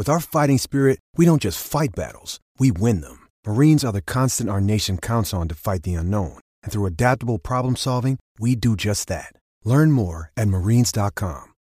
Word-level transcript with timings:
With 0.00 0.08
our 0.08 0.18
fighting 0.18 0.56
spirit, 0.56 0.98
we 1.18 1.26
don't 1.26 1.42
just 1.42 1.60
fight 1.62 1.90
battles, 1.94 2.40
we 2.58 2.72
win 2.72 3.02
them. 3.02 3.28
Marines 3.46 3.84
are 3.84 3.92
the 3.92 4.00
constant 4.00 4.48
our 4.48 4.58
nation 4.58 4.96
counts 4.96 5.34
on 5.34 5.46
to 5.48 5.54
fight 5.54 5.82
the 5.82 5.92
unknown. 5.92 6.38
And 6.62 6.72
through 6.72 6.86
adaptable 6.86 7.38
problem 7.38 7.76
solving, 7.76 8.18
we 8.38 8.56
do 8.56 8.76
just 8.76 9.08
that. 9.08 9.34
Learn 9.62 9.92
more 9.92 10.32
at 10.38 10.48
marines.com. 10.48 11.52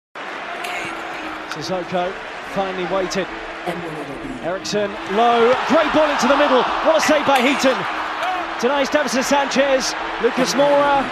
Sissoko 1.51 2.13
finally 2.55 2.87
waited. 2.95 3.27
Eriksen 4.47 4.93
low, 5.17 5.53
great 5.67 5.93
ball 5.93 6.09
into 6.09 6.29
the 6.29 6.37
middle. 6.39 6.63
What 6.87 6.95
a 6.95 7.01
save 7.01 7.27
by 7.27 7.43
Heaton. 7.43 7.75
Tonight's 8.61 8.91
Davinson 8.91 9.25
Sanchez, 9.25 9.97
Lucas 10.23 10.55
Moura, 10.55 11.03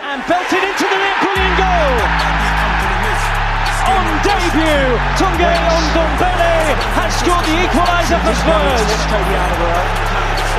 and 0.00 0.24
belted 0.26 0.64
into 0.64 0.84
the 0.88 0.96
net. 0.96 1.20
Brilliant 1.20 1.58
goal 1.60 2.39
on 3.90 4.06
debut. 4.22 4.86
Tanguy 5.18 5.54
Ndombele 5.90 6.54
has 6.98 7.10
scored 7.18 7.44
the 7.46 7.56
equaliser 7.66 8.20
for 8.22 8.34
Spurs. 8.38 8.90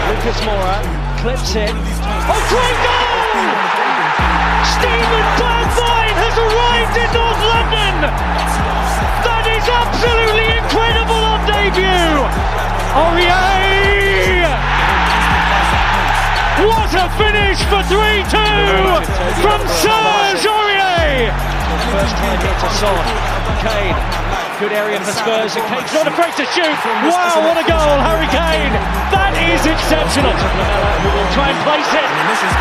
Lucas 0.10 0.40
Moura 0.44 0.78
clips 1.22 1.56
it. 1.56 1.72
Oh, 1.72 2.42
great 2.52 2.78
goal! 2.84 3.72
Steven 4.76 5.26
Bergwijn 5.40 6.16
has 6.18 6.36
arrived 6.38 6.96
in 6.98 7.10
North 7.14 7.42
London. 7.54 7.96
That 9.24 9.46
is 9.46 9.66
absolutely 9.70 10.48
incredible 10.58 11.22
on 11.22 11.40
debut. 11.46 12.18
Aurier! 12.98 14.60
What 16.68 16.92
a 16.94 17.08
finish 17.18 17.60
for 17.70 17.82
3-2 17.88 19.06
from 19.42 19.62
Serge 19.82 20.46
Aurier! 20.50 21.61
First 21.92 22.16
time 22.18 22.40
here 22.40 22.58
to 22.60 22.70
Son. 22.78 23.04
Kane. 23.62 23.96
Good 24.62 24.74
area 24.78 25.02
for 25.02 25.14
Spurs. 25.14 25.58
And 25.58 25.66
Kane's 25.70 25.94
not 25.94 26.06
afraid 26.06 26.34
to 26.38 26.46
shoot. 26.54 26.78
Wow, 27.10 27.42
what 27.42 27.58
a 27.58 27.66
goal, 27.66 27.98
Harry 28.06 28.30
Kane. 28.30 28.74
That 29.10 29.34
is 29.42 29.66
exceptional. 29.66 30.34
Who 30.34 31.10
will 31.10 31.32
try 31.34 31.50
and 31.50 31.60
place 31.66 31.92
it. 31.98 32.08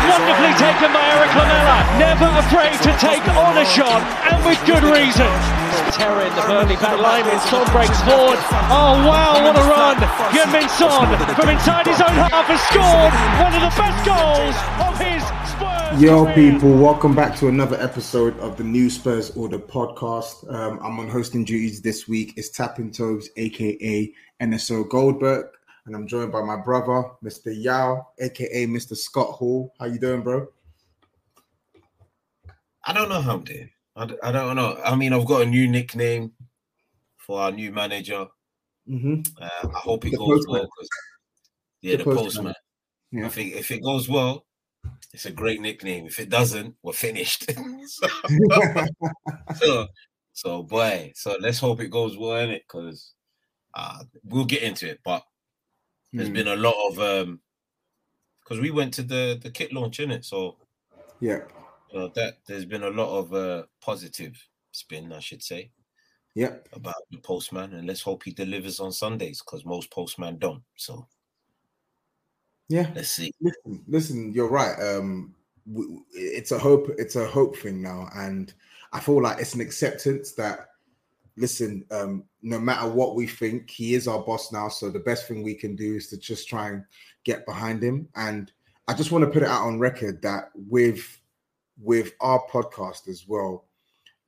Wonderfully 0.09 0.53
taken 0.57 0.89
by 0.89 1.05
Erik 1.13 1.33
Lamela. 1.37 1.77
Never 2.01 2.29
afraid 2.41 2.73
to 2.85 2.91
take 2.97 3.21
on 3.37 3.57
a 3.57 3.65
shot, 3.65 4.01
and 4.33 4.41
with 4.45 4.57
good 4.65 4.81
reason. 4.81 5.29
Terror 5.93 6.25
in 6.25 6.33
the 6.33 6.41
Burnley 6.49 6.77
back 6.81 6.97
line. 6.97 7.25
Son 7.49 7.65
breaks 7.69 8.01
forward. 8.01 8.41
Oh, 8.73 8.97
wow, 9.05 9.37
what 9.45 9.53
a 9.57 9.65
run. 9.69 9.97
Heung-min 10.33 10.69
Son 10.73 11.05
from 11.37 11.49
inside 11.49 11.85
his 11.85 12.01
own 12.01 12.17
half 12.17 12.49
has 12.49 12.61
scored 12.65 13.13
one 13.37 13.53
of 13.53 13.61
the 13.61 13.73
best 13.77 13.99
goals 14.01 14.57
of 14.81 14.93
his 14.97 15.21
Yo, 15.61 16.33
people, 16.33 16.73
welcome 16.75 17.13
back 17.13 17.35
to 17.37 17.47
another 17.47 17.79
episode 17.79 18.35
of 18.39 18.57
the 18.57 18.63
New 18.63 18.89
Spurs 18.89 19.29
Order 19.37 19.59
podcast. 19.59 20.51
Um, 20.51 20.79
I'm 20.81 20.99
on 20.99 21.07
hosting 21.07 21.45
duties 21.45 21.81
this 21.83 22.07
week. 22.07 22.33
It's 22.35 22.49
Tapping 22.49 22.91
Toes, 22.91 23.29
aka 23.37 24.11
NSO 24.41 24.89
Goldberg, 24.89 25.45
and 25.85 25.95
I'm 25.95 26.07
joined 26.07 26.31
by 26.31 26.41
my 26.41 26.55
brother, 26.55 27.03
Mr. 27.23 27.53
Yaw, 27.55 28.01
aka 28.19 28.65
Mr. 28.65 28.97
Scott 28.97 29.33
Hall. 29.35 29.71
How 29.79 29.85
you 29.85 29.99
doing, 29.99 30.21
bro? 30.21 30.47
I 32.85 32.93
don't 32.93 33.09
know 33.09 33.21
how 33.21 33.33
I'm 33.35 33.43
doing. 33.43 33.69
I, 33.95 34.09
I 34.23 34.31
don't 34.31 34.55
know. 34.55 34.81
I 34.83 34.95
mean, 34.95 35.13
I've 35.13 35.27
got 35.27 35.43
a 35.43 35.45
new 35.45 35.67
nickname 35.67 36.31
for 37.17 37.39
our 37.39 37.51
new 37.51 37.71
manager. 37.71 38.25
Mm-hmm. 38.89 39.21
Uh, 39.39 39.67
I 39.67 39.77
hope 39.79 40.05
it 40.05 40.11
the 40.11 40.17
goes 40.17 40.45
postman. 40.45 40.61
well. 40.61 40.69
Yeah, 41.81 41.91
the, 41.91 41.97
the 41.97 42.03
postman. 42.05 42.25
postman. 42.25 42.55
Yeah. 43.11 43.25
I 43.25 43.29
think 43.29 43.53
if 43.53 43.69
it 43.69 43.83
goes 43.83 44.09
well, 44.09 44.45
it's 45.13 45.25
a 45.25 45.31
great 45.31 45.61
nickname. 45.61 46.05
If 46.05 46.19
it 46.19 46.29
doesn't, 46.29 46.75
we're 46.81 46.93
finished. 46.93 47.51
so, 47.85 48.07
so, 49.55 49.87
so, 50.33 50.63
boy, 50.63 51.11
so 51.15 51.35
let's 51.39 51.59
hope 51.59 51.81
it 51.81 51.89
goes 51.89 52.17
well 52.17 52.37
in 52.37 52.51
it 52.51 52.63
because 52.67 53.13
uh, 53.73 54.03
we'll 54.23 54.45
get 54.45 54.63
into 54.63 54.89
it. 54.89 54.99
But 55.03 55.23
there's 56.13 56.29
hmm. 56.29 56.33
been 56.33 56.47
a 56.47 56.55
lot 56.55 56.75
of 56.89 56.99
um 56.99 57.41
because 58.43 58.59
we 58.59 58.71
went 58.71 58.93
to 58.95 59.03
the 59.03 59.39
the 59.41 59.49
kit 59.49 59.73
launch 59.73 59.99
in 59.99 60.11
it, 60.11 60.25
so 60.25 60.57
yeah, 61.19 61.41
so 61.91 62.11
that 62.15 62.37
there's 62.47 62.65
been 62.65 62.83
a 62.83 62.89
lot 62.89 63.17
of 63.17 63.33
uh 63.33 63.63
positive 63.81 64.41
spin, 64.71 65.11
I 65.11 65.19
should 65.19 65.43
say. 65.43 65.71
Yeah, 66.33 66.55
about 66.71 66.95
the 67.11 67.17
postman, 67.17 67.73
and 67.73 67.87
let's 67.87 68.01
hope 68.01 68.23
he 68.23 68.31
delivers 68.31 68.79
on 68.79 68.93
Sundays 68.93 69.41
because 69.41 69.65
most 69.65 69.91
postman 69.91 70.37
don't. 70.37 70.63
So 70.77 71.07
yeah, 72.71 72.89
let's 72.95 73.09
see. 73.09 73.33
Listen, 73.41 73.83
listen 73.87 74.33
you're 74.33 74.49
right. 74.49 74.75
Um, 74.81 75.35
it's 76.13 76.51
a 76.51 76.59
hope. 76.59 76.89
It's 76.97 77.15
a 77.15 77.27
hope 77.27 77.57
thing 77.57 77.81
now, 77.81 78.09
and 78.15 78.53
I 78.93 78.99
feel 78.99 79.21
like 79.21 79.39
it's 79.39 79.53
an 79.53 79.61
acceptance 79.61 80.31
that 80.33 80.69
listen, 81.37 81.85
um, 81.91 82.23
no 82.41 82.59
matter 82.59 82.87
what 82.87 83.15
we 83.15 83.27
think, 83.27 83.69
he 83.69 83.93
is 83.93 84.07
our 84.07 84.21
boss 84.23 84.51
now. 84.51 84.69
So 84.69 84.89
the 84.89 84.99
best 84.99 85.27
thing 85.27 85.43
we 85.43 85.55
can 85.55 85.75
do 85.75 85.95
is 85.95 86.07
to 86.09 86.17
just 86.17 86.47
try 86.47 86.69
and 86.69 86.83
get 87.23 87.45
behind 87.45 87.83
him. 87.83 88.07
And 88.15 88.51
I 88.87 88.93
just 88.93 89.11
want 89.11 89.25
to 89.25 89.31
put 89.31 89.43
it 89.43 89.49
out 89.49 89.63
on 89.63 89.79
record 89.79 90.21
that 90.21 90.49
with 90.55 91.19
with 91.81 92.13
our 92.21 92.41
podcast 92.49 93.07
as 93.07 93.27
well, 93.27 93.65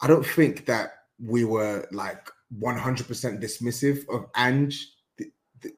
I 0.01 0.07
don't 0.07 0.25
think 0.25 0.65
that 0.65 0.91
we 1.23 1.45
were 1.45 1.87
like 1.91 2.29
100% 2.59 3.05
dismissive 3.41 4.07
of 4.09 4.25
Ange, 4.35 4.91
the, 5.17 5.31
the, 5.61 5.71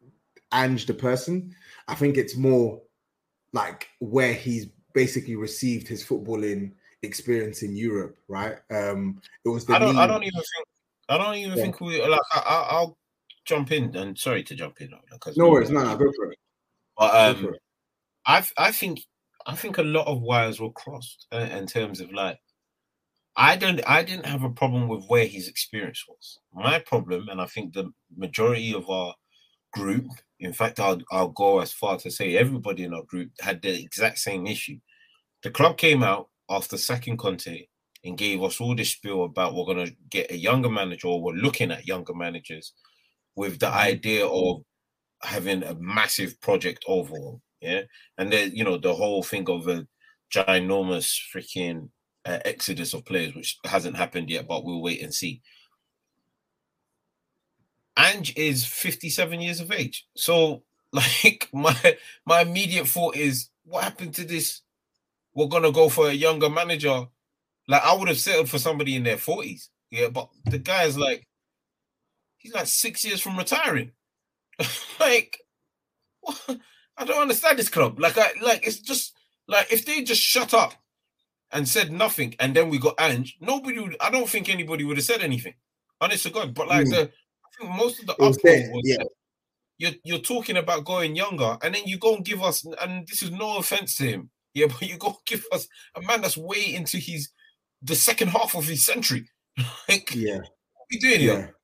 Ange 0.54 0.86
the 0.86 0.94
person. 0.94 1.54
I 1.88 1.96
think 1.96 2.18
it's 2.18 2.36
more 2.36 2.82
like 3.54 3.88
where 4.00 4.34
he's 4.34 4.68
basically 4.94 5.36
received 5.36 5.88
his 5.88 6.04
footballing 6.04 6.72
experience 7.04 7.64
in 7.64 7.76
Europe, 7.76 8.18
right? 8.28 8.58
Um, 8.72 9.22
it 9.44 9.50
was. 9.50 9.70
I 9.70 9.80
don't. 9.80 9.98
I 9.98 10.08
don't 10.08 10.24
even 10.24 10.34
think. 10.34 10.68
I 11.10 11.18
don't 11.18 11.36
even 11.36 11.58
yeah. 11.58 11.64
think 11.64 11.82
we 11.82 12.06
like. 12.06 12.20
I, 12.34 12.80
will 12.82 12.98
jump 13.46 13.72
in 13.72 13.96
and 13.96 14.18
sorry 14.18 14.44
to 14.44 14.56
jump 14.56 14.82
in. 14.82 14.92
Because 15.12 15.38
no 15.38 15.50
worries, 15.50 15.70
no, 15.70 15.84
no, 15.84 15.96
go 15.96 16.12
for 16.16 16.32
it. 16.32 16.40
But 16.98 17.16
um, 17.16 17.46
it. 17.46 17.62
I 18.26 18.46
I 18.58 18.72
think 18.72 19.02
I 19.46 19.56
think 19.56 19.78
a 19.78 19.84
lot 19.84 20.08
of 20.08 20.22
wires 20.22 20.60
were 20.60 20.72
crossed 20.72 21.28
uh, 21.32 21.48
in 21.52 21.68
terms 21.68 22.02
of 22.02 22.12
like. 22.12 22.40
I 23.38 23.58
don't. 23.58 23.82
I 23.86 24.02
didn't 24.02 24.26
have 24.26 24.44
a 24.44 24.50
problem 24.50 24.88
with 24.88 25.06
where 25.08 25.28
his 25.28 25.50
experience 25.50 26.06
was. 26.08 26.40
My 26.54 26.80
problem, 26.80 27.28
and 27.28 27.42
I 27.42 27.46
think 27.48 27.74
the 27.74 27.92
majority 28.16 28.74
of 28.74 28.90
our 28.90 29.14
group 29.74 30.06
in 30.40 30.54
fact, 30.54 30.80
I'll, 30.80 31.00
I'll 31.12 31.30
go 31.30 31.60
as 31.60 31.72
far 31.74 31.98
to 31.98 32.12
say 32.12 32.38
everybody 32.38 32.84
in 32.84 32.94
our 32.94 33.04
group 33.04 33.32
had 33.40 33.62
the 33.62 33.82
exact 33.82 34.20
same 34.20 34.48
issue. 34.48 34.80
The 35.44 35.52
club 35.52 35.78
came 35.78 36.04
out 36.04 36.30
after 36.50 36.78
sacking 36.78 37.18
Conte 37.18 37.68
and 38.04 38.18
gave 38.18 38.44
us 38.44 38.60
all 38.60 38.76
this 38.76 38.92
spiel 38.92 39.24
about 39.24 39.56
we're 39.56 39.66
going 39.66 39.86
to 39.86 39.96
get 40.10 40.32
a 40.32 40.38
younger 40.38 40.70
manager 40.70 41.08
or 41.08 41.22
we're 41.22 41.34
looking 41.34 41.72
at 41.72 41.88
younger 41.88 42.14
managers 42.14 42.74
with 43.36 43.60
the 43.60 43.68
idea 43.68 44.26
of 44.26 44.62
having 45.22 45.64
a 45.64 45.76
massive 45.76 46.40
project 46.42 46.84
overall. 46.88 47.42
Yeah. 47.62 47.82
And 48.18 48.32
then, 48.32 48.56
you 48.56 48.64
know, 48.64 48.78
the 48.78 48.94
whole 48.94 49.24
thing 49.24 49.50
of 49.50 49.68
a 49.68 49.88
ginormous 50.34 51.18
freaking 51.34 51.90
uh, 52.26 52.40
exodus 52.46 52.94
of 52.94 53.06
players, 53.06 53.34
which 53.36 53.58
hasn't 53.66 53.98
happened 53.98 54.30
yet, 54.30 54.48
but 54.48 54.64
we'll 54.64 54.82
wait 54.82 55.02
and 55.02 55.14
see. 55.14 55.42
Ange 57.98 58.34
is 58.36 58.66
57 58.66 59.42
years 59.42 59.60
of 59.60 59.72
age. 59.72 60.06
So, 60.16 60.64
like, 60.92 61.50
my 61.54 61.98
my 62.26 62.42
immediate 62.42 62.88
thought 62.88 63.16
is, 63.16 63.50
what 63.66 63.84
happened 63.84 64.14
to 64.16 64.26
this? 64.26 64.62
We're 65.34 65.48
gonna 65.48 65.72
go 65.72 65.90
for 65.90 66.10
a 66.10 66.14
younger 66.14 66.50
manager. 66.50 67.08
Like, 67.68 67.84
I 67.84 67.94
would 67.94 68.08
have 68.08 68.20
settled 68.20 68.50
for 68.50 68.60
somebody 68.60 68.96
in 68.96 69.04
their 69.04 69.18
40s. 69.18 69.70
Yeah, 69.90 70.10
but 70.10 70.30
the 70.46 70.60
guy 70.60 70.84
is 70.84 70.98
like, 70.98 71.28
he's 72.38 72.54
like 72.54 72.68
six 72.68 73.04
years 73.04 73.22
from 73.22 73.38
retiring. 73.38 73.92
like, 75.00 75.40
what? 76.22 76.42
I 76.98 77.04
don't 77.04 77.22
understand 77.22 77.60
this 77.60 77.68
club. 77.68 78.00
Like, 78.00 78.18
I 78.18 78.32
like 78.42 78.66
it's 78.66 78.80
just 78.80 79.14
like 79.48 79.72
if 79.72 79.86
they 79.86 80.02
just 80.04 80.22
shut 80.22 80.54
up 80.54 80.74
and 81.52 81.68
said 81.68 81.92
nothing, 81.92 82.36
and 82.40 82.56
then 82.56 82.70
we 82.70 82.78
got 82.78 82.96
Ange, 83.00 83.38
nobody 83.42 83.80
would. 83.80 83.98
I 84.00 84.10
don't 84.10 84.30
think 84.30 84.50
anybody 84.50 84.84
would 84.84 84.98
have 84.98 85.06
said 85.06 85.22
anything. 85.22 85.56
Honest 86.00 86.24
to 86.24 86.30
God, 86.30 86.54
but 86.54 86.68
like 86.68 86.88
mm. 86.88 86.92
the, 86.92 87.12
think 87.58 87.76
most 87.76 88.00
of 88.00 88.08
the 88.08 88.14
uproar 88.14 88.72
was 88.72 88.82
yeah. 88.84 89.04
you're 89.78 89.92
you're 90.04 90.20
talking 90.20 90.58
about 90.58 90.86
going 90.86 91.16
younger, 91.16 91.58
and 91.62 91.76
then 91.76 91.84
you 91.86 91.98
go 91.98 92.16
and 92.16 92.26
give 92.26 92.42
us, 92.42 92.66
and 92.82 93.08
this 93.08 93.22
is 93.22 93.32
no 93.32 93.58
offense 93.58 93.96
to 93.96 94.06
him, 94.06 94.30
yeah, 94.54 94.68
but 94.80 94.82
you 94.82 94.98
go 94.98 95.18
give 95.26 95.46
us 95.52 95.68
a 95.96 96.02
man 96.02 96.22
that's 96.22 96.38
way 96.38 96.74
into 96.76 96.98
his 96.98 97.30
the 97.82 97.96
second 97.96 98.30
half 98.30 98.56
of 98.56 98.66
his 98.66 98.86
century. 98.86 99.30
like, 99.90 100.14
yeah, 100.16 100.38
what 100.38 100.44
are 100.44 100.92
you 100.92 101.00
doing 101.00 101.22
yeah. 101.22 101.36
here? 101.36 101.56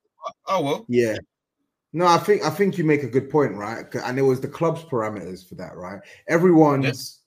Oh 0.46 0.62
well, 0.62 0.84
yeah. 0.88 1.16
No, 1.92 2.06
I 2.06 2.18
think 2.18 2.42
I 2.42 2.50
think 2.50 2.78
you 2.78 2.84
make 2.84 3.02
a 3.02 3.08
good 3.08 3.28
point, 3.28 3.54
right? 3.54 3.84
And 3.94 4.18
it 4.18 4.22
was 4.22 4.40
the 4.40 4.48
club's 4.48 4.82
parameters 4.82 5.46
for 5.46 5.56
that, 5.56 5.76
right? 5.76 6.00
Everyone's 6.28 6.84
yes. 6.84 7.20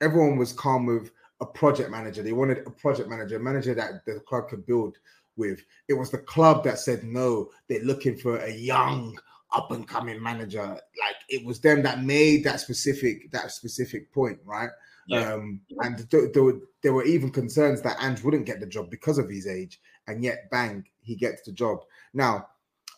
everyone 0.00 0.38
was 0.38 0.52
calm 0.52 0.86
with 0.86 1.10
a 1.40 1.46
project 1.46 1.90
manager. 1.90 2.22
They 2.22 2.32
wanted 2.32 2.66
a 2.66 2.70
project 2.70 3.10
manager, 3.10 3.36
a 3.36 3.40
manager 3.40 3.74
that 3.74 4.06
the 4.06 4.20
club 4.20 4.48
could 4.48 4.64
build 4.64 4.96
with. 5.36 5.60
It 5.88 5.94
was 5.94 6.10
the 6.10 6.18
club 6.18 6.64
that 6.64 6.78
said 6.78 7.04
no, 7.04 7.50
they're 7.68 7.84
looking 7.84 8.16
for 8.16 8.38
a 8.38 8.52
young, 8.52 9.18
up 9.52 9.70
and 9.70 9.86
coming 9.86 10.22
manager. 10.22 10.66
Like 10.66 11.16
it 11.28 11.44
was 11.44 11.60
them 11.60 11.82
that 11.82 12.02
made 12.02 12.44
that 12.44 12.60
specific 12.60 13.30
that 13.32 13.50
specific 13.50 14.12
point, 14.12 14.38
right? 14.44 14.70
Yeah. 15.08 15.34
Um, 15.34 15.60
and 15.78 16.10
th- 16.10 16.32
there, 16.32 16.42
were, 16.42 16.60
there 16.82 16.92
were 16.92 17.04
even 17.04 17.30
concerns 17.30 17.80
that 17.82 17.96
Ange 18.02 18.22
wouldn't 18.22 18.46
get 18.46 18.58
the 18.58 18.66
job 18.66 18.90
because 18.90 19.18
of 19.18 19.30
his 19.30 19.46
age, 19.46 19.80
and 20.08 20.22
yet 20.22 20.50
bang, 20.50 20.84
he 21.00 21.14
gets 21.14 21.42
the 21.42 21.52
job. 21.52 21.78
Now, 22.12 22.48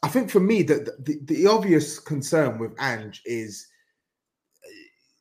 I 0.03 0.09
think 0.09 0.31
for 0.31 0.41
me, 0.41 0.63
the, 0.63 0.97
the, 1.01 1.19
the 1.25 1.47
obvious 1.47 1.99
concern 1.99 2.59
with 2.59 2.73
Ange 2.81 3.21
is, 3.27 3.67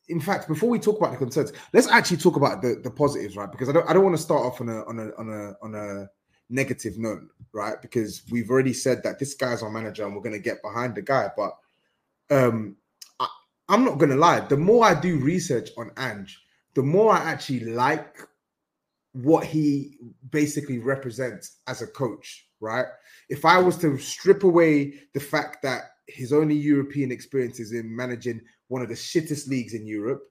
in 0.07 0.21
fact, 0.21 0.47
before 0.47 0.69
we 0.69 0.79
talk 0.79 0.97
about 0.97 1.11
the 1.11 1.17
concerns, 1.17 1.51
let's 1.73 1.87
actually 1.89 2.17
talk 2.17 2.37
about 2.37 2.61
the, 2.61 2.79
the 2.81 2.91
positives, 2.91 3.35
right? 3.35 3.51
Because 3.51 3.67
I 3.67 3.73
don't 3.73 3.89
I 3.89 3.93
don't 3.93 4.03
want 4.03 4.15
to 4.15 4.21
start 4.21 4.45
off 4.45 4.61
on 4.61 4.69
a 4.69 4.85
on 4.85 4.99
a 4.99 5.11
on 5.17 5.29
a 5.29 5.65
on 5.65 5.75
a 5.75 6.09
negative 6.49 6.97
note, 6.97 7.23
right? 7.53 7.81
Because 7.81 8.23
we've 8.31 8.49
already 8.49 8.73
said 8.73 9.03
that 9.03 9.19
this 9.19 9.33
guy's 9.33 9.63
our 9.63 9.69
manager 9.69 10.05
and 10.05 10.15
we're 10.15 10.21
going 10.21 10.33
to 10.33 10.39
get 10.39 10.61
behind 10.61 10.95
the 10.95 11.01
guy. 11.01 11.29
But 11.35 11.57
um, 12.29 12.75
I, 13.19 13.27
I'm 13.69 13.83
not 13.83 13.97
going 13.97 14.11
to 14.11 14.17
lie. 14.17 14.41
The 14.41 14.57
more 14.57 14.85
I 14.85 14.99
do 14.99 15.19
research 15.19 15.69
on 15.77 15.91
Ange, 15.97 16.39
the 16.73 16.83
more 16.83 17.13
I 17.13 17.19
actually 17.19 17.61
like 17.61 18.17
what 19.13 19.45
he 19.45 19.97
basically 20.29 20.77
represents 20.77 21.57
as 21.67 21.81
a 21.81 21.87
coach, 21.87 22.47
right? 22.59 22.85
If 23.29 23.45
I 23.45 23.57
was 23.57 23.77
to 23.79 23.97
strip 23.97 24.43
away 24.43 24.93
the 25.13 25.19
fact 25.19 25.63
that 25.63 25.83
his 26.07 26.31
only 26.31 26.55
European 26.55 27.11
experience 27.11 27.59
is 27.59 27.73
in 27.73 27.93
managing 27.93 28.41
one 28.67 28.81
of 28.81 28.89
the 28.89 28.93
shittest 28.93 29.47
leagues 29.47 29.73
in 29.73 29.85
Europe, 29.87 30.23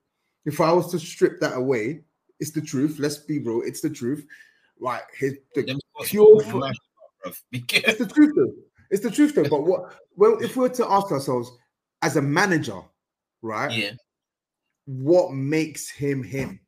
if 0.44 0.60
I 0.60 0.72
was 0.72 0.90
to 0.92 0.98
strip 0.98 1.40
that 1.40 1.56
away, 1.56 2.04
it's 2.38 2.52
the 2.52 2.60
truth. 2.60 2.98
Let's 2.98 3.18
be 3.18 3.40
real, 3.40 3.62
it's 3.64 3.80
the 3.80 3.90
truth. 3.90 4.24
Right, 4.78 5.02
his 5.18 5.38
the 5.54 5.80
pure. 6.04 6.42
it's 7.52 7.98
the 7.98 8.06
truth 8.06 8.34
though. 8.36 8.52
It's 8.90 9.02
the 9.02 9.10
truth 9.10 9.34
though. 9.34 9.48
But 9.48 9.64
what? 9.64 9.96
Well, 10.16 10.38
if 10.40 10.56
we 10.56 10.62
were 10.62 10.74
to 10.74 10.90
ask 10.90 11.10
ourselves, 11.12 11.50
as 12.02 12.16
a 12.16 12.22
manager, 12.22 12.80
right? 13.42 13.72
Yeah. 13.72 13.92
What 14.86 15.32
makes 15.32 15.90
him 15.90 16.22
him? 16.22 16.60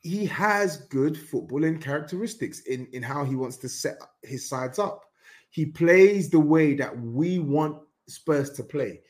he 0.00 0.24
has 0.26 0.78
good 0.88 1.14
footballing 1.14 1.80
characteristics 1.80 2.60
in, 2.60 2.86
in 2.92 3.02
how 3.02 3.24
he 3.24 3.36
wants 3.36 3.58
to 3.58 3.68
set 3.68 3.98
his 4.22 4.48
sides 4.48 4.78
up. 4.78 5.04
He 5.50 5.66
plays 5.66 6.30
the 6.30 6.40
way 6.40 6.74
that 6.74 6.98
we 6.98 7.38
want 7.38 7.82
Spurs 8.08 8.50
to 8.52 8.64
play. 8.64 9.00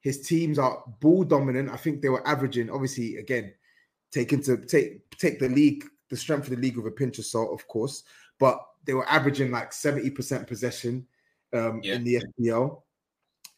His 0.00 0.26
teams 0.26 0.58
are 0.58 0.82
ball 1.00 1.24
dominant. 1.24 1.70
I 1.70 1.76
think 1.76 2.00
they 2.00 2.08
were 2.08 2.26
averaging, 2.26 2.70
obviously, 2.70 3.16
again, 3.16 3.52
taking 4.10 4.42
to 4.44 4.56
take 4.56 5.08
take 5.18 5.38
the 5.38 5.48
league, 5.48 5.84
the 6.08 6.16
strength 6.16 6.44
of 6.44 6.56
the 6.56 6.62
league 6.62 6.76
with 6.76 6.86
a 6.86 6.90
pinch 6.90 7.18
of 7.18 7.26
salt, 7.26 7.52
of 7.52 7.66
course, 7.68 8.02
but 8.42 8.60
they 8.84 8.92
were 8.92 9.08
averaging 9.08 9.52
like 9.52 9.70
70% 9.70 10.48
possession 10.48 11.06
um, 11.52 11.80
yeah. 11.84 11.94
in 11.94 12.02
the 12.02 12.20
SPL. 12.40 12.82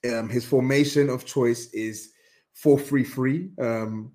Um, 0.07 0.29
his 0.29 0.45
formation 0.45 1.09
of 1.09 1.25
choice 1.25 1.71
is 1.73 2.11
4 2.53 2.79
3 2.79 3.03
3. 3.03 3.51
Um, 3.59 4.13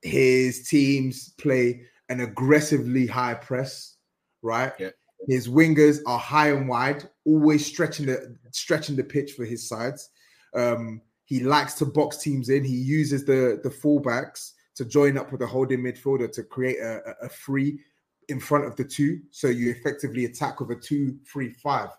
his 0.00 0.68
teams 0.68 1.30
play 1.30 1.82
an 2.10 2.20
aggressively 2.20 3.08
high 3.08 3.34
press, 3.34 3.96
right? 4.40 4.72
Yeah. 4.78 4.90
His 5.26 5.48
wingers 5.48 5.98
are 6.06 6.20
high 6.20 6.52
and 6.52 6.68
wide, 6.68 7.08
always 7.24 7.66
stretching 7.66 8.06
the 8.06 8.36
stretching 8.52 8.94
the 8.94 9.02
pitch 9.02 9.32
for 9.32 9.44
his 9.44 9.68
sides. 9.68 10.10
Um, 10.54 11.02
he 11.24 11.40
likes 11.40 11.74
to 11.74 11.86
box 11.86 12.18
teams 12.18 12.50
in. 12.50 12.62
He 12.62 12.76
uses 12.76 13.24
the 13.24 13.58
the 13.64 13.68
fullbacks 13.68 14.52
to 14.76 14.84
join 14.84 15.18
up 15.18 15.32
with 15.32 15.40
the 15.40 15.46
holding 15.48 15.80
midfielder 15.80 16.30
to 16.30 16.44
create 16.44 16.78
a, 16.78 17.16
a 17.20 17.28
free 17.28 17.80
in 18.28 18.40
front 18.40 18.66
of 18.66 18.76
the 18.76 18.84
two. 18.84 19.20
So 19.30 19.48
you 19.48 19.70
effectively 19.70 20.24
attack 20.24 20.60
with 20.60 20.70
a 20.70 20.76
two-three-five, 20.76 21.90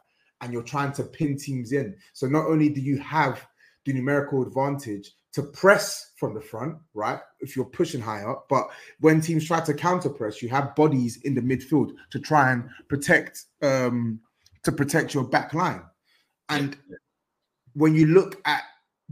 and 0.42 0.54
you're 0.54 0.64
trying 0.64 0.94
to 0.94 1.04
pin 1.04 1.38
teams 1.38 1.72
in. 1.72 1.96
So 2.14 2.28
not 2.28 2.46
only 2.46 2.70
do 2.70 2.82
you 2.82 2.98
have 3.00 3.46
the 3.86 3.94
numerical 3.94 4.44
advantage, 4.44 5.12
to 5.32 5.44
press 5.44 6.14
from 6.18 6.34
the 6.34 6.42
front, 6.42 6.76
right? 6.96 7.20
If 7.40 7.56
you're 7.56 7.66
pushing 7.66 8.02
high 8.02 8.24
up, 8.24 8.48
but 8.50 8.68
when 9.00 9.22
teams 9.22 9.46
try 9.46 9.60
to 9.60 9.76
counter 9.76 10.10
press, 10.10 10.42
you 10.42 10.50
have 10.50 10.76
bodies 10.76 11.20
in 11.24 11.36
the 11.36 11.42
midfield 11.42 11.92
to 12.10 12.20
try 12.20 12.52
and 12.52 12.68
protect 12.88 13.46
um 13.62 14.20
to 14.64 14.72
protect 14.72 15.14
your 15.14 15.24
back 15.24 15.54
line. 15.54 15.84
And 16.50 16.76
when 17.74 17.94
you 17.94 18.08
look 18.08 18.42
at 18.46 18.64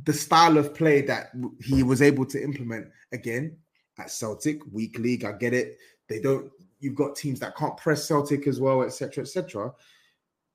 the 0.06 0.14
style 0.14 0.58
of 0.58 0.74
play 0.74 1.02
that 1.02 1.30
he 1.64 1.84
was 1.84 2.02
able 2.02 2.26
to 2.26 2.44
implement 2.44 2.88
again 3.12 3.56
at 4.00 4.10
Celtic, 4.10 4.60
weak 4.72 4.98
league, 4.98 5.24
I 5.24 5.34
get 5.34 5.54
it. 5.54 5.78
They 6.10 6.20
don't 6.20 6.52
you've 6.80 6.96
got 6.96 7.16
teams 7.16 7.40
that 7.40 7.56
can't 7.56 7.78
press 7.78 8.08
Celtic 8.08 8.48
as 8.48 8.60
well, 8.60 8.84
etc. 8.84 9.24
etc. 9.24 9.74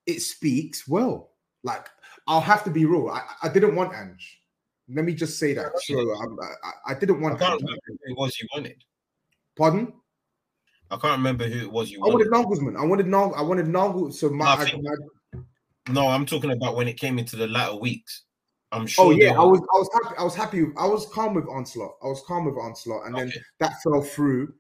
It 0.07 0.21
speaks 0.21 0.89
well. 0.89 1.31
Like 1.63 1.89
I'll 2.27 2.41
have 2.41 2.65
to 2.65 2.71
be 2.71 2.85
real. 2.85 3.09
I, 3.09 3.23
I 3.43 3.49
didn't 3.49 3.75
want 3.75 3.95
Ange. 3.95 4.41
Let 4.89 5.05
me 5.05 5.15
just 5.15 5.39
say 5.39 5.55
that. 5.55 5.73
So 5.81 5.99
um, 5.99 6.39
I, 6.43 6.93
I, 6.93 6.95
didn't 6.95 7.21
want. 7.21 7.37
I 7.37 7.47
can't 7.47 7.61
remember 7.61 7.81
who 7.87 8.13
it 8.13 8.19
was 8.19 8.39
you 8.41 8.49
wanted. 8.55 8.85
Pardon? 9.57 9.93
I 10.91 10.97
can't 10.97 11.17
remember 11.19 11.49
who 11.49 11.61
it 11.61 11.73
was 11.73 11.91
you. 11.91 12.01
Wanted. 12.01 12.29
I 12.33 12.41
wanted 12.41 12.61
Nagelsmann. 12.61 12.81
I 12.81 12.85
wanted 12.85 13.07
Nagel. 13.07 13.35
I 13.35 13.43
wanted 13.43 13.67
Nagel. 13.69 14.13
So 14.13 14.29
my, 14.29 14.45
I, 14.45 14.73
my, 14.83 15.41
no, 15.89 16.09
I'm 16.09 16.27
talking 16.27 16.51
about 16.51 16.77
when 16.77 16.89
it 16.89 16.99
came 16.99 17.19
into 17.19 17.37
the 17.37 17.47
latter 17.47 17.77
weeks. 17.77 18.25
I'm 18.73 18.87
sure. 18.87 19.07
Oh 19.07 19.11
yeah, 19.11 19.33
I 19.33 19.45
was. 19.45 19.61
I 19.61 19.79
was 19.79 19.91
happy. 19.93 20.17
I 20.19 20.25
was 20.25 20.35
happy. 20.35 20.65
I 20.79 20.87
was 20.87 21.07
calm 21.13 21.35
with 21.35 21.47
Ancelotti. 21.47 21.93
I 22.03 22.07
was 22.07 22.23
calm 22.27 22.45
with 22.45 22.55
Ancelotti, 22.55 23.07
and 23.07 23.15
okay. 23.15 23.25
then 23.25 23.33
that 23.61 23.73
fell 23.83 24.03
through. 24.03 24.53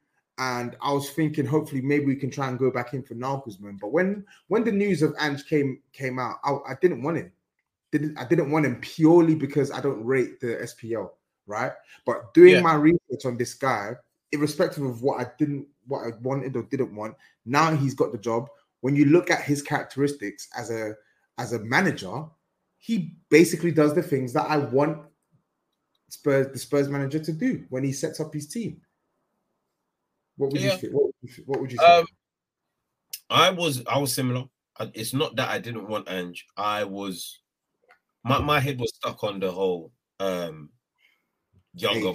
And 0.51 0.77
I 0.81 0.93
was 0.93 1.11
thinking, 1.11 1.47
hopefully, 1.47 1.83
maybe 1.83 2.07
we 2.07 2.17
can 2.17 2.31
try 2.31 2.49
and 2.49 2.59
go 2.59 2.71
back 2.71 2.95
in 2.95 3.03
for 3.03 3.15
Nagelsmann. 3.15 3.79
But 3.81 3.93
when 3.93 4.25
when 4.49 4.65
the 4.65 4.73
news 4.73 5.03
of 5.03 5.15
Ange 5.21 5.47
came 5.47 5.81
came 5.93 6.19
out, 6.19 6.37
I, 6.43 6.53
I 6.71 6.75
didn't 6.81 7.03
want 7.03 7.19
him 7.19 7.33
didn't 7.93 8.19
I 8.19 8.25
didn't 8.25 8.51
want 8.51 8.67
him 8.67 8.81
purely 8.81 9.35
because 9.35 9.71
I 9.71 9.81
don't 9.81 10.05
rate 10.05 10.41
the 10.41 10.47
SPL, 10.47 11.11
right? 11.47 11.73
But 12.05 12.35
doing 12.35 12.55
yeah. 12.55 12.61
my 12.63 12.75
research 12.75 13.27
on 13.27 13.37
this 13.37 13.55
guy, 13.55 13.93
irrespective 14.33 14.83
of 14.83 15.03
what 15.03 15.21
I 15.21 15.31
didn't 15.39 15.67
what 15.87 16.01
I 16.01 16.11
wanted 16.23 16.57
or 16.57 16.63
didn't 16.65 16.95
want, 16.95 17.15
now 17.45 17.77
he's 17.77 17.95
got 17.95 18.11
the 18.11 18.19
job. 18.19 18.49
When 18.81 18.97
you 18.97 19.05
look 19.05 19.31
at 19.31 19.43
his 19.43 19.63
characteristics 19.63 20.49
as 20.57 20.71
a 20.71 20.95
as 21.39 21.53
a 21.53 21.61
manager, 21.61 22.25
he 22.79 23.15
basically 23.29 23.71
does 23.71 23.95
the 23.95 24.03
things 24.03 24.33
that 24.33 24.51
I 24.51 24.57
want 24.57 24.99
Spurs 26.09 26.49
the 26.53 26.59
Spurs 26.59 26.89
manager 26.89 27.19
to 27.19 27.33
do 27.33 27.65
when 27.69 27.85
he 27.85 27.93
sets 27.93 28.21
up 28.21 28.33
his 28.33 28.49
team. 28.49 28.81
What 30.37 30.53
would 30.53 30.61
yeah. 30.61 30.73
you 30.73 30.79
think? 30.79 30.93
What, 30.95 31.11
what, 31.47 31.61
would 31.61 31.73
you 31.73 31.79
say? 31.79 31.85
Um, 31.85 32.07
I 33.31 33.51
was 33.51 33.83
I 33.87 33.99
was 33.99 34.13
similar. 34.13 34.45
It's 34.95 35.13
not 35.13 35.37
that 35.37 35.51
I 35.51 35.59
didn't 35.59 35.89
want 35.89 36.11
Ange. 36.11 36.47
I 36.57 36.85
was 36.85 37.43
my, 38.25 38.39
my 38.39 38.61
head 38.61 38.79
was 38.79 38.95
stuck 38.95 39.23
on 39.25 39.41
the 39.41 39.51
whole 39.51 39.93
um 40.21 40.71
younger 41.75 42.13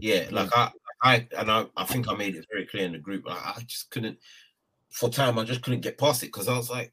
yeah 0.00 0.26
like 0.30 0.50
i 0.56 0.70
i 1.02 1.26
and 1.38 1.50
I, 1.50 1.66
I 1.76 1.84
think 1.84 2.08
i 2.08 2.14
made 2.14 2.34
it 2.34 2.46
very 2.50 2.66
clear 2.66 2.84
in 2.84 2.92
the 2.92 2.98
group 2.98 3.24
i, 3.28 3.54
I 3.56 3.62
just 3.62 3.90
couldn't 3.90 4.18
for 4.90 5.08
time 5.08 5.38
i 5.38 5.44
just 5.44 5.62
couldn't 5.62 5.80
get 5.80 5.98
past 5.98 6.22
it 6.22 6.26
because 6.26 6.48
i 6.48 6.56
was 6.56 6.70
like 6.70 6.92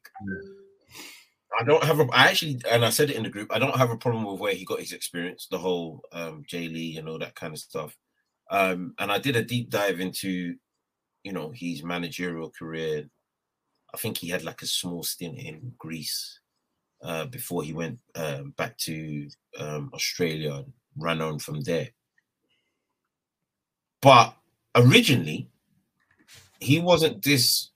i 1.58 1.64
don't 1.64 1.82
have 1.82 2.00
a 2.00 2.06
i 2.12 2.28
actually 2.28 2.60
and 2.70 2.84
i 2.84 2.90
said 2.90 3.10
it 3.10 3.16
in 3.16 3.24
the 3.24 3.28
group 3.30 3.50
i 3.52 3.58
don't 3.58 3.76
have 3.76 3.90
a 3.90 3.96
problem 3.96 4.24
with 4.24 4.40
where 4.40 4.54
he 4.54 4.64
got 4.64 4.80
his 4.80 4.92
experience 4.92 5.48
the 5.50 5.58
whole 5.58 6.00
um 6.12 6.44
J 6.46 6.68
League 6.68 6.96
and 6.96 7.08
all 7.08 7.18
that 7.18 7.34
kind 7.34 7.52
of 7.52 7.58
stuff 7.58 7.96
um 8.50 8.94
and 8.98 9.12
i 9.12 9.18
did 9.18 9.36
a 9.36 9.44
deep 9.44 9.68
dive 9.70 10.00
into 10.00 10.54
you 11.28 11.32
know 11.32 11.50
his 11.54 11.84
managerial 11.84 12.50
career. 12.50 13.08
I 13.92 13.96
think 13.98 14.18
he 14.18 14.28
had 14.28 14.44
like 14.44 14.62
a 14.62 14.66
small 14.66 15.02
stint 15.02 15.38
in 15.38 15.72
Greece 15.78 16.40
uh, 17.02 17.26
before 17.26 17.62
he 17.62 17.72
went 17.72 17.98
uh, 18.14 18.42
back 18.56 18.76
to 18.78 19.28
um, 19.58 19.90
Australia 19.94 20.54
and 20.54 20.72
ran 20.96 21.20
on 21.20 21.38
from 21.38 21.62
there. 21.62 21.88
But 24.00 24.34
originally, 24.74 25.48
he 26.60 26.80
wasn't 26.80 27.22
this 27.22 27.70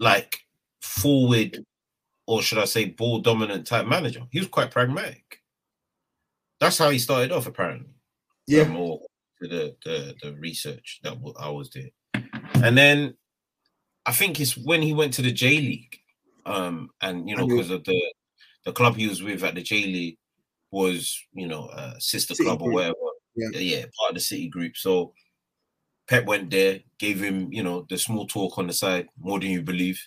like 0.00 0.40
forward 0.80 1.64
or 2.26 2.42
should 2.42 2.58
I 2.58 2.64
say 2.64 2.84
ball 2.86 3.20
dominant 3.20 3.66
type 3.66 3.86
manager. 3.86 4.22
He 4.30 4.38
was 4.38 4.48
quite 4.48 4.70
pragmatic. 4.70 5.40
That's 6.60 6.78
how 6.78 6.90
he 6.90 6.98
started 6.98 7.32
off, 7.32 7.46
apparently. 7.46 7.90
Yeah. 8.46 8.68
More 8.68 9.00
to 9.42 9.48
the, 9.48 9.76
the 9.84 10.14
the 10.22 10.36
research 10.36 11.00
that 11.02 11.16
I 11.38 11.48
was 11.50 11.68
doing, 11.68 11.90
and 12.54 12.76
then 12.76 13.14
I 14.06 14.12
think 14.12 14.40
it's 14.40 14.56
when 14.56 14.82
he 14.82 14.94
went 14.94 15.14
to 15.14 15.22
the 15.22 15.32
J 15.32 15.58
League, 15.58 15.98
um, 16.46 16.90
and 17.00 17.28
you 17.28 17.36
know 17.36 17.46
because 17.46 17.70
of 17.70 17.84
the 17.84 18.00
the 18.64 18.72
club 18.72 18.96
he 18.96 19.08
was 19.08 19.22
with 19.22 19.44
at 19.44 19.54
the 19.54 19.62
J 19.62 19.84
League 19.84 20.18
was 20.70 21.18
you 21.32 21.48
know 21.48 21.68
a 21.68 22.00
sister 22.00 22.34
City 22.34 22.48
club 22.48 22.62
or 22.62 22.72
whatever. 22.72 22.94
Yeah. 23.36 23.58
yeah, 23.60 23.84
part 23.98 24.10
of 24.10 24.14
the 24.14 24.20
City 24.20 24.48
group. 24.48 24.76
So 24.76 25.12
Pep 26.08 26.24
went 26.24 26.50
there, 26.50 26.80
gave 26.98 27.22
him, 27.22 27.52
you 27.52 27.62
know, 27.62 27.86
the 27.88 27.98
small 27.98 28.26
talk 28.26 28.56
on 28.58 28.66
the 28.66 28.72
side, 28.72 29.08
more 29.18 29.38
than 29.38 29.50
you 29.50 29.62
believe. 29.62 30.00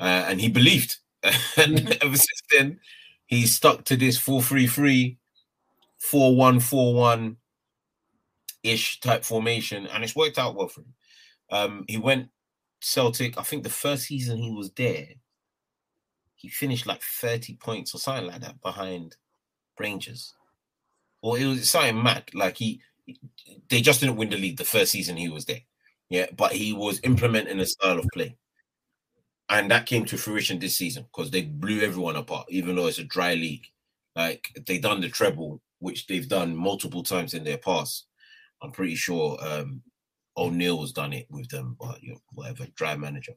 Uh, 0.00 0.26
and 0.28 0.40
he 0.40 0.48
believed. 0.48 0.96
and 1.56 1.96
ever 2.02 2.16
since 2.16 2.42
then, 2.50 2.80
he 3.26 3.46
stuck 3.46 3.84
to 3.84 3.96
this 3.96 4.18
4-3-3, 4.18 5.16
4-1-4-1 6.04 7.36
ish 8.70 9.00
type 9.00 9.24
formation, 9.24 9.86
and 9.86 10.04
it's 10.04 10.16
worked 10.16 10.38
out 10.38 10.54
well 10.54 10.68
for 10.68 10.80
him. 10.82 10.94
Um, 11.50 11.84
he 11.88 11.96
went 11.96 12.28
Celtic, 12.80 13.38
I 13.38 13.42
think 13.42 13.62
the 13.62 13.70
first 13.70 14.04
season 14.04 14.38
he 14.38 14.50
was 14.50 14.70
there, 14.72 15.08
he 16.34 16.48
finished 16.48 16.86
like 16.86 17.02
30 17.02 17.54
points 17.56 17.94
or 17.94 17.98
something 17.98 18.26
like 18.26 18.42
that 18.42 18.60
behind 18.60 19.16
Rangers. 19.78 20.34
Or 21.22 21.38
it 21.38 21.46
was 21.46 21.70
something 21.70 22.02
mad. 22.02 22.24
Like 22.34 22.58
he 22.58 22.80
they 23.68 23.80
just 23.80 24.00
didn't 24.00 24.16
win 24.16 24.30
the 24.30 24.36
league 24.36 24.56
the 24.56 24.64
first 24.64 24.92
season 24.92 25.16
he 25.16 25.28
was 25.28 25.44
there. 25.46 25.62
Yeah, 26.08 26.26
but 26.36 26.52
he 26.52 26.72
was 26.72 27.00
implementing 27.02 27.58
a 27.58 27.66
style 27.66 27.98
of 27.98 28.06
play. 28.12 28.36
And 29.48 29.70
that 29.70 29.86
came 29.86 30.04
to 30.06 30.16
fruition 30.16 30.58
this 30.58 30.76
season 30.76 31.04
because 31.04 31.30
they 31.30 31.42
blew 31.42 31.80
everyone 31.80 32.16
apart, 32.16 32.46
even 32.50 32.76
though 32.76 32.86
it's 32.86 32.98
a 32.98 33.04
dry 33.04 33.34
league. 33.34 33.66
Like 34.14 34.48
they 34.66 34.78
done 34.78 35.00
the 35.00 35.08
treble, 35.08 35.60
which 35.78 36.06
they've 36.06 36.28
done 36.28 36.54
multiple 36.54 37.02
times 37.02 37.34
in 37.34 37.44
their 37.44 37.58
past. 37.58 38.06
I'm 38.62 38.72
pretty 38.72 38.94
sure 38.94 39.38
um 39.40 39.82
O'Neill's 40.36 40.92
done 40.92 41.12
it 41.12 41.26
with 41.30 41.48
them, 41.48 41.76
or 41.78 41.94
you 42.00 42.12
know, 42.12 42.20
whatever, 42.34 42.66
dry 42.74 42.96
manager. 42.96 43.32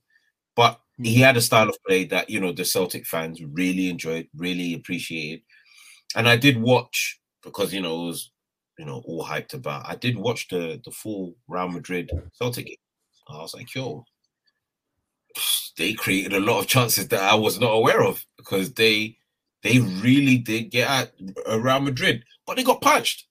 But 0.56 0.80
he 1.02 1.16
hmm. 1.16 1.22
had 1.22 1.38
a 1.38 1.42
style 1.42 1.70
of 1.70 1.78
play 1.88 2.06
that 2.06 2.30
you 2.30 2.40
know 2.40 2.52
the 2.52 2.66
Celtic 2.66 3.06
fans 3.06 3.42
really 3.44 3.90
enjoyed, 3.90 4.28
really 4.36 4.74
appreciated. 4.74 5.42
And 6.16 6.28
I 6.28 6.36
did 6.36 6.62
watch 6.62 7.20
because 7.44 7.74
you 7.74 7.82
know 7.82 8.04
it 8.04 8.08
was 8.08 8.32
you 8.80 8.86
know, 8.86 9.04
all 9.06 9.26
hyped 9.26 9.54
about. 9.54 9.86
I 9.86 9.96
did 9.96 10.18
watch 10.18 10.48
the 10.48 10.82
the 10.84 10.92
full 10.92 11.36
Real 11.48 11.68
Madrid 11.68 12.10
Celtic 12.34 12.66
game. 12.66 12.78
I 13.28 13.42
was 13.42 13.54
like, 13.54 13.76
yo, 13.76 14.06
they 15.78 15.94
created 15.94 16.34
a 16.34 16.40
lot 16.40 16.62
of 16.62 16.68
chances 16.68 17.10
that 17.10 17.22
I 17.22 17.36
was 17.36 17.60
not 17.60 17.74
aware 17.74 18.02
of 18.02 18.26
because 18.38 18.74
they 18.74 19.18
they 19.64 19.80
really 19.80 20.38
did 20.38 20.72
get 20.72 20.90
at 20.90 21.12
Real 21.60 21.82
Madrid, 21.82 22.24
but 22.48 22.56
they 22.56 22.64
got 22.64 22.82
punched. 22.82 23.26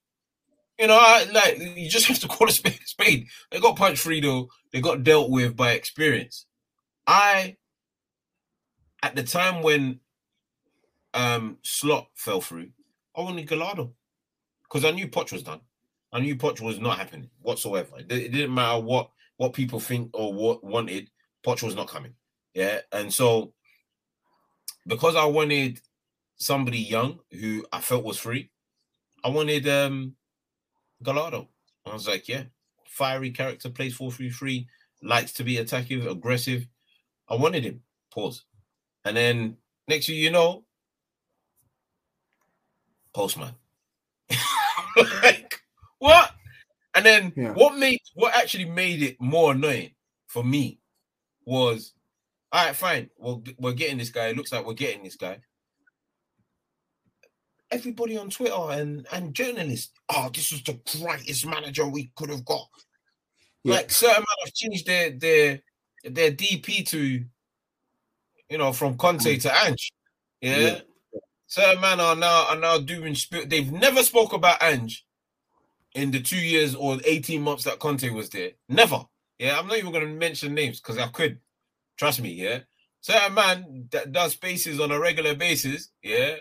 You 0.78 0.86
know, 0.86 0.98
I, 0.98 1.26
like 1.32 1.58
you 1.58 1.88
just 1.88 2.06
have 2.06 2.20
to 2.20 2.28
call 2.28 2.48
a 2.48 2.52
spade, 2.52 2.80
spade. 2.84 3.26
They 3.50 3.60
got 3.60 3.76
punched 3.76 4.02
free 4.02 4.20
though. 4.20 4.48
They 4.72 4.80
got 4.80 5.02
dealt 5.02 5.30
with 5.30 5.56
by 5.56 5.72
experience. 5.72 6.46
I, 7.06 7.56
at 9.02 9.16
the 9.16 9.22
time 9.22 9.62
when 9.62 10.00
um 11.14 11.58
Slot 11.62 12.08
fell 12.14 12.40
through, 12.40 12.70
I 13.16 13.22
wanted 13.22 13.48
Gallardo 13.48 13.92
because 14.62 14.84
I 14.84 14.92
knew 14.92 15.08
Poch 15.08 15.32
was 15.32 15.42
done. 15.42 15.60
I 16.12 16.20
knew 16.20 16.36
Poch 16.36 16.60
was 16.60 16.78
not 16.78 16.98
happening 16.98 17.30
whatsoever. 17.40 17.98
It, 17.98 18.10
it 18.12 18.32
didn't 18.32 18.54
matter 18.54 18.80
what 18.80 19.10
what 19.36 19.52
people 19.52 19.80
think 19.80 20.10
or 20.14 20.32
what 20.32 20.62
wanted. 20.62 21.10
Poch 21.44 21.62
was 21.62 21.74
not 21.74 21.88
coming. 21.88 22.14
Yeah, 22.54 22.80
and 22.92 23.12
so 23.12 23.52
because 24.86 25.16
I 25.16 25.24
wanted 25.24 25.80
somebody 26.36 26.78
young 26.78 27.18
who 27.32 27.66
I 27.72 27.80
felt 27.80 28.04
was 28.04 28.18
free, 28.18 28.50
I 29.24 29.28
wanted 29.30 29.66
um 29.68 30.14
Gallardo. 31.02 31.48
I 31.86 31.92
was 31.92 32.08
like, 32.08 32.28
yeah, 32.28 32.44
fiery 32.86 33.30
character, 33.30 33.70
plays 33.70 33.96
4-3-3, 33.96 34.66
likes 35.02 35.32
to 35.34 35.44
be 35.44 35.58
attacking, 35.58 36.06
aggressive. 36.06 36.66
I 37.28 37.36
wanted 37.36 37.64
him. 37.64 37.82
Pause. 38.12 38.44
And 39.04 39.16
then 39.16 39.56
next 39.86 40.06
thing 40.06 40.16
you 40.16 40.30
know, 40.30 40.64
postman. 43.14 43.54
like 45.22 45.60
what? 45.98 46.30
And 46.94 47.06
then 47.06 47.32
yeah. 47.36 47.52
what 47.52 47.76
made 47.78 48.00
what 48.14 48.34
actually 48.34 48.64
made 48.64 49.02
it 49.02 49.20
more 49.20 49.52
annoying 49.52 49.92
for 50.26 50.42
me 50.42 50.80
was 51.44 51.92
all 52.50 52.64
right, 52.64 52.76
fine. 52.76 53.10
Well, 53.18 53.42
we're 53.58 53.72
getting 53.72 53.98
this 53.98 54.10
guy. 54.10 54.28
It 54.28 54.36
looks 54.36 54.52
like 54.52 54.66
we're 54.66 54.74
getting 54.74 55.02
this 55.02 55.16
guy. 55.16 55.38
Everybody 57.70 58.16
on 58.16 58.30
Twitter 58.30 58.70
and, 58.70 59.06
and 59.12 59.34
journalists, 59.34 59.92
oh, 60.08 60.30
this 60.32 60.52
was 60.52 60.62
the 60.62 60.80
greatest 60.98 61.46
manager 61.46 61.86
we 61.86 62.10
could 62.16 62.30
have 62.30 62.44
got. 62.44 62.66
Yeah. 63.64 63.74
Like 63.74 63.90
certain 63.90 64.16
man 64.16 64.44
have 64.44 64.54
changed 64.54 64.86
their 64.86 65.10
their 65.10 65.60
their 66.04 66.32
DP 66.32 66.86
to, 66.88 67.24
you 68.48 68.58
know, 68.58 68.72
from 68.72 68.96
Conte 68.96 69.36
mm. 69.36 69.42
to 69.42 69.64
Ange. 69.66 69.92
Yeah? 70.40 70.58
yeah 70.58 70.80
certain 71.48 71.80
man 71.80 71.98
are 71.98 72.14
now 72.14 72.46
are 72.50 72.56
now 72.56 72.78
doing 72.78 73.16
they've 73.46 73.72
never 73.72 74.02
spoke 74.02 74.32
about 74.34 74.62
Ange 74.62 75.04
in 75.94 76.10
the 76.10 76.20
two 76.20 76.38
years 76.38 76.74
or 76.74 76.98
18 77.04 77.42
months 77.42 77.64
that 77.64 77.78
Conte 77.80 78.08
was 78.10 78.28
there. 78.30 78.50
Never. 78.68 79.02
Yeah, 79.38 79.58
I'm 79.58 79.66
not 79.66 79.78
even 79.78 79.92
gonna 79.92 80.06
mention 80.06 80.54
names 80.54 80.80
because 80.80 80.98
I 80.98 81.08
could. 81.08 81.40
Trust 81.96 82.20
me, 82.20 82.30
yeah. 82.30 82.60
Certain 83.00 83.34
man 83.34 83.88
that 83.90 84.12
does 84.12 84.32
spaces 84.32 84.78
on 84.78 84.92
a 84.92 85.00
regular 85.00 85.34
basis, 85.34 85.90
yeah. 86.02 86.36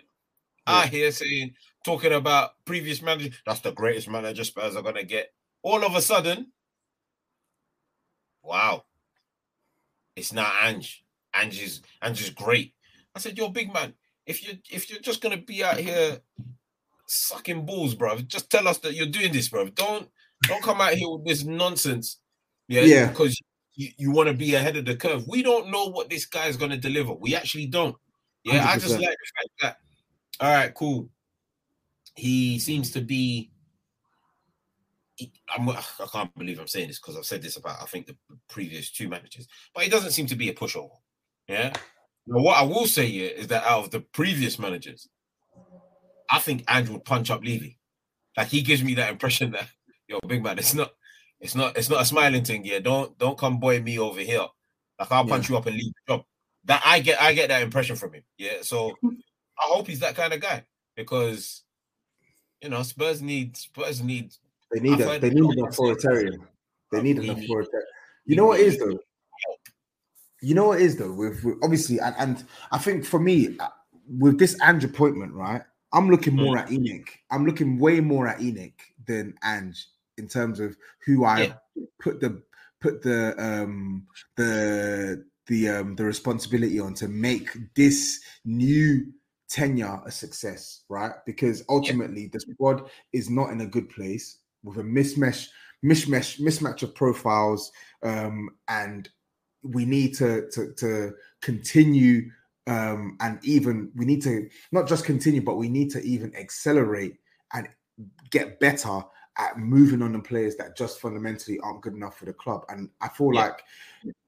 I 0.68 0.88
hear 0.88 1.12
saying 1.12 1.54
talking 1.86 2.14
about 2.14 2.52
previous 2.66 3.02
manager, 3.02 3.36
that's 3.46 3.62
the 3.62 3.72
greatest 3.72 4.10
manager 4.10 4.44
Spurs 4.44 4.76
are 4.76 4.82
gonna 4.82 5.04
get. 5.04 5.34
All 5.64 5.84
of 5.84 5.96
a 5.96 6.02
sudden, 6.02 6.52
wow, 8.44 8.84
it's 10.16 10.34
not 10.34 10.52
Ange. 10.64 11.04
Ange 11.34 11.62
is 11.62 11.82
Ange 12.02 12.22
is 12.22 12.30
great. 12.30 12.74
I 13.16 13.20
said, 13.20 13.38
You're 13.38 13.48
a 13.48 13.52
big 13.52 13.74
man 13.74 13.94
if 14.28 14.46
you 14.46 14.58
if 14.70 14.90
you're 14.90 15.00
just 15.00 15.22
gonna 15.22 15.38
be 15.38 15.64
out 15.64 15.78
here 15.78 16.20
sucking 17.08 17.66
balls, 17.66 17.96
bro, 17.96 18.18
just 18.20 18.52
tell 18.52 18.68
us 18.68 18.78
that 18.80 18.94
you're 18.94 19.08
doing 19.08 19.32
this, 19.32 19.48
bro. 19.48 19.70
Don't 19.70 20.08
don't 20.44 20.62
come 20.62 20.82
out 20.82 20.94
here 20.94 21.10
with 21.10 21.26
this 21.26 21.44
nonsense. 21.44 22.20
Yeah, 22.68 22.82
yeah. 22.82 23.08
because 23.08 23.42
you, 23.76 23.90
you 23.98 24.12
want 24.12 24.28
to 24.28 24.34
be 24.34 24.54
ahead 24.54 24.76
of 24.76 24.86
the 24.86 24.96
curve. 24.96 25.26
We 25.28 25.42
don't 25.42 25.72
know 25.72 25.86
what 25.86 26.10
this 26.10 26.26
guy 26.26 26.48
is 26.48 26.58
gonna 26.58 26.78
deliver. 26.78 27.14
We 27.14 27.36
actually 27.36 27.68
don't. 27.68 27.96
Yeah, 28.44 28.66
100%. 28.66 28.68
I 28.68 28.78
just 28.78 29.00
like 29.00 29.00
the 29.00 29.32
fact 29.36 29.50
that 29.62 29.78
all 30.40 30.54
right, 30.54 30.74
cool. 30.74 31.10
He 32.16 32.60
seems 32.60 32.92
to 32.92 33.02
be 33.02 33.52
I'm, 35.56 35.68
I 35.70 35.82
can't 36.12 36.34
believe 36.36 36.60
I'm 36.60 36.68
saying 36.68 36.90
this 36.90 37.00
because 37.00 37.18
I've 37.18 37.26
said 37.26 37.42
this 37.42 37.58
about 37.58 37.82
I 37.82 37.86
think 37.86 38.06
the 38.06 38.16
previous 38.50 38.92
two 38.92 39.10
managers, 39.10 39.48
but 39.74 39.84
he 39.84 39.90
doesn't 39.90 40.12
seem 40.12 40.28
to 40.28 40.36
be 40.36 40.50
a 40.50 40.54
pushover. 40.54 40.92
Yeah, 41.48 41.74
now, 42.28 42.42
what 42.42 42.58
I 42.58 42.64
will 42.64 42.86
say 42.86 43.08
here 43.08 43.32
is 43.34 43.48
that 43.48 43.64
out 43.64 43.86
of 43.86 43.92
the 43.92 44.02
previous 44.02 44.60
managers, 44.60 45.08
I 46.30 46.40
think 46.40 46.66
Andrew 46.68 46.96
would 46.96 47.06
punch 47.06 47.32
up 47.32 47.44
Levy. 47.44 47.80
Like 48.36 48.50
he 48.50 48.62
gives 48.62 48.84
me 48.84 48.96
that 48.96 49.10
impression 49.10 49.52
that 49.52 49.68
yo, 50.08 50.20
big 50.28 50.44
man, 50.44 50.60
it's 50.60 50.74
not, 50.74 50.92
it's 51.40 51.56
not, 51.56 51.78
it's 51.78 51.90
not 51.90 52.02
a 52.02 52.06
smiling 52.06 52.44
thing. 52.44 52.66
Yeah, 52.66 52.80
don't 52.80 53.18
don't 53.18 53.38
come 53.38 53.60
boy 53.60 53.82
me 53.82 53.98
over 53.98 54.20
here. 54.20 54.46
Like 55.00 55.12
I'll 55.12 55.26
punch 55.26 55.50
yeah. 55.50 55.54
you 55.54 55.58
up 55.58 55.66
and 55.68 55.76
leave 55.76 55.94
the 56.08 56.14
job. 56.14 56.26
That 56.66 56.82
I 56.86 57.00
get, 57.00 57.22
I 57.22 57.34
get 57.34 57.48
that 57.48 57.62
impression 57.62 57.96
from 57.96 58.14
him. 58.14 58.24
Yeah, 58.38 58.62
so 58.62 58.94
I 59.60 59.64
hope 59.68 59.88
he's 59.88 60.00
that 60.00 60.16
kind 60.16 60.34
of 60.34 60.42
guy 60.42 60.64
because 60.96 61.64
you 62.62 62.70
know 62.70 62.84
Spurs 62.84 63.22
need 63.22 63.58
Spurs 63.58 64.02
need. 64.02 64.34
They 64.72 64.82
need 64.82 65.00
a, 65.00 65.20
they 65.20 65.30
need 65.30 65.58
an 65.58 65.66
authoritarian. 65.66 66.46
They 66.92 67.02
need 67.02 67.18
an 67.20 67.30
authoritarian. 67.30 67.88
You 68.26 68.36
know 68.36 68.48
what 68.48 68.60
is 68.60 68.78
though? 68.78 69.00
You 70.42 70.54
know 70.54 70.68
what 70.68 70.82
is 70.82 70.98
though 70.98 71.14
with, 71.14 71.44
with 71.44 71.58
obviously 71.64 72.00
and, 72.00 72.16
and, 72.20 72.44
I 72.72 72.78
think 72.78 73.06
for 73.06 73.20
me 73.20 73.58
uh, 73.60 73.70
with 74.20 74.38
this 74.38 74.58
Ange 74.62 74.84
appointment, 74.84 75.34
right? 75.34 75.62
I'm 75.94 76.10
looking 76.10 76.36
more 76.36 76.58
mm. 76.58 76.60
at 76.60 76.70
ENIC. 76.70 77.08
I'm 77.32 77.46
looking 77.46 77.80
way 77.80 78.02
more 78.02 78.28
at 78.28 78.40
ENIC 78.40 78.74
than 79.08 79.34
Ange 79.44 79.88
in 80.18 80.28
terms 80.28 80.60
of 80.60 80.76
who 81.06 81.24
I 81.24 81.42
yeah. 81.42 81.54
put 82.00 82.20
the 82.20 82.42
put 82.82 83.02
the 83.02 83.34
um 83.38 84.06
the 84.36 85.24
the 85.48 85.70
um 85.70 85.96
the 85.96 86.04
responsibility 86.04 86.80
on 86.80 86.94
to 86.96 87.08
make 87.08 87.50
this 87.76 88.22
new 88.46 89.06
tenure 89.50 90.02
a 90.06 90.12
success, 90.12 90.84
right? 90.90 91.14
Because 91.26 91.64
ultimately 91.70 92.24
yeah. 92.24 92.30
the 92.34 92.40
squad 92.40 92.90
is 93.14 93.30
not 93.30 93.52
in 93.52 93.62
a 93.62 93.68
good 93.68 93.90
place 93.90 94.40
with 94.64 94.78
a 94.78 94.84
mismatch 94.84 95.48
mismatch 95.84 96.40
mismatch 96.40 96.84
of 96.84 96.96
profiles, 96.96 97.72
um, 98.04 98.50
and 98.68 99.10
we 99.64 99.86
need 99.86 100.16
to 100.16 100.50
to, 100.52 100.74
to 100.74 101.14
continue 101.42 102.30
um, 102.68 103.16
and 103.22 103.40
even 103.44 103.92
we 103.96 104.06
need 104.06 104.22
to 104.24 104.50
not 104.72 104.88
just 104.88 105.06
continue, 105.06 105.42
but 105.42 105.56
we 105.56 105.70
need 105.70 105.90
to 105.92 106.02
even 106.02 106.36
accelerate 106.36 107.16
and 107.54 107.68
get 108.30 108.60
better 108.60 109.02
at 109.38 109.58
moving 109.58 110.02
on 110.02 110.14
the 110.14 110.20
players 110.20 110.56
that 110.56 110.76
just 110.76 111.00
fundamentally 111.00 111.60
aren't 111.60 111.82
good 111.82 111.94
enough 111.94 112.18
for 112.18 112.26
the 112.26 112.34
club. 112.34 112.66
And 112.70 112.90
I 113.02 113.08
feel 113.08 113.34
yeah. 113.34 113.42
like 113.42 113.64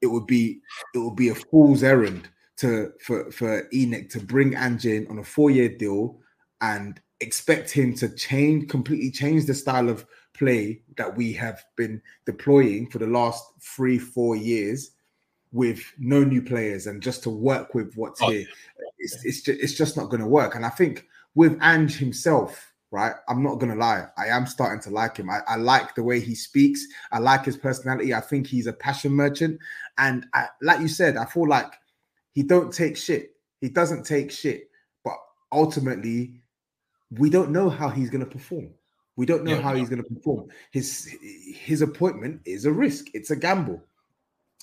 it 0.01 0.07
would 0.07 0.25
be 0.25 0.61
it 0.95 0.99
would 0.99 1.15
be 1.15 1.29
a 1.29 1.35
fool's 1.35 1.83
errand 1.83 2.29
to 2.59 2.91
for 3.01 3.31
for 3.31 3.67
ENIC 3.73 4.09
to 4.11 4.19
bring 4.19 4.55
Ange 4.55 4.85
in 4.85 5.07
on 5.07 5.19
a 5.19 5.23
four 5.23 5.49
year 5.49 5.69
deal 5.69 6.19
and 6.61 6.99
expect 7.21 7.71
him 7.71 7.93
to 7.95 8.09
change 8.15 8.69
completely 8.69 9.11
change 9.11 9.45
the 9.45 9.53
style 9.53 9.89
of 9.89 10.05
play 10.33 10.81
that 10.97 11.15
we 11.15 11.33
have 11.33 11.63
been 11.75 12.01
deploying 12.25 12.89
for 12.89 12.99
the 12.99 13.07
last 13.07 13.43
three 13.61 13.97
four 13.97 14.35
years 14.35 14.91
with 15.51 15.81
no 15.97 16.23
new 16.23 16.41
players 16.41 16.87
and 16.87 17.01
just 17.01 17.23
to 17.23 17.29
work 17.29 17.73
with 17.73 17.93
what's 17.95 18.21
oh, 18.21 18.29
here. 18.29 18.45
it's, 18.99 19.25
it's 19.25 19.41
just, 19.41 19.59
it's 19.61 19.73
just 19.73 19.97
not 19.97 20.09
going 20.09 20.21
to 20.21 20.27
work. 20.27 20.55
And 20.55 20.65
i 20.65 20.69
think 20.69 21.07
with 21.35 21.57
Ange 21.61 21.97
himself 21.97 22.65
right 22.91 23.13
i'm 23.27 23.43
not 23.43 23.59
going 23.59 23.71
to 23.71 23.77
lie 23.77 24.07
i 24.17 24.25
am 24.27 24.45
starting 24.45 24.81
to 24.81 24.89
like 24.89 25.15
him. 25.17 25.29
I, 25.29 25.39
I, 25.47 25.55
like 25.55 25.95
the 25.95 26.03
way 26.03 26.19
he 26.19 26.35
speaks. 26.35 26.85
I 27.11 27.19
like 27.19 27.45
his 27.45 27.55
personality. 27.55 28.13
I 28.13 28.21
think 28.21 28.47
he's 28.47 28.67
a 28.67 28.73
passion 28.73 29.11
merchant. 29.11 29.59
And 29.97 30.25
I, 30.33 30.47
like 30.61 30.81
you 30.81 30.89
said 30.89 31.15
i 31.15 31.25
feel 31.25 31.47
like 31.47 31.73
he 32.33 32.43
don't 32.43 32.74
take 32.74 32.98
shit 32.98 33.31
he 33.62 33.69
doesn't 33.69 34.05
take 34.05 34.31
shit 34.31 34.69
but 35.03 35.15
ultimately 35.51 36.39
we 37.12 37.29
don't 37.29 37.51
know 37.51 37.69
how 37.69 37.89
he's 37.89 38.09
going 38.09 38.24
to 38.24 38.29
perform. 38.29 38.69
We 39.15 39.25
don't 39.25 39.43
know 39.43 39.55
yeah, 39.55 39.62
how 39.62 39.75
he's 39.75 39.89
going 39.89 40.03
to 40.03 40.09
perform. 40.09 40.48
His 40.71 41.13
his 41.21 41.81
appointment 41.81 42.41
is 42.45 42.65
a 42.65 42.71
risk. 42.71 43.07
It's 43.13 43.31
a 43.31 43.36
gamble. 43.36 43.81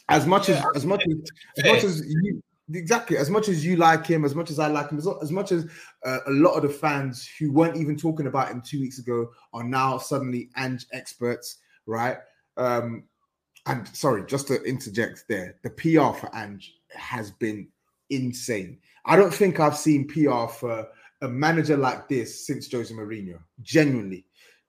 As 0.08 0.26
much 0.26 0.49
as 0.49 0.64
as 0.75 0.87
much 0.87 1.02
as, 1.06 1.30
as 1.58 1.73
much 1.73 1.85
as 1.85 2.02
you 2.06 2.42
exactly 2.73 3.16
as 3.18 3.28
much 3.28 3.49
as 3.49 3.64
you 3.64 3.76
like 3.76 4.06
him, 4.06 4.25
as 4.25 4.35
much 4.35 4.50
as 4.50 4.58
I 4.58 4.68
like 4.68 4.90
him, 4.90 4.99
as, 4.99 5.08
as 5.20 5.30
much 5.30 5.52
as 5.52 5.66
uh, 6.04 6.18
a 6.26 6.30
lot 6.30 6.54
of 6.54 6.62
the 6.62 6.68
fans 6.68 7.28
who 7.38 7.52
weren't 7.52 7.76
even 7.76 7.96
talking 7.96 8.28
about 8.28 8.50
him 8.50 8.62
two 8.62 8.80
weeks 8.80 8.99
ago 8.99 9.28
are 9.52 9.64
now 9.64 9.99
suddenly 9.99 10.49
and 10.56 10.85
experts, 10.92 11.58
right? 11.85 12.16
Um, 12.56 13.04
and 13.66 13.88
sorry, 13.96 14.25
just 14.26 14.46
to 14.49 14.62
interject 14.62 15.25
there, 15.28 15.56
the 15.62 15.70
PR 15.70 16.16
for 16.16 16.30
Ange 16.35 16.75
has 16.90 17.30
been 17.32 17.68
insane. 18.11 18.78
I 19.04 19.16
don't 19.16 19.35
think 19.35 19.61
I've 19.61 19.76
seen 19.76 20.08
PR 20.08 20.46
for 20.46 20.88
a 21.23 21.28
manager 21.28 21.76
like 21.76 22.08
this 22.08 22.46
since 22.46 22.70
Jose 22.70 22.94
Mourinho. 22.94 23.38
Genuinely. 23.62 24.25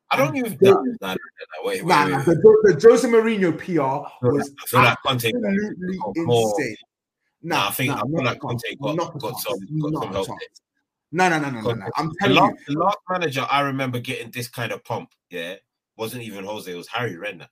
I 0.10 0.18
don't 0.18 0.36
even 0.38 0.58
think 0.58 0.60
that, 0.62 0.98
that 1.02 1.18
wait, 1.64 1.84
wait, 1.84 1.86
nah, 1.86 2.06
wait, 2.06 2.16
wait. 2.16 2.26
The, 2.26 2.78
the 2.80 2.90
Jose 2.90 3.08
Mourinho 3.08 3.58
PR 3.58 4.26
was 4.26 4.52
absolutely 4.96 6.00
insane. 6.16 6.76
Nah, 7.44 7.56
nah, 7.56 7.68
I 7.68 7.72
think 7.72 7.90
nah, 7.90 7.98
I 7.98 8.02
feel 8.02 8.24
like 8.24 8.40
Conte 8.40 8.76
got, 8.82 8.98
got, 8.98 9.20
got 9.20 9.40
some, 9.40 9.60
got 9.92 10.04
some 10.04 10.14
help. 10.14 10.28
No, 11.12 11.30
no, 11.30 11.40
no, 11.40 11.50
no, 11.50 11.62
no, 11.62 11.74
no. 11.74 11.86
I'm 11.96 12.12
telling 12.20 12.36
the 12.36 12.42
last, 12.42 12.56
you. 12.68 12.74
The 12.74 12.80
last 12.80 12.98
manager 13.10 13.48
I 13.50 13.62
remember 13.62 14.00
getting 14.00 14.32
this 14.32 14.48
kind 14.48 14.72
of 14.72 14.84
pump, 14.84 15.10
yeah, 15.30 15.56
wasn't 15.98 16.24
even 16.24 16.46
Jose, 16.46 16.72
it 16.72 16.76
was 16.76 16.88
Harry 16.88 17.16
Redknapp. 17.16 17.48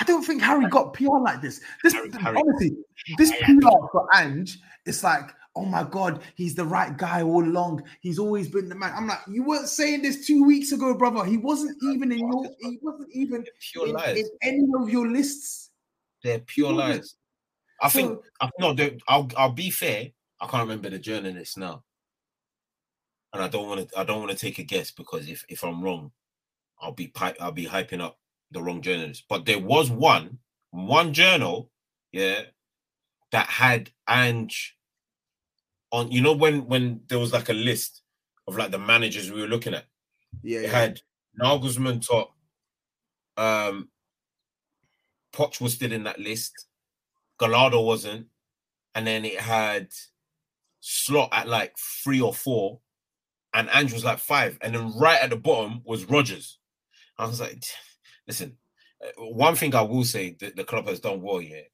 I 0.00 0.04
don't 0.04 0.24
think 0.24 0.42
Harry 0.42 0.66
got 0.68 0.92
PR 0.94 1.18
like 1.22 1.40
this. 1.40 1.60
This 1.82 1.92
Harry, 1.92 2.10
honestly, 2.14 2.70
Harry. 2.70 3.16
this 3.16 3.32
PR 3.42 3.68
for 3.92 4.08
Ange, 4.14 4.58
it's 4.86 5.04
like 5.04 5.30
oh 5.56 5.64
my 5.64 5.84
God, 5.84 6.22
he's 6.34 6.54
the 6.54 6.64
right 6.64 6.96
guy 6.96 7.22
all 7.22 7.44
along. 7.44 7.82
He's 8.00 8.18
always 8.18 8.48
been 8.48 8.68
the 8.68 8.74
man. 8.74 8.92
I'm 8.96 9.06
like, 9.06 9.20
you 9.28 9.44
weren't 9.44 9.68
saying 9.68 10.02
this 10.02 10.26
two 10.26 10.44
weeks 10.44 10.72
ago, 10.72 10.94
brother. 10.94 11.24
He 11.24 11.36
wasn't 11.36 11.76
even 11.82 12.12
in 12.12 12.18
your, 12.18 12.50
he 12.60 12.78
wasn't 12.82 13.10
even 13.12 13.44
pure 13.60 13.88
in, 13.88 13.94
lies. 13.94 14.18
in 14.18 14.28
any 14.42 14.64
of 14.80 14.88
your 14.88 15.08
lists. 15.08 15.70
They're 16.22 16.40
pure 16.40 16.72
lies. 16.72 17.16
I 17.80 17.88
so, 17.88 17.98
think, 17.98 18.20
I 18.40 18.50
no, 18.58 18.74
I'll, 19.08 19.28
I'll 19.36 19.52
be 19.52 19.70
fair. 19.70 20.08
I 20.40 20.46
can't 20.46 20.62
remember 20.62 20.90
the 20.90 20.98
journalist 20.98 21.58
now. 21.58 21.84
And 23.32 23.42
I 23.42 23.48
don't 23.48 23.68
want 23.68 23.88
to, 23.88 23.98
I 23.98 24.04
don't 24.04 24.20
want 24.20 24.30
to 24.30 24.36
take 24.36 24.58
a 24.58 24.62
guess 24.62 24.90
because 24.90 25.28
if, 25.28 25.44
if 25.48 25.64
I'm 25.64 25.82
wrong, 25.82 26.12
I'll 26.80 26.92
be, 26.92 27.12
I'll 27.40 27.52
be 27.52 27.66
hyping 27.66 28.00
up 28.00 28.18
the 28.54 28.62
wrong 28.62 28.80
journalist. 28.80 29.24
But 29.28 29.44
there 29.44 29.58
was 29.58 29.90
one, 29.90 30.38
one 30.70 31.12
journal, 31.12 31.70
yeah, 32.12 32.42
that 33.32 33.48
had 33.48 33.90
Ange 34.08 34.76
on 35.90 36.10
you 36.10 36.20
know 36.20 36.32
when 36.32 36.66
when 36.66 37.00
there 37.08 37.18
was 37.18 37.32
like 37.32 37.48
a 37.48 37.54
list 37.54 38.02
of 38.48 38.56
like 38.56 38.70
the 38.70 38.78
managers 38.78 39.30
we 39.30 39.40
were 39.40 39.48
looking 39.48 39.74
at. 39.74 39.84
Yeah, 40.42 40.60
it 40.60 40.62
yeah. 40.64 40.70
had 40.70 41.00
Nagelsmann 41.40 42.06
top. 42.06 42.34
Um 43.36 43.88
Poch 45.32 45.60
was 45.60 45.74
still 45.74 45.92
in 45.92 46.04
that 46.04 46.20
list. 46.20 46.52
Gallardo 47.38 47.80
wasn't. 47.80 48.26
And 48.94 49.06
then 49.06 49.24
it 49.24 49.40
had 49.40 49.88
Slot 50.80 51.30
at 51.32 51.48
like 51.48 51.74
three 51.78 52.20
or 52.20 52.34
four, 52.34 52.80
and 53.54 53.70
Andrew 53.70 53.94
was 53.94 54.04
like 54.04 54.18
five. 54.18 54.58
And 54.60 54.74
then 54.74 54.92
right 54.98 55.20
at 55.20 55.30
the 55.30 55.36
bottom 55.36 55.80
was 55.84 56.04
Rodgers. 56.04 56.58
I 57.18 57.26
was 57.26 57.40
like, 57.40 57.64
listen, 58.26 58.56
uh, 59.04 59.24
one 59.24 59.54
thing 59.54 59.74
I 59.74 59.82
will 59.82 60.04
say 60.04 60.36
that 60.40 60.56
the 60.56 60.64
club 60.64 60.88
has 60.88 61.00
done 61.00 61.22
well 61.22 61.38
here 61.38 61.64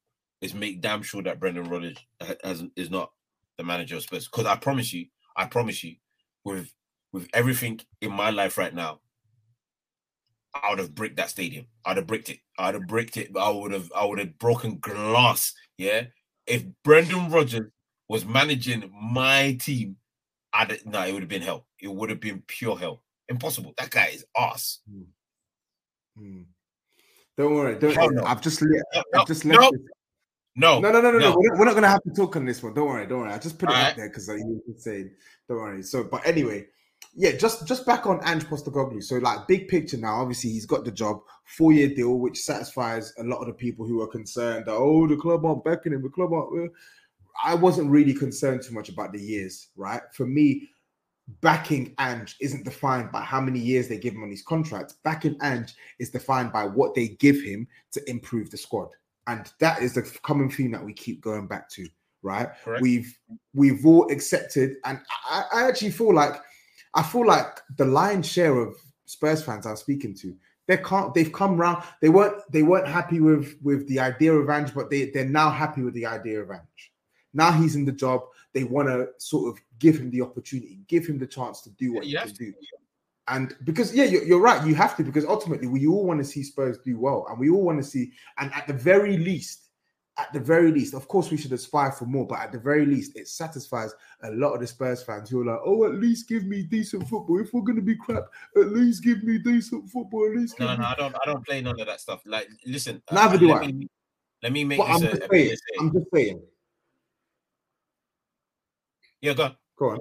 is 0.41 0.55
make 0.55 0.81
damn 0.81 1.03
sure 1.03 1.23
that 1.23 1.41
Brendan 1.41 1.69
Rodgers 1.69 1.99
has, 2.43 2.65
is 2.77 2.91
not 2.91 3.13
the 3.59 3.65
manager 3.65 3.97
of 3.97 4.03
Spurs. 4.03 4.27
Because 4.27 4.47
I 4.47 4.57
promise 4.57 4.93
you, 4.93 5.07
I 5.37 5.47
promise 5.47 5.85
you, 5.85 5.97
with 6.45 6.73
with 7.13 7.29
everything 7.35 7.81
in 8.01 8.13
my 8.13 8.31
life 8.31 8.57
right 8.57 8.75
now, 8.75 9.01
I 10.55 10.71
would 10.71 10.79
have 10.79 10.95
bricked 10.95 11.17
that 11.17 11.31
stadium. 11.31 11.67
I'd 11.85 11.97
have 11.97 12.07
bricked 12.07 12.31
it. 12.31 12.39
I'd 12.59 12.75
have 12.75 12.87
bricked 12.87 13.17
it. 13.17 13.37
I 13.37 13.51
would 13.51 13.73
have 13.73 13.91
I 13.95 14.05
would 14.05 14.19
have 14.19 14.39
broken 14.39 14.79
glass. 14.79 15.53
Yeah. 15.77 16.05
If 16.47 16.65
Brendan 16.83 17.31
Rodgers 17.31 17.71
was 18.09 18.25
managing 18.25 18.91
my 18.93 19.57
team, 19.61 19.97
I'd 20.53 20.81
no, 20.85 21.05
it 21.05 21.13
would 21.13 21.23
have 21.23 21.29
been 21.29 21.43
hell. 21.43 21.67
It 21.79 21.93
would 21.93 22.11
have 22.11 22.21
been 22.21 22.43
pure 22.47 22.79
hell. 22.79 23.03
Impossible. 23.29 23.75
That 23.79 23.91
guy 23.91 24.07
is 24.07 24.25
ass. 24.37 24.81
Hmm. 24.91 25.03
Hmm. 26.21 26.43
Don't 27.37 27.55
worry. 27.55 27.79
Don't, 27.79 28.15
no. 28.15 28.25
I've 28.25 28.43
just 28.43 28.61
let, 28.61 28.83
no, 28.95 29.21
I've 29.21 29.27
just 29.27 29.45
left 29.45 29.61
no. 29.61 29.71
No, 30.57 30.81
no, 30.81 30.91
no, 30.91 31.01
no, 31.01 31.13
no. 31.13 31.19
no. 31.19 31.37
We're, 31.39 31.57
not, 31.57 31.65
not, 31.65 31.75
gonna 31.75 31.89
have 31.89 32.03
to 32.03 32.11
talk 32.11 32.37
on 32.37 32.45
this 32.45 32.63
one. 32.63 32.75
Don't 32.75 32.89
worry, 32.89 33.07
don't 33.07 33.21
worry. 33.21 33.33
I 33.33 33.39
just 33.39 33.59
put 33.59 33.71
it 33.71 33.77
All 33.77 33.83
out 33.83 33.97
there 33.97 34.09
because 34.09 34.29
uh, 34.29 34.35
you 34.35 34.63
were 34.67 34.75
saying, 34.77 35.11
don't 35.49 35.59
worry. 35.59 35.83
So, 35.83 36.05
but 36.05 36.27
anyway, 36.27 36.67
yeah, 37.15 37.33
just 37.33 37.67
just 37.67 37.87
back 37.87 38.07
on 38.07 38.21
Ange 38.25 38.45
Postecoglou. 38.45 39.03
So, 39.03 39.17
like, 39.17 39.47
big 39.47 39.69
picture 39.69 39.97
now. 39.97 40.21
Obviously, 40.21 40.51
he's 40.51 40.67
got 40.67 40.85
the 40.85 40.91
job, 40.91 41.21
four 41.57 41.73
year 41.73 41.89
deal, 41.89 42.19
which 42.19 42.39
satisfies 42.39 43.13
a 43.19 43.23
lot 43.23 43.39
of 43.39 43.47
the 43.47 43.55
people 43.55 43.87
who 43.87 44.03
are 44.03 44.09
concerned 44.09 44.67
that 44.67 44.75
oh, 44.75 45.07
the 45.07 45.17
club 45.17 45.47
aren't 45.47 45.65
backing 45.65 45.93
him. 45.93 46.03
The 46.03 46.09
club 46.11 46.33
aren't. 46.33 46.73
I 47.43 47.55
wasn't 47.55 47.91
really 47.91 48.13
concerned 48.13 48.63
too 48.63 48.75
much 48.75 48.89
about 48.89 49.13
the 49.13 49.21
years, 49.21 49.69
right? 49.77 50.03
For 50.15 50.27
me, 50.27 50.69
backing 51.41 51.95
Ange 51.99 52.37
isn't 52.41 52.65
defined 52.65 53.13
by 53.13 53.23
how 53.23 53.41
many 53.41 53.59
years 53.59 53.89
they 53.89 53.99
give 53.99 54.15
him 54.15 54.23
on 54.23 54.31
his 54.31 54.43
contract. 54.43 54.95
Backing 55.05 55.37
Ange 55.43 55.75
is 55.99 56.11
defined 56.11 56.53
by 56.53 56.65
what 56.65 56.95
they 56.95 57.09
give 57.09 57.41
him 57.41 57.67
to 57.93 58.11
improve 58.11 58.51
the 58.51 58.57
squad 58.57 58.89
and 59.31 59.53
that 59.61 59.83
is 59.83 59.95
the 59.95 60.03
common 60.23 60.51
theme 60.51 60.73
that 60.73 60.85
we 60.85 60.93
keep 60.93 61.21
going 61.21 61.47
back 61.47 61.69
to 61.71 61.87
right 62.23 62.49
Correct. 62.65 62.83
we've 62.83 63.19
we've 63.55 63.87
all 63.87 64.11
accepted 64.11 64.77
and 64.85 64.99
I, 65.27 65.45
I, 65.53 65.69
actually 65.69 65.91
feel 65.91 66.15
like 66.15 66.35
i 66.95 67.03
feel 67.03 67.27
like 67.27 67.61
the 67.77 67.87
lion's 67.87 68.29
share 68.31 68.59
of 68.59 68.77
spurs 69.07 69.43
fans 69.43 69.67
i'm 69.67 69.77
speaking 69.77 70.15
to 70.17 70.37
they 70.69 70.77
can't 70.77 71.15
they've 71.15 71.33
come 71.33 71.57
round. 71.57 71.83
they 72.03 72.11
weren't 72.11 72.37
they 72.53 72.63
weren't 72.63 72.87
happy 72.87 73.21
with 73.21 73.57
with 73.63 73.89
the 73.89 73.99
idea 73.99 74.33
of 74.33 74.51
Ange 74.51 74.75
but 74.75 74.91
they 74.91 75.11
they're 75.11 75.25
now 75.25 75.51
happy 75.51 75.83
with 75.83 75.95
the 75.95 76.07
idea 76.07 76.41
of 76.41 76.51
Ange 76.51 76.93
now 77.33 77.51
he's 77.51 77.75
in 77.77 77.85
the 77.85 77.93
job 77.93 78.23
they 78.53 78.65
want 78.65 78.89
to 78.89 79.09
sort 79.19 79.49
of 79.49 79.63
give 79.81 79.97
him 79.97 80.11
the 80.11 80.23
opportunity 80.23 80.79
give 80.87 81.05
him 81.05 81.19
the 81.19 81.27
chance 81.27 81.61
to 81.61 81.71
do 81.71 81.93
what 81.93 82.07
yeah, 82.07 82.23
he 82.23 82.27
can 82.29 82.37
do 82.37 82.55
and 83.31 83.55
because 83.65 83.95
yeah, 83.95 84.05
you're, 84.05 84.25
you're, 84.25 84.41
right, 84.41 84.67
you 84.67 84.75
have 84.75 84.97
to 84.97 85.05
because 85.05 85.25
ultimately 85.25 85.69
we 85.69 85.87
all 85.87 86.05
want 86.05 86.19
to 86.19 86.25
see 86.25 86.43
Spurs 86.43 86.79
do 86.79 86.99
well, 86.99 87.27
and 87.31 87.39
we 87.39 87.49
all 87.49 87.63
want 87.63 87.79
to 87.79 87.89
see, 87.89 88.13
and 88.39 88.53
at 88.53 88.67
the 88.67 88.73
very 88.73 89.17
least, 89.17 89.69
at 90.19 90.33
the 90.33 90.41
very 90.41 90.73
least, 90.73 90.95
of 90.95 91.07
course, 91.07 91.31
we 91.31 91.37
should 91.37 91.53
aspire 91.53 91.93
for 91.93 92.07
more, 92.07 92.27
but 92.27 92.41
at 92.41 92.51
the 92.51 92.59
very 92.59 92.85
least, 92.85 93.17
it 93.17 93.29
satisfies 93.29 93.95
a 94.25 94.33
lot 94.33 94.55
of 94.55 94.61
the 94.61 94.67
Spurs 94.67 95.05
fans 95.05 95.31
who 95.31 95.43
are 95.43 95.45
like, 95.45 95.61
"Oh, 95.65 95.85
at 95.85 95.95
least 95.95 96.29
give 96.29 96.45
me 96.45 96.65
decent 96.65 97.09
football. 97.09 97.41
If 97.41 97.55
we're 97.55 97.63
gonna 97.63 97.81
be 97.81 97.95
crap, 97.95 98.25
at 98.57 98.73
least 98.73 99.05
give 99.05 99.23
me 99.23 99.39
decent 99.39 99.89
football. 99.89 100.27
At 100.27 100.37
least." 100.37 100.59
No, 100.59 100.75
no, 100.75 100.85
I 100.85 100.95
don't. 100.97 101.15
I 101.15 101.27
don't 101.27 101.47
play 101.47 101.61
none 101.61 101.79
of 101.79 101.87
that 101.87 102.01
stuff. 102.01 102.23
Like, 102.27 102.49
listen. 102.67 103.01
Uh, 103.09 103.15
Neither 103.15 103.37
uh, 103.37 103.39
do 103.39 103.49
let 103.49 103.63
I. 103.63 103.67
Me, 103.69 103.89
let 104.43 104.53
me 104.53 104.65
make 104.65 104.79
this 104.79 104.89
I'm, 104.89 105.05
a, 105.05 105.17
just 105.17 105.31
saying, 105.31 105.57
i 105.79 105.83
I'm 105.83 105.93
just 105.93 106.07
saying. 106.13 106.43
Yeah, 109.21 109.35
go 109.35 109.45
on. 109.45 109.57
Go 109.81 109.91
on. 109.91 109.99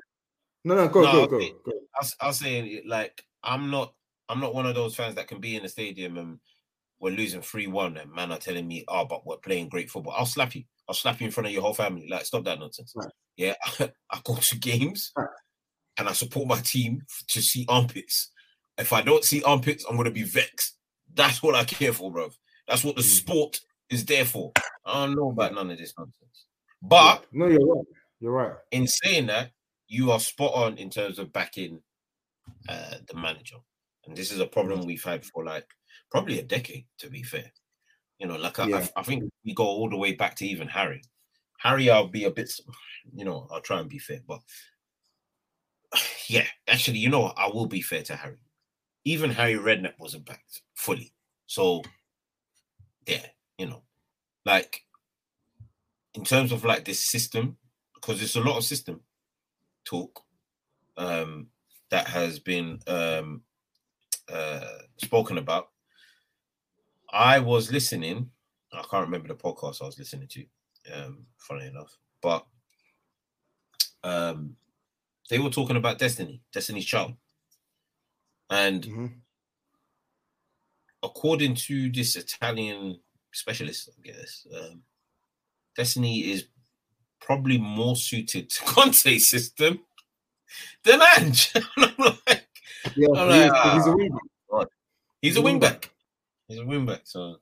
No, 0.65 0.75
no, 0.75 0.87
go, 0.89 1.01
no, 1.01 1.25
go, 1.25 1.39
go, 1.39 1.49
go. 1.65 1.71
I 1.71 1.99
was, 2.01 2.15
I 2.21 2.27
was 2.27 2.37
saying, 2.39 2.81
like, 2.85 3.23
I'm 3.43 3.71
not, 3.71 3.93
I'm 4.27 4.39
not 4.41 4.53
one 4.53 4.65
of 4.65 4.75
those 4.75 4.95
fans 4.95 5.15
that 5.15 5.27
can 5.27 5.39
be 5.39 5.55
in 5.55 5.63
the 5.63 5.69
stadium 5.69 6.17
and 6.17 6.39
we're 6.99 7.15
losing 7.15 7.41
three 7.41 7.67
one, 7.67 7.95
and 7.97 8.11
man 8.11 8.31
are 8.31 8.37
telling 8.37 8.67
me, 8.67 8.83
"Oh, 8.87 9.05
but 9.05 9.25
we're 9.25 9.37
playing 9.37 9.69
great 9.69 9.89
football." 9.89 10.13
I'll 10.17 10.25
slap 10.25 10.53
you. 10.53 10.63
I'll 10.87 10.93
slap 10.95 11.21
you 11.21 11.27
in 11.27 11.31
front 11.31 11.47
of 11.47 11.53
your 11.53 11.61
whole 11.61 11.73
family. 11.73 12.07
Like, 12.09 12.25
stop 12.25 12.43
that 12.43 12.59
nonsense. 12.59 12.91
Right. 12.93 13.07
Yeah, 13.37 13.53
I 13.79 14.19
go 14.23 14.35
to 14.35 14.57
games 14.57 15.13
right. 15.15 15.27
and 15.97 16.09
I 16.09 16.11
support 16.11 16.47
my 16.47 16.59
team 16.59 17.03
to 17.29 17.41
see 17.41 17.65
armpits. 17.69 18.31
If 18.77 18.91
I 18.91 19.01
don't 19.01 19.23
see 19.23 19.41
armpits, 19.43 19.85
I'm 19.89 19.95
gonna 19.95 20.11
be 20.11 20.23
vexed. 20.23 20.75
That's 21.13 21.41
what 21.41 21.55
I 21.55 21.63
care 21.63 21.93
for, 21.93 22.11
bro. 22.11 22.29
That's 22.67 22.83
what 22.83 22.97
the 22.97 23.01
Mm. 23.01 23.05
sport 23.05 23.59
is 23.89 24.03
there 24.05 24.25
for. 24.25 24.51
I 24.85 25.05
don't 25.05 25.15
know 25.15 25.29
about 25.29 25.53
none 25.53 25.71
of 25.71 25.77
this 25.77 25.93
nonsense. 25.97 26.45
But 26.81 27.25
no, 27.31 27.47
you're 27.47 27.65
right. 27.65 27.85
You're 28.19 28.31
right. 28.33 28.53
in 28.71 28.87
saying 28.87 29.27
that, 29.27 29.51
you 29.89 30.11
are 30.11 30.19
spot 30.19 30.53
on 30.53 30.77
in 30.77 30.89
terms 30.89 31.19
of 31.19 31.33
backing 31.33 31.81
uh, 32.69 32.95
the 33.07 33.19
manager. 33.19 33.57
And 34.05 34.15
this 34.15 34.31
is 34.31 34.39
a 34.39 34.45
problem 34.45 34.85
we've 34.85 35.03
had 35.03 35.25
for 35.25 35.43
like 35.43 35.67
probably 36.11 36.39
a 36.39 36.43
decade, 36.43 36.85
to 36.99 37.09
be 37.09 37.23
fair. 37.23 37.51
You 38.19 38.27
know, 38.27 38.37
like 38.37 38.59
I, 38.59 38.67
Yeah. 38.67 38.87
I, 38.95 38.99
I 39.01 39.03
think 39.03 39.23
we 39.43 39.53
go 39.53 39.65
all 39.65 39.89
the 39.89 39.97
way 39.97 40.13
back 40.13 40.35
to 40.35 40.47
even 40.47 40.67
Harry. 40.67 41.01
Harry, 41.57 41.89
I'll 41.89 42.07
be 42.07 42.23
a 42.23 42.31
bit, 42.31 42.51
you 43.13 43.25
know, 43.25 43.47
I'll 43.51 43.61
try 43.61 43.79
and 43.79 43.89
be 43.89 43.99
fair, 43.99 44.21
but 44.25 44.39
yeah, 46.27 46.45
actually, 46.67 46.99
you 46.99 47.09
know, 47.09 47.21
what? 47.21 47.37
I 47.37 47.47
will 47.47 47.65
be 47.65 47.81
fair 47.81 48.03
to 48.03 48.15
Harry. 48.15 48.37
Even 49.05 49.31
Harry 49.31 49.55
Redknapp 49.55 49.97
wasn't 49.99 50.25
backed 50.25 50.61
fully. 50.75 51.13
So, 51.47 51.81
yeah, 53.07 53.25
you 53.57 53.65
know, 53.65 53.81
like 54.45 54.83
in 56.13 56.23
terms 56.23 56.51
of 56.51 56.63
like 56.63 56.85
this 56.85 57.09
system, 57.09 57.57
because 57.95 58.21
it's 58.21 58.35
a 58.35 58.41
lot 58.41 58.57
of 58.57 58.63
system 58.63 59.01
talk 59.85 60.21
um, 60.97 61.47
that 61.89 62.07
has 62.07 62.39
been 62.39 62.79
um, 62.87 63.43
uh, 64.31 64.79
spoken 64.97 65.37
about. 65.37 65.69
I 67.11 67.39
was 67.39 67.71
listening. 67.71 68.31
I 68.71 68.83
can't 68.89 69.05
remember 69.05 69.27
the 69.27 69.35
podcast 69.35 69.81
I 69.81 69.85
was 69.85 69.97
listening 69.97 70.27
to. 70.29 70.45
Um, 70.93 71.25
funny 71.37 71.67
enough, 71.67 71.97
but 72.21 72.45
um, 74.03 74.55
they 75.29 75.39
were 75.39 75.49
talking 75.49 75.75
about 75.75 75.99
Destiny, 75.99 76.41
Destiny's 76.53 76.85
Child, 76.85 77.15
and 78.49 78.83
Mhm. 78.83 79.21
according 81.03 81.55
to 81.55 81.91
this 81.91 82.15
Italian 82.15 82.99
specialist, 83.31 83.89
I 83.97 84.01
guess, 84.01 84.47
um, 84.55 84.83
Destiny 85.75 86.31
is 86.31 86.47
probably 87.21 87.57
more 87.57 87.95
suited 87.95 88.49
to 88.49 88.63
Conte's 88.65 89.29
system 89.29 89.79
than 90.83 91.01
Ange. 91.17 91.53
I'm 91.77 91.93
like, 91.97 92.47
Yeah, 92.95 93.07
I'm 93.15 93.29
he's, 93.29 93.51
like, 93.51 93.73
he's 93.73 93.87
a 93.87 93.89
ah. 93.89 93.95
wing. 93.95 94.19
he's 95.21 95.37
a 95.37 95.41
wing 95.41 95.59
back. 95.59 95.91
He's 96.47 96.59
a 96.59 96.65
wing 96.65 96.85
back. 96.85 97.01
So, 97.03 97.37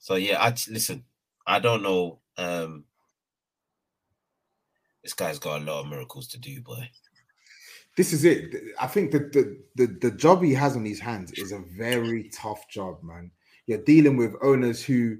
so 0.00 0.14
yeah. 0.16 0.42
I 0.42 0.54
listen. 0.68 1.04
I 1.46 1.58
don't 1.58 1.82
know. 1.82 2.20
Um, 2.38 2.84
this 5.02 5.12
guy's 5.12 5.38
got 5.38 5.60
a 5.60 5.64
lot 5.64 5.80
of 5.80 5.88
miracles 5.88 6.28
to 6.28 6.38
do, 6.38 6.60
boy. 6.60 6.88
This 7.96 8.12
is 8.12 8.24
it. 8.24 8.54
I 8.80 8.86
think 8.86 9.10
that 9.10 9.32
the, 9.32 9.58
the 9.74 9.86
the 10.00 10.10
job 10.12 10.42
he 10.42 10.54
has 10.54 10.76
on 10.76 10.84
his 10.84 11.00
hands 11.00 11.32
is 11.32 11.52
a 11.52 11.62
very 11.76 12.30
tough 12.32 12.68
job, 12.70 13.02
man. 13.02 13.30
You're 13.66 13.82
dealing 13.84 14.16
with 14.16 14.34
owners 14.42 14.82
who, 14.82 15.18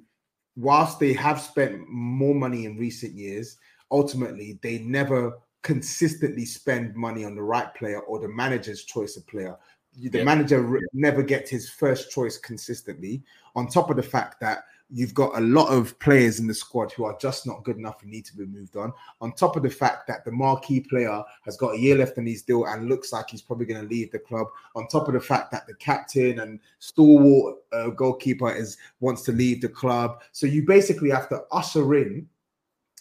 whilst 0.57 0.99
they 0.99 1.13
have 1.13 1.41
spent 1.41 1.89
more 1.89 2.35
money 2.35 2.67
in 2.67 2.77
recent 2.77 3.15
years, 3.15 3.57
ultimately 3.91 4.59
they 4.63 4.79
never 4.79 5.39
consistently 5.63 6.45
spend 6.45 6.95
money 6.95 7.25
on 7.25 7.35
the 7.35 7.43
right 7.43 7.73
player 7.75 8.01
or 8.01 8.19
the 8.19 8.29
manager's 8.29 8.85
choice 8.85 9.17
of 9.17 9.27
player. 9.27 9.57
The 9.97 10.19
Yeah. 10.19 10.25
manager 10.25 10.81
never 10.93 11.23
gets 11.23 11.51
his 11.51 11.69
first 11.71 12.11
choice 12.11 12.39
consistently. 12.39 13.23
On 13.55 13.69
top 13.69 13.91
of 13.91 13.97
the 13.97 14.03
fact 14.03 14.41
that 14.41 14.65
you've 14.93 15.15
got 15.15 15.37
a 15.37 15.41
lot 15.41 15.69
of 15.69 15.99
players 16.01 16.39
in 16.39 16.47
the 16.47 16.55
squad 16.55 16.93
who 16.93 17.05
are 17.05 17.17
just 17.19 17.47
not 17.47 17.65
good 17.65 17.79
enough 17.79 18.03
and 18.03 18.11
need 18.11 18.27
to 18.27 18.37
be 18.37 18.45
moved 18.45 18.77
on. 18.77 18.93
On 19.23 19.33
top 19.33 19.57
of 19.57 19.63
the 19.63 19.71
fact 19.71 20.07
that 20.07 20.25
the 20.25 20.31
marquee 20.31 20.81
player 20.81 21.23
has 21.45 21.57
got 21.57 21.75
a 21.75 21.79
year 21.79 21.97
left 21.97 22.19
in 22.19 22.27
his 22.27 22.43
deal 22.43 22.67
and 22.67 22.89
looks 22.89 23.13
like 23.13 23.31
he's 23.31 23.41
probably 23.41 23.65
going 23.65 23.81
to 23.81 23.89
leave 23.89 24.13
the 24.13 24.19
club. 24.19 24.49
On 24.77 24.87
top 24.89 25.09
of 25.09 25.15
the 25.15 25.21
fact 25.21 25.51
that 25.51 25.67
the 25.67 25.75
captain 25.75 26.41
and 26.41 26.61
stalwart 26.79 27.57
uh, 27.73 27.89
goalkeeper 27.89 28.55
is 28.55 28.77
wants 29.01 29.23
to 29.23 29.33
leave 29.33 29.63
the 29.63 29.69
club, 29.69 30.21
so 30.33 30.47
you 30.47 30.65
basically 30.67 31.11
have 31.11 31.29
to 31.31 31.43
usher 31.51 31.95
in. 31.95 32.29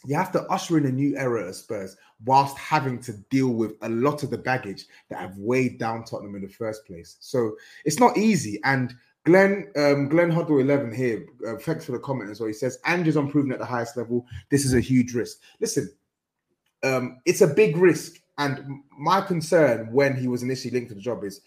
You 0.05 0.15
have 0.15 0.31
to 0.31 0.41
usher 0.43 0.79
in 0.79 0.87
a 0.87 0.91
new 0.91 1.15
era 1.15 1.47
at 1.47 1.55
Spurs 1.55 1.95
whilst 2.25 2.57
having 2.57 2.99
to 3.01 3.13
deal 3.29 3.49
with 3.49 3.73
a 3.81 3.89
lot 3.89 4.23
of 4.23 4.31
the 4.31 4.37
baggage 4.37 4.85
that 5.09 5.19
have 5.19 5.37
weighed 5.37 5.77
down 5.77 6.03
Tottenham 6.03 6.35
in 6.35 6.41
the 6.41 6.47
first 6.47 6.85
place. 6.85 7.17
So 7.19 7.55
it's 7.85 7.99
not 7.99 8.17
easy. 8.17 8.59
And 8.63 8.95
Glenn, 9.25 9.71
um, 9.75 10.09
Glenn 10.09 10.31
Huddle 10.31 10.59
11 10.59 10.93
here, 10.93 11.27
uh, 11.47 11.57
thanks 11.57 11.85
for 11.85 11.91
the 11.91 11.99
comment 11.99 12.31
as 12.31 12.39
well. 12.39 12.47
He 12.47 12.53
says, 12.53 12.79
Andrew's 12.85 13.17
unproven 13.17 13.51
at 13.51 13.59
the 13.59 13.65
highest 13.65 13.95
level. 13.95 14.25
This 14.49 14.65
is 14.65 14.73
a 14.73 14.79
huge 14.79 15.13
risk. 15.13 15.39
Listen, 15.59 15.91
um, 16.83 17.21
it's 17.25 17.41
a 17.41 17.47
big 17.47 17.77
risk. 17.77 18.19
And 18.37 18.81
my 18.97 19.21
concern 19.21 19.91
when 19.91 20.15
he 20.15 20.27
was 20.27 20.41
initially 20.41 20.73
linked 20.73 20.89
to 20.89 20.95
the 20.95 21.01
job 21.01 21.23
is 21.23 21.41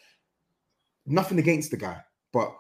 nothing 1.07 1.39
against 1.39 1.73
the 1.73 1.77
guy, 1.77 2.01
but 2.33 2.55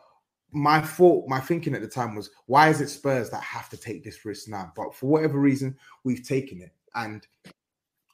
my 0.51 0.81
thought, 0.81 1.29
my 1.29 1.41
thinking 1.41 1.75
at 1.75 1.83
the 1.83 1.89
time 1.89 2.15
was, 2.15 2.31
why 2.47 2.69
is 2.69 2.81
it 2.81 2.89
Spurs 2.89 3.31
that 3.31 3.43
have 3.43 3.69
to 3.69 3.77
take 3.77 4.03
this 4.03 4.25
risk 4.25 4.49
now? 4.49 4.73
But 4.77 4.95
for 4.95 5.07
whatever 5.07 5.39
reason, 5.39 5.77
we've 6.05 6.27
taken 6.27 6.61
it. 6.61 6.73
And 6.95 7.27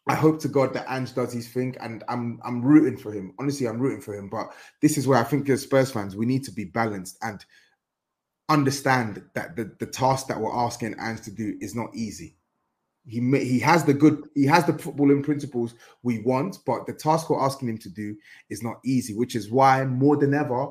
I 0.06 0.14
hope 0.14 0.40
to 0.40 0.48
God 0.48 0.72
that 0.74 0.90
Ange 0.90 1.14
does 1.14 1.32
his 1.32 1.48
thing, 1.48 1.76
and 1.80 2.02
I'm 2.08 2.40
I'm 2.44 2.62
rooting 2.62 2.96
for 2.96 3.12
him. 3.12 3.32
Honestly, 3.38 3.68
I'm 3.68 3.78
rooting 3.78 4.00
for 4.00 4.14
him. 4.14 4.28
But 4.28 4.52
this 4.80 4.96
is 4.96 5.06
where 5.06 5.18
I 5.18 5.24
think 5.24 5.48
as 5.48 5.62
Spurs 5.62 5.90
fans, 5.90 6.16
we 6.16 6.26
need 6.26 6.44
to 6.44 6.52
be 6.52 6.64
balanced 6.64 7.18
and 7.22 7.44
understand 8.48 9.22
that 9.34 9.56
the, 9.56 9.72
the 9.78 9.86
task 9.86 10.26
that 10.26 10.40
we're 10.40 10.54
asking 10.54 10.96
Ange 10.98 11.22
to 11.22 11.30
do 11.30 11.56
is 11.60 11.74
not 11.74 11.94
easy. 11.94 12.36
He 13.06 13.20
ma- 13.20 13.38
he 13.38 13.58
has 13.60 13.84
the 13.84 13.94
good, 13.94 14.28
he 14.34 14.44
has 14.46 14.64
the 14.64 14.72
footballing 14.72 15.22
principles 15.22 15.74
we 16.02 16.20
want, 16.20 16.58
but 16.66 16.86
the 16.86 16.92
task 16.92 17.30
we're 17.30 17.42
asking 17.42 17.68
him 17.68 17.78
to 17.78 17.88
do 17.88 18.16
is 18.48 18.62
not 18.62 18.80
easy, 18.84 19.14
which 19.14 19.36
is 19.36 19.50
why 19.50 19.84
more 19.84 20.16
than 20.16 20.34
ever 20.34 20.68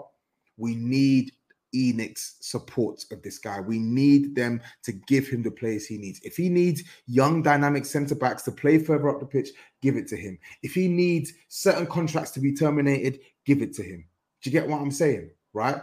we 0.57 0.75
need 0.75 1.31
ENIC's 1.73 2.35
support 2.41 3.03
of 3.11 3.21
this 3.21 3.37
guy. 3.37 3.59
We 3.59 3.79
need 3.79 4.35
them 4.35 4.61
to 4.83 4.91
give 4.91 5.27
him 5.27 5.43
the 5.43 5.51
players 5.51 5.85
he 5.85 5.97
needs. 5.97 6.19
If 6.23 6.35
he 6.37 6.49
needs 6.49 6.83
young, 7.07 7.41
dynamic 7.41 7.85
centre 7.85 8.15
backs 8.15 8.43
to 8.43 8.51
play 8.51 8.77
further 8.79 9.09
up 9.09 9.19
the 9.19 9.25
pitch, 9.25 9.49
give 9.81 9.95
it 9.95 10.07
to 10.09 10.15
him. 10.15 10.37
If 10.63 10.73
he 10.73 10.87
needs 10.87 11.33
certain 11.47 11.85
contracts 11.85 12.31
to 12.31 12.39
be 12.39 12.53
terminated, 12.53 13.19
give 13.45 13.61
it 13.61 13.73
to 13.73 13.83
him. 13.83 14.05
Do 14.41 14.49
you 14.49 14.51
get 14.51 14.67
what 14.67 14.81
I'm 14.81 14.91
saying? 14.91 15.31
Right? 15.53 15.81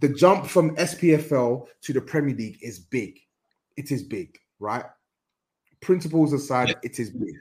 The 0.00 0.08
jump 0.10 0.46
from 0.46 0.76
SPFL 0.76 1.66
to 1.82 1.92
the 1.92 2.00
Premier 2.00 2.34
League 2.34 2.58
is 2.62 2.78
big. 2.78 3.18
It 3.76 3.90
is 3.90 4.02
big, 4.02 4.38
right? 4.60 4.84
Principles 5.80 6.32
aside, 6.32 6.76
it 6.82 6.98
is 6.98 7.10
big. 7.10 7.34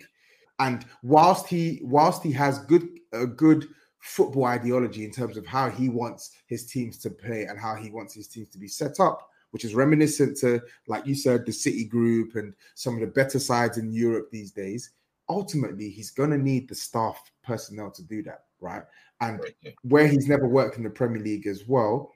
And 0.59 0.85
whilst 1.03 1.47
he 1.47 1.81
whilst 1.83 2.23
he 2.23 2.31
has 2.31 2.59
good 2.59 2.87
a 3.13 3.27
good 3.27 3.67
football 4.07 4.45
ideology 4.45 5.03
in 5.03 5.11
terms 5.11 5.35
of 5.37 5.45
how 5.45 5.69
he 5.69 5.89
wants 5.89 6.31
his 6.47 6.65
teams 6.65 6.97
to 6.97 7.09
play 7.09 7.43
and 7.43 7.59
how 7.59 7.75
he 7.75 7.91
wants 7.91 8.13
his 8.13 8.27
teams 8.27 8.49
to 8.49 8.57
be 8.57 8.67
set 8.67 8.99
up, 8.99 9.29
which 9.51 9.65
is 9.65 9.75
reminiscent 9.75 10.37
to, 10.37 10.61
like 10.87 11.05
you 11.05 11.13
said, 11.13 11.45
the 11.45 11.51
City 11.51 11.83
Group 11.83 12.35
and 12.35 12.53
some 12.75 12.95
of 12.95 13.01
the 13.01 13.07
better 13.07 13.37
sides 13.37 13.77
in 13.77 13.91
Europe 13.91 14.29
these 14.31 14.51
days. 14.51 14.91
Ultimately, 15.29 15.89
he's 15.89 16.11
going 16.11 16.29
to 16.29 16.37
need 16.37 16.69
the 16.69 16.75
staff 16.75 17.21
personnel 17.43 17.91
to 17.91 18.03
do 18.03 18.23
that, 18.23 18.45
right? 18.61 18.83
And 19.19 19.39
Right, 19.41 19.55
yeah. 19.61 19.71
where 19.81 20.07
he's 20.07 20.27
never 20.27 20.47
worked 20.47 20.77
in 20.77 20.83
the 20.83 20.89
Premier 20.89 21.21
League 21.21 21.47
as 21.47 21.67
well, 21.67 22.13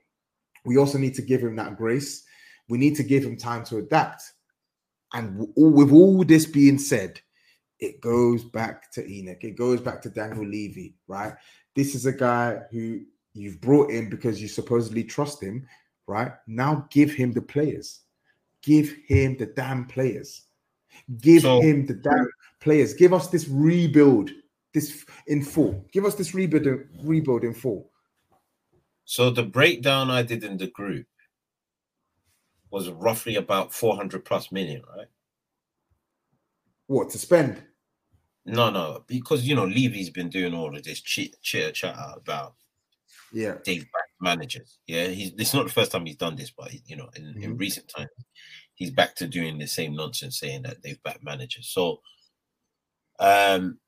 we 0.64 0.78
also 0.78 0.98
need 0.98 1.16
to 1.16 1.22
give 1.22 1.42
him 1.42 1.58
that 1.58 1.78
grace. 1.78 2.24
We 2.70 2.78
need 2.78 2.96
to 2.96 3.04
give 3.04 3.24
him 3.24 3.36
time 3.36 3.66
to 3.66 3.78
adapt. 3.78 4.24
And 5.14 5.48
all, 5.58 5.72
with 5.72 5.92
all 5.92 6.24
this 6.24 6.46
being 6.46 6.78
said, 6.78 7.20
it 7.82 8.00
goes 8.00 8.46
back 8.46 8.92
to 8.92 9.04
ENIC. 9.04 9.44
It 9.44 9.58
goes 9.58 9.82
back 9.82 10.02
to 10.04 10.10
Daniel 10.10 10.46
Levy, 10.46 10.94
right? 11.08 11.34
This 11.76 11.96
is 11.96 12.06
a 12.06 12.12
guy 12.12 12.62
who 12.72 13.02
you've 13.34 13.62
brought 13.62 13.92
in 13.92 14.10
because 14.10 14.42
you 14.42 14.48
supposedly 14.48 15.04
trust 15.04 15.42
him, 15.42 15.68
right? 16.08 16.34
Now 16.48 16.88
give 16.92 17.12
him 17.12 17.32
the 17.32 17.42
players. 17.42 18.02
Give 18.62 18.94
him 19.08 19.38
the 19.38 19.48
damn 19.48 19.86
players. 19.86 20.44
Give 21.20 21.42
So- 21.42 21.62
him 21.62 21.86
the 21.86 21.94
damn 21.96 22.28
players. 22.60 22.94
Give 22.94 23.14
us 23.14 23.28
this 23.30 23.48
rebuild, 23.48 24.32
this 24.74 25.06
in 25.28 25.44
full. 25.44 25.86
Give 25.92 26.06
us 26.06 26.16
this 26.16 26.34
rebuild, 26.34 26.68
rebuild 27.04 27.44
in 27.44 27.54
full. 27.54 27.90
So 29.06 29.30
the 29.30 29.44
breakdown 29.44 30.10
I 30.10 30.24
did 30.24 30.44
in 30.44 30.58
the 30.58 30.68
group 30.68 31.08
was 32.70 32.90
roughly 32.90 33.36
about 33.36 33.74
400 33.74 34.24
plus 34.24 34.52
million, 34.52 34.82
right? 34.96 35.08
What 36.88 37.10
to 37.12 37.18
spend? 37.18 37.64
No, 38.46 38.70
no, 38.72 39.04
because 39.08 39.48
you 39.48 39.56
know 39.56 39.66
Levy's 39.66 40.10
been 40.10 40.30
doing 40.30 40.54
all 40.54 40.76
of 40.76 40.84
this 40.84 41.02
chit 41.02 41.36
chitter 41.42 41.72
chat 41.72 41.96
about 42.16 42.56
Yeah. 43.34 43.60
they've 43.66 43.84
backed 43.92 44.12
managers. 44.22 44.80
Yeah, 44.88 45.08
he's 45.08 45.32
it's 45.38 45.54
not 45.54 45.66
the 45.68 45.72
first 45.74 45.92
time 45.92 46.06
he's 46.06 46.16
done 46.16 46.36
this, 46.36 46.52
but 46.52 46.72
you 46.88 46.96
know, 46.96 47.10
in, 47.16 47.38
in 47.42 47.58
Mhm. 47.58 47.60
recent 47.60 47.88
times, 47.90 48.10
he's 48.76 48.92
back 48.92 49.16
to 49.18 49.28
doing 49.28 49.58
the 49.60 49.68
same 49.68 49.96
nonsense, 49.96 50.40
saying 50.40 50.64
that 50.64 50.82
they've 50.84 51.02
backed 51.04 51.24
managers. 51.24 51.70
So, 51.70 52.02
um, 53.20 53.80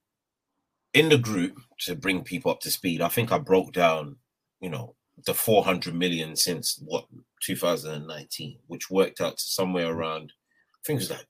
in 0.94 1.10
the 1.10 1.18
group 1.18 1.60
to 1.80 1.96
bring 1.96 2.24
people 2.24 2.52
up 2.52 2.60
to 2.62 2.72
speed, 2.72 3.02
I 3.02 3.08
think 3.10 3.32
I 3.32 3.40
broke 3.40 3.74
down, 3.74 4.18
you 4.62 4.70
know, 4.70 4.96
the 5.26 5.34
400 5.34 5.96
million 5.96 6.36
since 6.36 6.78
what 6.84 7.08
2019, 7.42 8.60
which 8.68 8.90
worked 8.90 9.22
out 9.22 9.38
to 9.38 9.44
somewhere 9.44 9.92
around, 9.92 10.34
I 10.76 10.80
think 10.86 10.98
it 10.98 11.04
was 11.04 11.10
like 11.12 11.28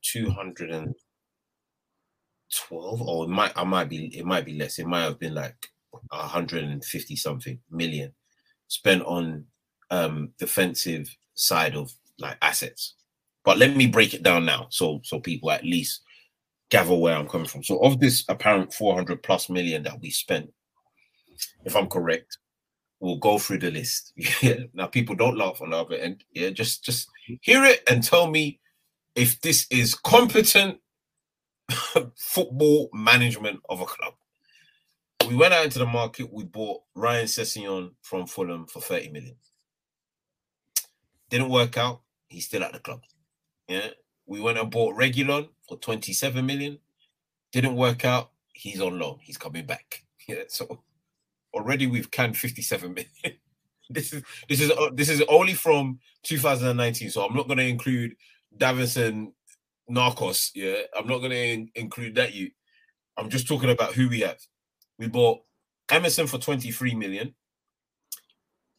212, 2.69 3.01
or 3.01 3.25
it 3.25 3.29
might, 3.29 3.53
I 3.55 3.63
might 3.63 3.89
be, 3.89 4.17
it 4.17 4.25
might 4.25 4.45
be 4.45 4.53
less. 4.53 4.79
It 4.79 4.87
might 4.87 5.03
have 5.03 5.19
been 5.19 5.33
like 5.33 5.55
150 6.09 7.15
something 7.15 7.59
million 7.69 8.13
spent 8.67 9.03
on 9.03 9.45
um, 9.91 10.31
defensive 10.39 11.15
side 11.35 11.75
of 11.75 11.91
like 12.19 12.37
assets. 12.41 12.95
But 13.45 13.57
let 13.57 13.75
me 13.75 13.87
break 13.87 14.13
it 14.13 14.23
down 14.23 14.45
now, 14.45 14.67
so 14.69 15.01
so 15.03 15.19
people 15.19 15.51
at 15.51 15.65
least 15.65 16.01
gather 16.69 16.95
where 16.95 17.15
I'm 17.15 17.27
coming 17.27 17.47
from. 17.47 17.63
So 17.63 17.77
of 17.79 17.99
this 17.99 18.23
apparent 18.29 18.73
400 18.73 19.21
plus 19.21 19.49
million 19.49 19.83
that 19.83 19.99
we 20.01 20.09
spent, 20.09 20.51
if 21.65 21.75
I'm 21.75 21.87
correct, 21.87 22.37
we'll 22.99 23.17
go 23.17 23.37
through 23.37 23.59
the 23.59 23.71
list. 23.71 24.13
Yeah. 24.41 24.63
Now 24.73 24.87
people 24.87 25.15
don't 25.15 25.37
laugh 25.37 25.61
on 25.61 25.71
the 25.71 25.77
other 25.77 25.95
end. 25.95 26.23
Yeah, 26.31 26.49
just 26.49 26.83
just 26.83 27.09
hear 27.41 27.63
it 27.63 27.83
and 27.89 28.03
tell 28.03 28.27
me 28.27 28.59
if 29.15 29.39
this 29.41 29.67
is 29.69 29.93
competent 29.93 30.79
football 32.15 32.89
management 32.93 33.59
of 33.69 33.81
a 33.81 33.85
club. 33.85 34.13
We 35.27 35.35
went 35.35 35.53
out 35.53 35.65
into 35.65 35.79
the 35.79 35.85
market, 35.85 36.31
we 36.31 36.43
bought 36.43 36.81
Ryan 36.95 37.25
Sessegnon 37.25 37.91
from 38.01 38.27
Fulham 38.27 38.65
for 38.67 38.81
30 38.81 39.09
million. 39.09 39.35
Didn't 41.29 41.49
work 41.49 41.77
out, 41.77 42.01
he's 42.27 42.45
still 42.45 42.63
at 42.63 42.73
the 42.73 42.79
club. 42.79 43.01
Yeah. 43.67 43.87
We 44.25 44.41
went 44.41 44.57
and 44.57 44.69
bought 44.69 44.95
Reguilón 44.95 45.49
for 45.67 45.77
27 45.77 46.45
million. 46.45 46.79
Didn't 47.51 47.75
work 47.75 48.05
out, 48.05 48.31
he's 48.53 48.81
on 48.81 48.99
loan, 48.99 49.19
he's 49.21 49.37
coming 49.37 49.65
back. 49.65 50.03
Yeah. 50.25 50.43
So 50.47 50.81
already 51.53 51.85
we've 51.85 52.09
canned 52.09 52.37
57 52.37 52.93
million. 52.93 53.11
this 53.89 54.13
is 54.13 54.23
this 54.47 54.61
is 54.61 54.71
this 54.93 55.09
is 55.09 55.21
only 55.27 55.53
from 55.53 55.99
2019, 56.23 57.09
so 57.09 57.25
I'm 57.25 57.35
not 57.35 57.47
going 57.47 57.57
to 57.57 57.67
include 57.67 58.15
Davinson 58.57 59.33
Narcos. 59.89 60.51
Yeah, 60.55 60.75
I'm 60.97 61.07
not 61.07 61.19
going 61.19 61.31
to 61.31 61.37
in- 61.37 61.71
include 61.75 62.15
that. 62.15 62.33
You, 62.33 62.49
I'm 63.17 63.29
just 63.29 63.47
talking 63.47 63.69
about 63.69 63.93
who 63.93 64.09
we 64.09 64.21
have. 64.21 64.39
We 64.97 65.07
bought 65.07 65.41
Emerson 65.89 66.27
for 66.27 66.37
23 66.37 66.95
million. 66.95 67.35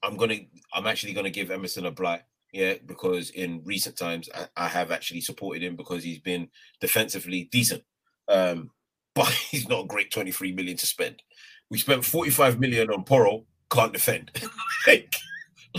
I'm 0.03 0.17
gonna. 0.17 0.37
I'm 0.73 0.87
actually 0.87 1.15
gonna 1.15 1.31
give 1.31 1.51
Emerson 1.51 1.87
a 1.87 1.91
blight. 1.91 2.23
Yeah, 2.53 2.75
because 2.87 3.31
in 3.31 3.63
recent 3.65 3.97
times 3.97 4.29
I, 4.35 4.47
I 4.57 4.69
have 4.69 4.93
actually 4.93 5.23
supported 5.23 5.63
him 5.63 5.77
because 5.77 6.05
he's 6.05 6.21
been 6.21 6.49
defensively 6.81 7.49
decent. 7.51 7.83
Um, 8.29 8.71
but 9.15 9.29
he's 9.29 9.69
not 9.69 9.85
a 9.85 9.89
great 9.89 10.11
23 10.11 10.53
million 10.53 10.77
to 10.77 10.87
spend. 10.87 11.23
We 11.71 11.79
spent 11.79 12.05
45 12.05 12.59
million 12.59 12.91
on 12.91 13.05
Porro, 13.05 13.45
can't 13.71 13.93
defend. 13.93 14.31
like, 14.87 15.15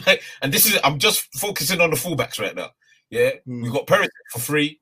like, 0.08 0.22
and 0.42 0.54
this 0.54 0.66
is 0.66 0.80
I'm 0.84 1.00
just 1.00 1.28
focusing 1.38 1.82
on 1.82 1.92
the 1.92 1.96
fullbacks 1.96 2.40
right 2.40 2.56
now. 2.56 2.70
Yeah, 3.10 3.32
mm. 3.48 3.64
we 3.64 3.70
got 3.70 3.88
Perez 3.88 4.10
for 4.32 4.40
free, 4.40 4.80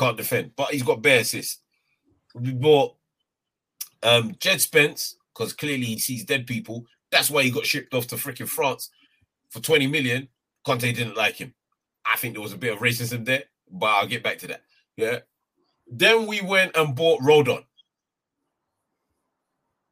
can't 0.00 0.16
defend, 0.16 0.52
but 0.56 0.70
he's 0.70 0.82
got 0.82 1.02
bare 1.02 1.20
assists. 1.20 1.60
We 2.34 2.52
bought 2.52 2.96
um 4.02 4.34
Jed 4.40 4.60
Spence 4.60 5.16
because 5.34 5.52
clearly 5.52 5.84
he 5.84 5.98
sees 5.98 6.24
dead 6.24 6.46
people. 6.46 6.86
That's 7.10 7.30
why 7.30 7.42
he 7.42 7.50
got 7.50 7.66
shipped 7.66 7.94
off 7.94 8.06
to 8.08 8.16
freaking 8.16 8.48
France 8.48 8.90
for 9.50 9.60
20 9.60 9.86
million. 9.86 10.28
Conte 10.64 10.92
didn't 10.92 11.16
like 11.16 11.36
him. 11.36 11.54
I 12.04 12.16
think 12.16 12.34
there 12.34 12.42
was 12.42 12.52
a 12.52 12.58
bit 12.58 12.72
of 12.72 12.78
racism 12.78 13.24
there, 13.24 13.44
but 13.70 13.86
I'll 13.86 14.06
get 14.06 14.22
back 14.22 14.38
to 14.38 14.46
that. 14.48 14.62
Yeah. 14.96 15.20
Then 15.86 16.26
we 16.26 16.40
went 16.40 16.76
and 16.76 16.94
bought 16.94 17.20
Rodon. 17.20 17.64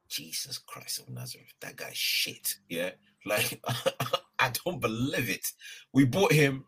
Jesus 0.07 0.57
Christ 0.57 0.99
of 0.99 1.09
Nazareth, 1.09 1.53
that 1.61 1.75
guy's 1.75 1.95
shit. 1.95 2.55
Yeah, 2.67 2.91
like 3.25 3.61
I 4.39 4.51
don't 4.65 4.79
believe 4.79 5.29
it. 5.29 5.45
We 5.93 6.05
bought 6.05 6.31
him. 6.31 6.65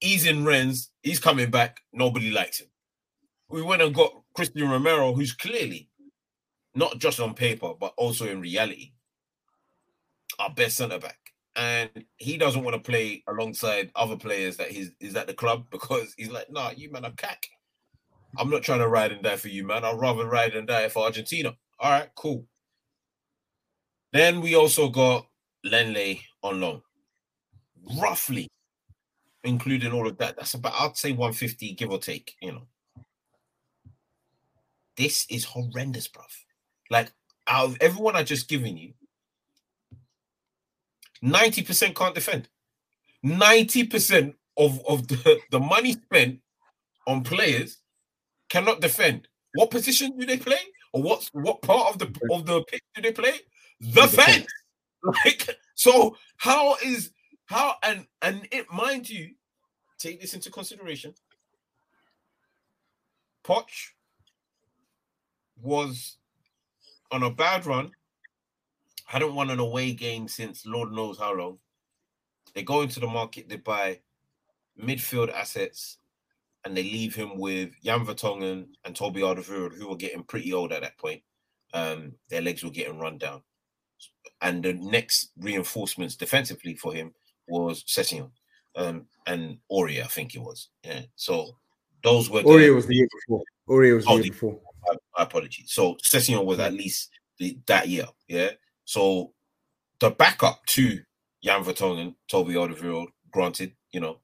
He's 0.00 0.26
in 0.26 0.44
Rennes. 0.44 0.90
He's 1.02 1.18
coming 1.18 1.50
back. 1.50 1.80
Nobody 1.92 2.30
likes 2.30 2.60
him. 2.60 2.68
We 3.48 3.62
went 3.62 3.82
and 3.82 3.94
got 3.94 4.12
Christian 4.34 4.68
Romero, 4.68 5.12
who's 5.12 5.32
clearly 5.32 5.88
not 6.74 6.98
just 6.98 7.18
on 7.18 7.34
paper 7.34 7.72
but 7.78 7.92
also 7.96 8.26
in 8.26 8.40
reality 8.40 8.92
our 10.38 10.50
best 10.50 10.76
centre 10.76 10.98
back. 10.98 11.18
And 11.56 11.90
he 12.16 12.38
doesn't 12.38 12.62
want 12.62 12.76
to 12.76 12.90
play 12.90 13.24
alongside 13.26 13.90
other 13.96 14.16
players 14.16 14.56
that 14.58 14.70
he's 14.70 14.92
is 15.00 15.16
at 15.16 15.26
the 15.26 15.34
club 15.34 15.66
because 15.70 16.14
he's 16.16 16.30
like, 16.30 16.50
nah, 16.50 16.70
you 16.76 16.90
man 16.92 17.04
are 17.04 17.12
cack. 17.12 17.46
I'm 18.36 18.50
not 18.50 18.62
trying 18.62 18.80
to 18.80 18.88
ride 18.88 19.10
and 19.10 19.22
die 19.22 19.36
for 19.36 19.48
you, 19.48 19.66
man. 19.66 19.84
I'd 19.84 19.98
rather 19.98 20.26
ride 20.26 20.54
and 20.54 20.68
die 20.68 20.88
for 20.88 21.04
Argentina. 21.04 21.56
All 21.80 21.90
right, 21.90 22.10
cool. 22.14 22.46
Then 24.12 24.40
we 24.40 24.54
also 24.54 24.88
got 24.88 25.26
Lenglet 25.66 26.20
on 26.42 26.60
loan. 26.60 26.82
Roughly, 28.00 28.48
including 29.44 29.92
all 29.92 30.06
of 30.06 30.18
that, 30.18 30.36
that's 30.36 30.54
about 30.54 30.74
I'd 30.78 30.96
say 30.96 31.12
150, 31.12 31.74
give 31.74 31.90
or 31.90 31.98
take, 31.98 32.34
you 32.40 32.52
know. 32.52 32.66
This 34.96 35.26
is 35.30 35.44
horrendous, 35.44 36.08
bruv. 36.08 36.24
Like 36.90 37.12
out 37.46 37.66
of 37.66 37.76
everyone 37.80 38.16
I 38.16 38.24
just 38.24 38.48
given 38.48 38.76
you, 38.76 38.94
90% 41.22 41.94
can't 41.94 42.14
defend. 42.14 42.48
90% 43.24 44.34
of, 44.56 44.80
of 44.88 45.08
the, 45.08 45.38
the 45.50 45.60
money 45.60 45.92
spent 45.92 46.40
on 47.06 47.22
players 47.22 47.78
cannot 48.48 48.80
defend. 48.80 49.28
What 49.54 49.70
position 49.70 50.16
do 50.18 50.26
they 50.26 50.36
play? 50.36 50.58
or 50.92 51.02
what 51.02 51.28
what 51.32 51.62
part 51.62 51.92
of 51.92 51.98
the 51.98 52.06
of 52.32 52.46
the 52.46 52.62
pitch 52.64 52.82
do 52.94 53.02
they 53.02 53.12
play? 53.12 53.34
The 53.80 54.06
fence. 54.08 54.46
Like 55.00 55.48
so, 55.76 56.16
how 56.38 56.74
is 56.84 57.12
how 57.48 57.76
and 57.82 58.06
and 58.20 58.46
it 58.52 58.70
mind 58.70 59.08
you, 59.08 59.30
take 59.98 60.20
this 60.20 60.34
into 60.34 60.50
consideration. 60.50 61.14
Poch 63.42 63.92
was 65.62 66.18
on 67.10 67.22
a 67.22 67.30
bad 67.30 67.64
run. 67.64 67.90
Hadn't 69.06 69.34
won 69.34 69.48
an 69.48 69.60
away 69.60 69.92
game 69.92 70.28
since 70.28 70.66
Lord 70.66 70.92
knows 70.92 71.18
how 71.18 71.34
long. 71.34 71.58
They 72.54 72.62
go 72.62 72.82
into 72.82 73.00
the 73.00 73.06
market, 73.06 73.48
they 73.48 73.56
buy 73.56 74.00
midfield 74.78 75.32
assets 75.32 75.96
and 76.64 76.76
they 76.76 76.82
leave 76.82 77.14
him 77.14 77.38
with 77.38 77.70
Jan 77.82 78.04
Vertonghen 78.04 78.66
and 78.84 78.94
Toby 78.94 79.22
Alderweireld, 79.22 79.74
who 79.74 79.88
were 79.88 79.96
getting 79.96 80.22
pretty 80.22 80.52
old 80.52 80.70
at 80.70 80.82
that 80.82 80.98
point. 80.98 81.22
Um, 81.72 82.16
their 82.28 82.42
legs 82.42 82.62
were 82.62 82.70
getting 82.70 82.98
run 82.98 83.16
down. 83.16 83.42
And 84.42 84.62
the 84.62 84.74
next 84.74 85.30
reinforcements 85.38 86.14
defensively 86.14 86.74
for 86.74 86.92
him 86.92 87.14
was 87.48 87.84
Sessegnon 87.84 88.30
um, 88.76 89.06
and 89.26 89.58
Aurier, 89.70 90.04
I 90.04 90.06
think 90.06 90.34
it 90.34 90.40
was. 90.40 90.68
Yeah. 90.84 91.02
So 91.16 91.56
those 92.02 92.30
were 92.30 92.42
Aurier 92.42 92.74
was 92.74 92.86
the 92.86 92.94
year 92.94 93.08
before. 93.12 93.42
Aurier 93.68 93.96
was 93.96 94.04
the 94.04 94.14
year 94.14 94.22
before. 94.22 94.60
My, 94.86 94.94
my 95.16 95.24
apologies. 95.24 95.72
So 95.72 95.96
Sessegnon 95.96 96.44
was 96.44 96.58
at 96.58 96.72
least 96.72 97.10
the, 97.38 97.58
that 97.66 97.88
year. 97.88 98.06
Yeah. 98.28 98.50
So 98.84 99.32
the 100.00 100.10
backup 100.10 100.64
to 100.66 101.00
Jan 101.42 101.64
Vertonghen, 101.64 102.14
Toby 102.30 102.54
Alderweireld, 102.54 103.08
granted, 103.30 103.72
you 103.92 104.00
know, 104.00 104.20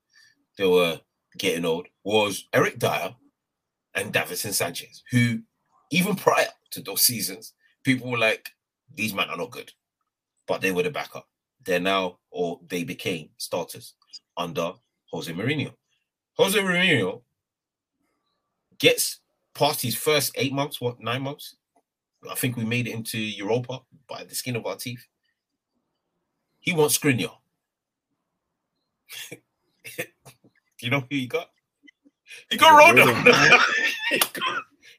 they 0.57 0.67
were 0.67 1.01
getting 1.39 1.65
old 1.65 1.89
was 2.05 2.47
Eric 2.53 2.79
Dier 2.79 3.15
and 3.95 4.13
Davinson 4.13 4.53
Sanchez, 4.53 5.03
who 5.11 5.41
even 5.91 6.17
prior 6.17 6.47
to 6.73 6.81
those 6.81 7.03
seasons, 7.03 7.53
people 7.83 8.11
were 8.11 8.19
like, 8.19 8.51
these 8.95 9.15
men 9.15 9.29
are 9.29 9.37
not 9.37 9.51
good, 9.51 9.73
but 10.47 10.61
they 10.61 10.73
were 10.73 10.83
the 10.83 10.91
backup. 10.91 11.29
They're 11.65 11.81
now, 11.81 12.19
or 12.31 12.61
they 12.69 12.85
became 12.85 13.31
starters 13.39 13.95
under 14.37 14.73
Jose 15.07 15.33
Mourinho. 15.33 15.73
Jose 16.37 16.59
Mourinho 16.59 17.23
gets 18.79 19.21
past 19.55 19.81
his 19.81 19.95
first 19.95 20.33
eight 20.37 20.53
months, 20.53 20.81
what, 20.81 21.01
nine 21.01 21.23
months? 21.23 21.57
I 22.31 22.35
think 22.35 22.57
we 22.57 22.65
made 22.65 22.87
it 22.87 22.95
into 22.95 23.19
Europa 23.19 23.81
by 24.09 24.25
the 24.25 24.35
skin 24.35 24.57
of 24.57 24.67
our 24.67 24.77
teeth. 24.77 25.07
He 26.61 26.73
wants 26.73 26.99
Skriniar. 26.99 27.31
you 30.81 30.91
know 30.91 31.01
who 31.01 31.07
he 31.11 31.27
got? 31.27 31.51
He 32.51 32.57
got 32.57 32.81
Rodon. 32.81 33.61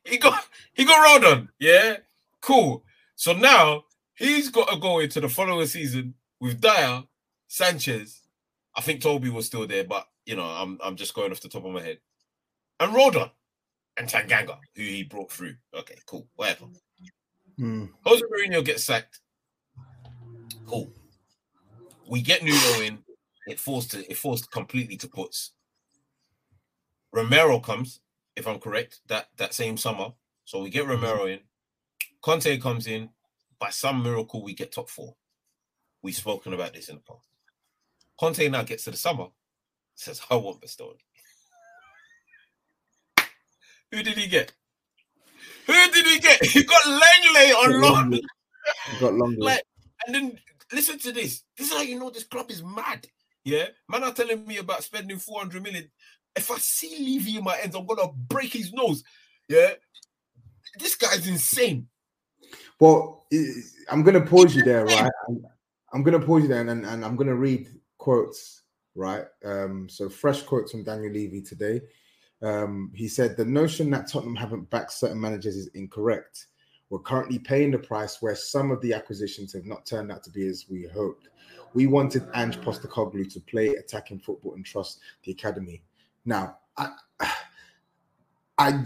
he 0.06 0.18
got 0.18 0.46
he 0.74 0.86
got 0.86 1.22
Rodon. 1.22 1.50
Yeah, 1.60 1.98
cool. 2.42 2.84
So 3.16 3.34
now 3.34 3.86
he's 4.14 4.50
got 4.50 4.70
to 4.70 4.78
go 4.78 5.00
into 5.00 5.20
the 5.20 5.30
following 5.30 5.66
season 5.68 6.14
with 6.40 6.62
Dier, 6.62 7.04
Sanchez. 7.48 8.22
I 8.76 8.82
think 8.82 9.02
Toby 9.02 9.30
was 9.30 9.46
still 9.46 9.66
there, 9.68 9.84
but 9.84 10.08
you 10.26 10.36
know, 10.36 10.44
I'm 10.44 10.80
I'm 10.84 10.96
just 10.96 11.14
going 11.14 11.32
off 11.32 11.42
the 11.42 11.50
top 11.50 11.66
of 11.66 11.72
my 11.72 11.82
head. 11.82 12.00
And 12.80 12.94
Rodon 12.94 13.32
and 13.98 14.08
Tanganga, 14.08 14.58
who 14.76 14.82
he 14.82 15.04
brought 15.04 15.32
through. 15.32 15.56
Okay, 15.74 15.98
cool. 16.06 16.28
Whatever. 16.36 16.66
Hmm. 17.58 17.86
Jose 18.06 18.24
Mourinho 18.24 18.64
gets 18.64 18.84
sacked. 18.84 19.20
Cool. 20.66 20.92
We 22.10 22.22
get 22.22 22.44
Nuno 22.44 22.82
in. 22.82 23.00
It 23.48 23.60
forced 23.60 23.92
to, 23.92 24.10
it 24.10 24.18
forced 24.18 24.52
completely 24.52 24.98
to 24.98 25.08
puts. 25.08 25.52
Romero 27.14 27.60
comes, 27.60 28.02
if 28.36 28.48
I'm 28.48 28.60
correct, 28.60 29.00
that 29.08 29.30
that 29.38 29.54
same 29.54 29.78
summer. 29.78 30.12
So 30.44 30.62
we 30.62 30.70
get. 30.70 30.88
Romero 30.88 31.26
in. 31.26 31.40
Conte 32.22 32.58
comes 32.58 32.88
in. 32.88 33.10
By 33.58 33.70
some 33.70 34.04
miracle, 34.04 34.44
we 34.44 34.54
get 34.54 34.74
top 34.74 34.90
four. 34.90 35.16
We've 36.06 36.16
spoken 36.16 36.54
about 36.54 36.72
this 36.72 36.90
in 36.90 36.98
the 36.98 37.02
past. 37.02 37.26
Conte 38.20 38.48
now 38.48 38.62
gets 38.62 38.84
to 38.84 38.92
the 38.92 38.98
summer, 38.98 39.26
says, 39.96 40.22
I 40.30 40.36
want 40.36 40.62
Bastoni. 40.62 41.00
Who 43.92 44.04
did 44.04 44.16
he 44.16 44.28
get? 44.28 44.54
Who 45.66 45.74
did 45.74 46.06
he 46.06 46.20
get? 46.20 46.46
He 46.46 46.64
got 46.64 46.84
Lenglet 46.84 47.54
on 47.56 47.82
loan. 47.82 48.20
Got 49.00 49.14
Lenglet. 49.14 49.40
like, 49.40 49.64
and 50.06 50.14
then 50.14 50.40
listen 50.72 51.00
to 51.00 51.12
this. 51.12 51.42
This 51.58 51.72
is 51.72 51.74
how 51.74 51.82
you 51.82 52.00
know 52.00 52.12
this 52.12 52.26
club 52.26 52.52
is 52.52 52.62
mad. 52.64 53.08
Yeah, 53.44 53.70
man 53.90 54.04
are 54.04 54.14
telling 54.14 54.46
me 54.46 54.58
about 54.58 54.84
spending 54.84 55.18
400 55.18 55.64
million. 55.64 55.90
If 56.36 56.52
I 56.52 56.58
see 56.60 56.98
Levy 57.00 57.38
in 57.38 57.44
my 57.44 57.58
ends, 57.58 57.76
I'm 57.76 57.88
gonna 57.88 58.12
break 58.12 58.54
his 58.54 58.72
nose. 58.72 59.04
Yeah, 59.50 59.72
this 60.78 60.94
guy's 60.98 61.28
insane. 61.28 61.88
Well, 62.80 63.26
I'm 63.90 64.04
gonna 64.04 64.22
pause 64.22 64.56
you 64.56 64.62
there, 64.62 64.86
right? 64.86 65.12
I'm, 65.96 66.04
gonna 66.04 66.20
pause 66.20 66.44
you 66.44 66.50
there, 66.50 66.62
and, 66.62 66.86
and 66.86 67.06
I'm 67.06 67.16
gonna 67.16 67.36
read 67.36 67.70
quotes, 67.98 68.64
right? 68.94 69.26
Um, 69.44 69.88
so 69.90 70.10
fresh 70.10 70.42
quotes 70.42 70.72
from 70.72 70.84
Daniel 70.84 71.14
Levy 71.14 71.42
today. 71.42 71.82
Um, 72.42 72.92
he 72.94 73.08
said 73.08 73.38
the 73.38 73.46
notion 73.46 73.90
that 73.92 74.08
Tottenham 74.08 74.36
haven't 74.36 74.70
backed 74.70 74.92
certain 74.92 75.20
managers 75.20 75.56
is 75.56 75.68
incorrect. 75.68 76.48
We're 76.90 77.00
currently 77.00 77.40
paying 77.40 77.72
the 77.72 77.80
price 77.80 78.22
where 78.22 78.36
some 78.36 78.70
of 78.70 78.82
the 78.82 78.94
acquisitions 78.94 79.54
have 79.54 79.66
not 79.66 79.86
turned 79.86 80.12
out 80.12 80.24
to 80.26 80.30
be 80.30 80.46
as 80.48 80.66
we 80.70 80.88
hoped. 80.94 81.30
We 81.74 81.88
wanted 81.88 82.28
Ange 82.36 82.60
Postecoglou 82.62 83.32
to 83.34 83.40
play 83.42 83.70
attacking 83.70 84.20
football 84.20 84.54
and 84.54 84.66
trust 84.66 85.00
the 85.24 85.32
academy. 85.32 85.82
Now, 86.26 86.58
I, 86.78 86.92
I 88.58 88.86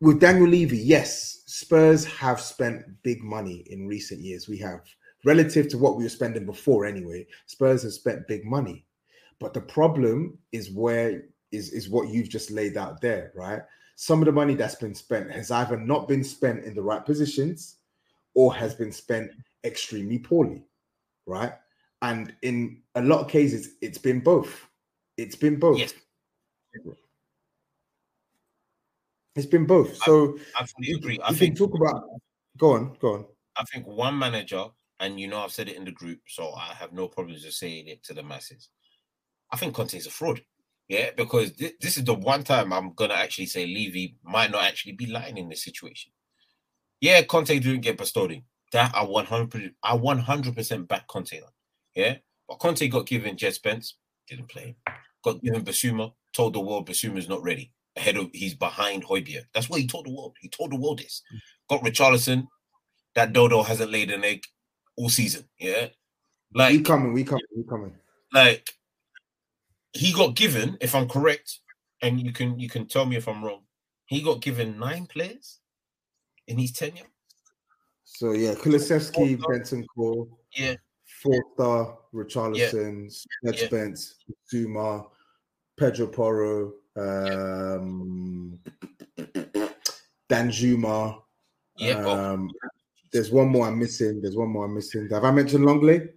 with 0.00 0.20
Daniel 0.20 0.48
Levy, 0.48 0.78
yes, 0.78 1.42
Spurs 1.46 2.06
have 2.06 2.40
spent 2.40 2.84
big 3.02 3.22
money 3.22 3.64
in 3.66 3.86
recent 3.86 4.20
years. 4.20 4.48
We 4.48 4.56
have, 4.58 4.80
relative 5.24 5.68
to 5.68 5.78
what 5.78 5.96
we 5.96 6.04
were 6.04 6.10
spending 6.10 6.46
before 6.46 6.86
anyway. 6.86 7.26
Spurs 7.46 7.82
have 7.82 7.92
spent 7.92 8.28
big 8.28 8.44
money, 8.44 8.84
but 9.38 9.54
the 9.54 9.60
problem 9.60 10.38
is 10.52 10.70
where 10.70 11.24
is 11.52 11.70
is 11.72 11.88
what 11.88 12.08
you've 12.08 12.28
just 12.28 12.50
laid 12.50 12.76
out 12.76 13.00
there, 13.00 13.32
right? 13.34 13.62
Some 13.96 14.20
of 14.20 14.26
the 14.26 14.32
money 14.32 14.54
that's 14.54 14.76
been 14.76 14.94
spent 14.94 15.30
has 15.30 15.50
either 15.50 15.76
not 15.76 16.08
been 16.08 16.24
spent 16.24 16.64
in 16.64 16.74
the 16.74 16.82
right 16.82 17.04
positions 17.04 17.76
or 18.34 18.54
has 18.54 18.74
been 18.74 18.92
spent 18.92 19.30
extremely 19.64 20.18
poorly, 20.18 20.64
right? 21.26 21.52
And 22.02 22.34
in 22.42 22.80
a 22.94 23.02
lot 23.02 23.20
of 23.20 23.28
cases, 23.28 23.74
it's 23.82 23.98
been 23.98 24.20
both. 24.20 24.66
It's 25.18 25.36
been 25.36 25.58
both. 25.58 25.78
Yes. 25.78 25.92
It's 29.36 29.46
been 29.46 29.66
both. 29.66 29.96
So 30.02 30.38
I, 30.56 30.62
I 30.62 30.66
fully 30.66 30.92
agree. 30.92 31.18
I 31.22 31.34
think 31.34 31.58
talk 31.58 31.74
about. 31.74 32.04
Go 32.56 32.72
on, 32.72 32.96
go 33.00 33.14
on. 33.14 33.26
I 33.56 33.64
think 33.64 33.86
one 33.86 34.18
manager, 34.18 34.64
and 35.00 35.18
you 35.18 35.26
know 35.26 35.40
I've 35.40 35.52
said 35.52 35.68
it 35.68 35.76
in 35.76 35.84
the 35.84 35.90
group, 35.90 36.20
so 36.28 36.52
I 36.52 36.74
have 36.74 36.92
no 36.92 37.08
problems 37.08 37.44
with 37.44 37.54
saying 37.54 37.88
it 37.88 38.04
to 38.04 38.14
the 38.14 38.22
masses. 38.22 38.68
I 39.50 39.56
think 39.56 39.74
Conte 39.74 39.96
is 39.96 40.06
a 40.06 40.10
fraud. 40.10 40.42
Yeah, 40.88 41.10
because 41.16 41.52
th- 41.52 41.76
this 41.80 41.96
is 41.96 42.04
the 42.04 42.14
one 42.14 42.44
time 42.44 42.72
I'm 42.72 42.92
gonna 42.94 43.14
actually 43.14 43.46
say 43.46 43.66
Levy 43.66 44.16
might 44.22 44.50
not 44.50 44.64
actually 44.64 44.92
be 44.92 45.06
lying 45.06 45.38
in 45.38 45.48
this 45.48 45.64
situation. 45.64 46.12
Yeah, 47.00 47.22
Conte 47.22 47.58
didn't 47.58 47.80
get 47.80 47.96
Bastoni. 47.98 48.44
That 48.72 48.94
I 48.94 49.02
100 49.02 49.74
I 49.82 49.94
100 49.94 50.54
percent 50.54 50.86
back 50.86 51.08
Conte 51.08 51.40
on. 51.40 51.50
Yeah, 51.94 52.16
but 52.46 52.58
Conte 52.58 52.86
got 52.88 53.06
given 53.06 53.36
Jed 53.36 53.54
Spence, 53.54 53.96
didn't 54.28 54.48
play. 54.48 54.76
Got 55.24 55.42
given 55.42 55.64
Bissouma, 55.64 56.12
told 56.34 56.54
the 56.54 56.60
world 56.60 56.88
Bissouma's 56.88 57.28
not 57.28 57.42
ready. 57.42 57.72
Ahead 57.96 58.16
of 58.16 58.30
he's 58.32 58.54
behind 58.54 59.04
Højbjerg. 59.04 59.44
That's 59.52 59.68
what 59.68 59.80
he 59.80 59.86
told 59.86 60.06
the 60.06 60.12
world. 60.12 60.36
He 60.40 60.48
told 60.48 60.72
the 60.72 60.76
world 60.76 60.98
this. 60.98 61.22
Mm. 61.34 61.38
Got 61.68 61.84
Richarlison. 61.84 62.46
That 63.14 63.32
dodo 63.32 63.62
hasn't 63.62 63.90
laid 63.90 64.10
an 64.10 64.24
egg 64.24 64.44
all 64.96 65.08
season. 65.08 65.44
Yeah, 65.58 65.88
like 66.54 66.72
we 66.72 66.82
coming, 66.82 67.12
we 67.12 67.24
coming, 67.24 67.44
we 67.56 67.64
coming. 67.64 67.94
Like 68.32 68.68
he 69.92 70.12
got 70.12 70.34
given, 70.34 70.76
if 70.80 70.94
I'm 70.94 71.08
correct, 71.08 71.58
and 72.02 72.20
you 72.20 72.32
can 72.32 72.58
you 72.58 72.68
can 72.68 72.86
tell 72.86 73.06
me 73.06 73.16
if 73.16 73.28
I'm 73.28 73.44
wrong, 73.44 73.62
he 74.06 74.22
got 74.22 74.40
given 74.40 74.78
nine 74.78 75.06
players 75.06 75.60
in 76.46 76.58
his 76.58 76.72
tenure. 76.72 77.04
So 78.04 78.32
yeah, 78.32 78.54
Kulusevski, 78.54 79.38
Bentancur, 79.38 80.28
yeah, 80.56 80.74
Forster, 81.22 81.92
Richarlison, 82.12 83.12
yeah. 83.42 83.52
yeah. 83.52 83.66
Spence, 83.66 84.16
Zuma, 84.50 85.04
Pedro 85.78 86.06
Porro, 86.08 86.72
um, 86.96 88.58
Danjuma. 90.28 91.22
Yeah, 91.76 92.04
um, 92.04 92.50
there's 93.12 93.30
one 93.30 93.48
more 93.48 93.66
I'm 93.66 93.78
missing. 93.78 94.20
There's 94.20 94.36
one 94.36 94.48
more 94.48 94.64
I'm 94.66 94.74
missing. 94.74 95.08
Have 95.10 95.24
I 95.24 95.30
mentioned 95.30 95.64
Lenglet? 95.64 96.10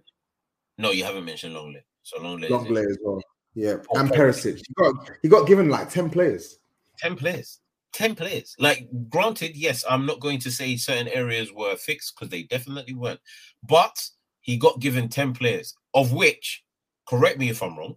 No, 0.78 0.90
you 0.90 1.04
haven't 1.04 1.24
mentioned 1.24 1.54
Lenglet. 1.54 1.84
So 2.02 2.20
Longley, 2.20 2.48
Lenglet 2.48 2.90
as 2.90 2.98
well. 3.02 3.20
Yeah, 3.54 3.76
oh, 3.94 4.00
and 4.00 4.10
Perisic. 4.10 4.56
He 4.56 4.74
got, 4.74 4.94
he 5.22 5.28
got 5.28 5.46
given 5.46 5.68
like 5.68 5.88
10 5.88 6.10
players. 6.10 6.58
10 6.98 7.16
players. 7.16 7.60
10 7.92 8.16
players. 8.16 8.56
Like, 8.58 8.88
granted, 9.08 9.56
yes, 9.56 9.84
I'm 9.88 10.04
not 10.04 10.20
going 10.20 10.40
to 10.40 10.50
say 10.50 10.76
certain 10.76 11.08
areas 11.08 11.52
were 11.52 11.76
fixed 11.76 12.14
because 12.14 12.30
they 12.30 12.42
definitely 12.42 12.94
weren't. 12.94 13.20
But 13.66 13.96
he 14.40 14.56
got 14.56 14.80
given 14.80 15.08
10 15.08 15.34
players, 15.34 15.74
of 15.94 16.12
which, 16.12 16.64
correct 17.08 17.38
me 17.38 17.48
if 17.48 17.62
I'm 17.62 17.78
wrong, 17.78 17.94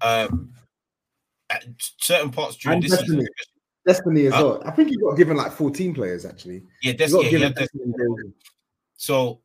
um, 0.00 0.52
at 1.50 1.64
certain 2.00 2.30
parts 2.30 2.56
during 2.56 2.76
and 2.76 2.84
this 2.84 2.98
season. 3.00 3.26
Destiny 3.86 4.26
as 4.26 4.34
uh, 4.34 4.42
well. 4.42 4.62
I 4.64 4.70
think 4.72 4.88
he 4.90 4.96
got 4.96 5.16
given 5.16 5.36
like 5.36 5.52
14 5.52 5.94
players 5.94 6.24
actually. 6.24 6.62
Yeah, 6.82 6.92
Des- 6.92 7.08
yeah, 7.08 7.28
he 7.28 7.38
Destiny. 7.38 7.92
So 8.96 9.40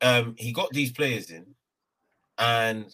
um, 0.00 0.34
he 0.38 0.52
got 0.52 0.70
these 0.70 0.92
players 0.92 1.30
in, 1.30 1.46
and 2.38 2.92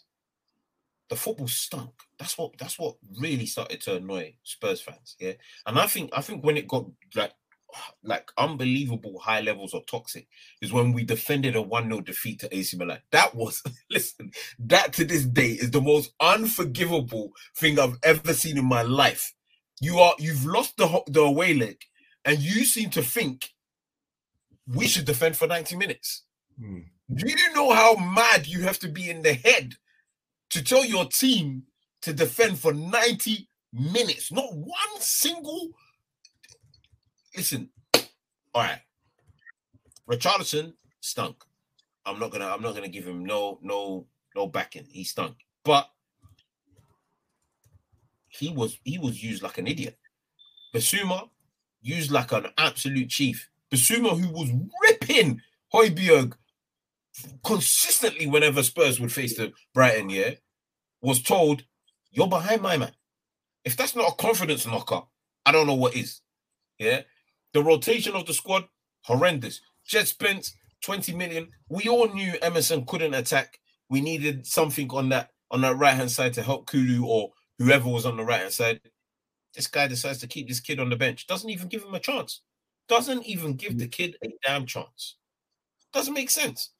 the 1.09 1.16
football 1.16 1.49
stunk. 1.49 1.92
That's 2.18 2.37
what 2.37 2.59
that's 2.59 2.79
what 2.79 2.96
really 3.18 3.46
started 3.46 3.81
to 3.83 3.96
annoy 3.96 4.35
Spurs 4.42 4.81
fans. 4.81 5.16
Yeah, 5.18 5.33
and 5.66 5.79
I 5.79 5.87
think 5.87 6.11
I 6.12 6.20
think 6.20 6.44
when 6.44 6.57
it 6.57 6.68
got 6.68 6.87
like 7.14 7.33
like 8.03 8.31
unbelievable 8.38 9.18
high 9.18 9.40
levels 9.40 9.75
of 9.75 9.87
toxic 9.87 10.27
is 10.62 10.72
when 10.72 10.92
we 10.92 11.05
defended 11.05 11.57
a 11.57 11.62
1-0 11.62 12.05
defeat 12.05 12.40
to 12.40 12.57
AC 12.57 12.77
Milan. 12.77 13.01
That 13.11 13.35
was 13.35 13.62
listen, 13.90 14.33
that 14.59 14.92
to 14.94 15.05
this 15.05 15.25
day 15.25 15.53
is 15.53 15.70
the 15.70 15.81
most 15.81 16.12
unforgivable 16.20 17.33
thing 17.57 17.79
I've 17.79 17.99
ever 18.03 18.33
seen 18.35 18.59
in 18.59 18.64
my 18.64 18.83
life. 18.83 19.35
You 19.81 19.99
are 19.99 20.15
you've 20.19 20.45
lost 20.45 20.77
the 20.77 21.03
the 21.07 21.21
away 21.21 21.55
leg 21.55 21.79
and 22.25 22.39
you 22.39 22.65
seem 22.65 22.91
to 22.91 23.03
think 23.03 23.51
we 24.67 24.87
should 24.87 25.05
defend 25.05 25.37
for 25.37 25.47
90 25.47 25.77
minutes. 25.77 26.25
Hmm. 26.59 26.81
Do 27.15 27.29
you 27.29 27.53
know 27.55 27.73
how 27.73 27.95
mad 27.97 28.47
you 28.47 28.62
have 28.62 28.81
to 28.81 28.89
be 28.89 29.09
in 29.11 29.23
the 29.23 29.35
head 29.35 29.75
to 30.51 30.62
tell 30.65 30.85
your 30.85 31.05
team 31.07 31.65
to 32.03 32.12
defend 32.12 32.59
for 32.59 32.73
90 32.73 33.49
minutes, 33.73 34.33
not 34.33 34.53
one 34.53 35.01
single. 35.01 35.71
Listen, 37.37 37.71
all 38.55 38.62
right. 38.62 38.81
Richarlison 40.09 40.75
stunk. 41.01 41.37
I'm 42.05 42.19
not 42.19 42.31
gonna. 42.31 42.47
I'm 42.47 42.62
not 42.62 42.75
gonna 42.75 42.89
give 42.89 43.07
him 43.07 43.25
no, 43.25 43.59
no, 43.62 44.07
no 44.35 44.47
backing. 44.47 44.87
He 44.89 45.05
stunk, 45.05 45.35
but 45.65 45.89
he 48.38 48.51
was 48.51 48.79
he 48.85 48.99
was 48.99 49.22
used 49.22 49.42
like 49.42 49.59
an 49.59 49.66
idiot. 49.66 49.99
Bissouma 50.75 51.29
used 51.81 52.11
like 52.11 52.33
an 52.33 52.46
absolute 52.59 53.09
chief. 53.09 53.49
Bissouma, 53.72 54.18
who 54.18 54.31
was 54.31 54.51
ripping 54.83 55.40
Højbjerg 55.72 56.35
consistently 57.44 58.27
whenever 58.27 58.62
Spurs 58.62 59.01
would 59.01 59.12
face 59.12 59.37
the 59.37 59.53
Brighton, 59.75 60.11
yeah, 60.11 60.33
was 61.01 61.22
told, 61.22 61.64
You're 62.11 62.29
behind 62.29 62.62
my 62.62 62.77
man. 62.77 62.92
If 63.64 63.77
that's 63.77 63.96
not 63.96 64.12
a 64.12 64.14
confidence 64.16 64.66
knocker, 64.66 65.03
I 65.44 65.53
don't 65.53 65.66
know 65.66 65.75
what 65.75 65.96
is. 65.96 66.20
Yeah. 66.79 67.03
The 67.53 67.62
rotation 67.62 68.14
of 68.14 68.27
the 68.27 68.35
squad, 68.35 68.64
horrendous. 69.03 69.61
Jed 69.87 70.09
Spence, 70.09 70.55
20 70.83 71.14
million. 71.14 71.49
We 71.68 71.88
all 71.88 72.09
knew 72.09 72.35
Emerson 72.42 72.85
couldn't 72.85 73.14
attack. 73.14 73.59
We 73.88 74.01
needed 74.01 74.46
something 74.46 74.90
on 74.90 75.09
that 75.11 75.31
on 75.51 75.61
that 75.61 75.77
right 75.77 75.94
hand 75.94 76.11
side 76.11 76.35
to 76.35 76.42
help 76.42 76.66
Kulu 76.66 77.07
or 77.07 77.31
whoever 77.59 77.88
was 77.88 78.07
on 78.07 78.16
the 78.16 78.25
right 78.25 78.40
hand 78.40 78.53
side. 78.53 78.81
This 79.55 79.66
guy 79.66 79.87
decides 79.88 80.19
to 80.19 80.27
keep 80.27 80.49
this 80.49 80.61
kid 80.61 80.81
on 80.81 80.90
the 80.90 80.97
bench. 80.97 81.27
Doesn't 81.27 81.51
even 81.51 81.69
give 81.69 81.83
him 81.83 81.95
a 81.95 82.01
chance. 82.01 82.42
Doesn't 82.88 83.25
even 83.25 83.55
give 83.55 83.79
the 83.79 83.88
kid 83.88 84.16
a 84.23 84.29
damn 84.45 84.66
chance. 84.66 85.16
Doesn't 85.92 86.14
make 86.14 86.31
sense. 86.31 86.71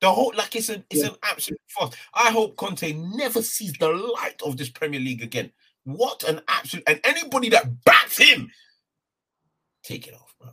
The 0.00 0.10
whole 0.10 0.32
like 0.36 0.56
it's 0.56 0.68
an 0.68 0.84
it's 0.90 1.02
yeah. 1.02 1.10
an 1.10 1.16
absolute 1.22 1.60
farce. 1.68 1.94
I 2.14 2.30
hope 2.30 2.56
Conte 2.56 2.92
never 2.92 3.42
sees 3.42 3.72
the 3.74 3.88
light 3.88 4.40
of 4.44 4.56
this 4.56 4.68
Premier 4.68 5.00
League 5.00 5.22
again. 5.22 5.52
What 5.84 6.24
an 6.24 6.40
absolute 6.48 6.84
and 6.88 7.00
anybody 7.04 7.48
that 7.50 7.84
backs 7.84 8.18
him, 8.18 8.50
take 9.82 10.08
it 10.08 10.14
off, 10.14 10.34
bro. 10.40 10.50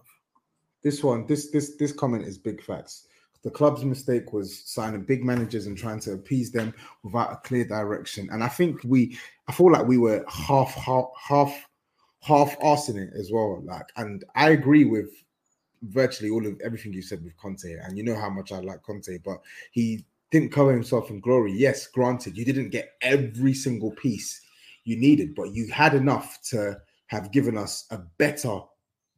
This 0.84 1.04
one, 1.04 1.26
this 1.26 1.50
this 1.50 1.76
this 1.78 1.92
comment 1.92 2.26
is 2.26 2.38
big 2.38 2.62
facts. 2.64 3.08
The 3.44 3.52
club's 3.52 3.86
mistake 3.86 4.34
was 4.34 4.64
signing 4.66 5.04
big 5.04 5.24
managers 5.24 5.66
and 5.66 5.78
trying 5.78 6.02
to 6.02 6.14
appease 6.14 6.52
them 6.52 6.74
without 7.04 7.32
a 7.32 7.38
clear 7.38 7.66
direction. 7.66 8.30
And 8.32 8.44
I 8.44 8.50
think 8.50 8.82
we, 8.84 9.18
I 9.48 9.54
feel 9.54 9.72
like 9.72 9.88
we 9.88 9.98
were 9.98 10.26
half, 10.28 10.74
half, 10.74 11.06
half, 11.18 11.68
half 12.22 12.60
arsing 12.60 12.98
it 12.98 13.14
as 13.18 13.32
well. 13.32 13.62
Like, 13.64 13.86
and 13.96 14.26
I 14.36 14.50
agree 14.50 14.84
with 14.84 15.10
virtually 15.84 16.30
all 16.30 16.46
of 16.46 16.60
everything 16.62 16.92
you 16.92 17.02
said 17.02 17.24
with 17.24 17.38
Conte, 17.38 17.72
and 17.84 17.98
you 17.98 18.04
know 18.04 18.16
how 18.16 18.30
much 18.30 18.52
I 18.52 18.60
like 18.60 18.84
Conte, 18.84 19.18
but 19.24 19.38
he 19.72 20.06
didn't 20.32 20.52
cover 20.52 20.74
himself 20.74 21.10
in 21.10 21.22
glory. 21.22 21.54
Yes, 21.54 21.88
granted, 21.88 22.38
you 22.38 22.46
didn't 22.46 22.70
get 22.70 22.94
every 23.02 23.54
single 23.54 23.92
piece 23.92 24.42
you 24.84 24.98
needed, 24.98 25.34
but 25.36 25.54
you 25.54 25.72
had 25.72 25.94
enough 25.94 26.40
to 26.50 26.78
have 27.08 27.32
given 27.32 27.58
us 27.58 27.86
a 27.92 27.98
better 28.18 28.60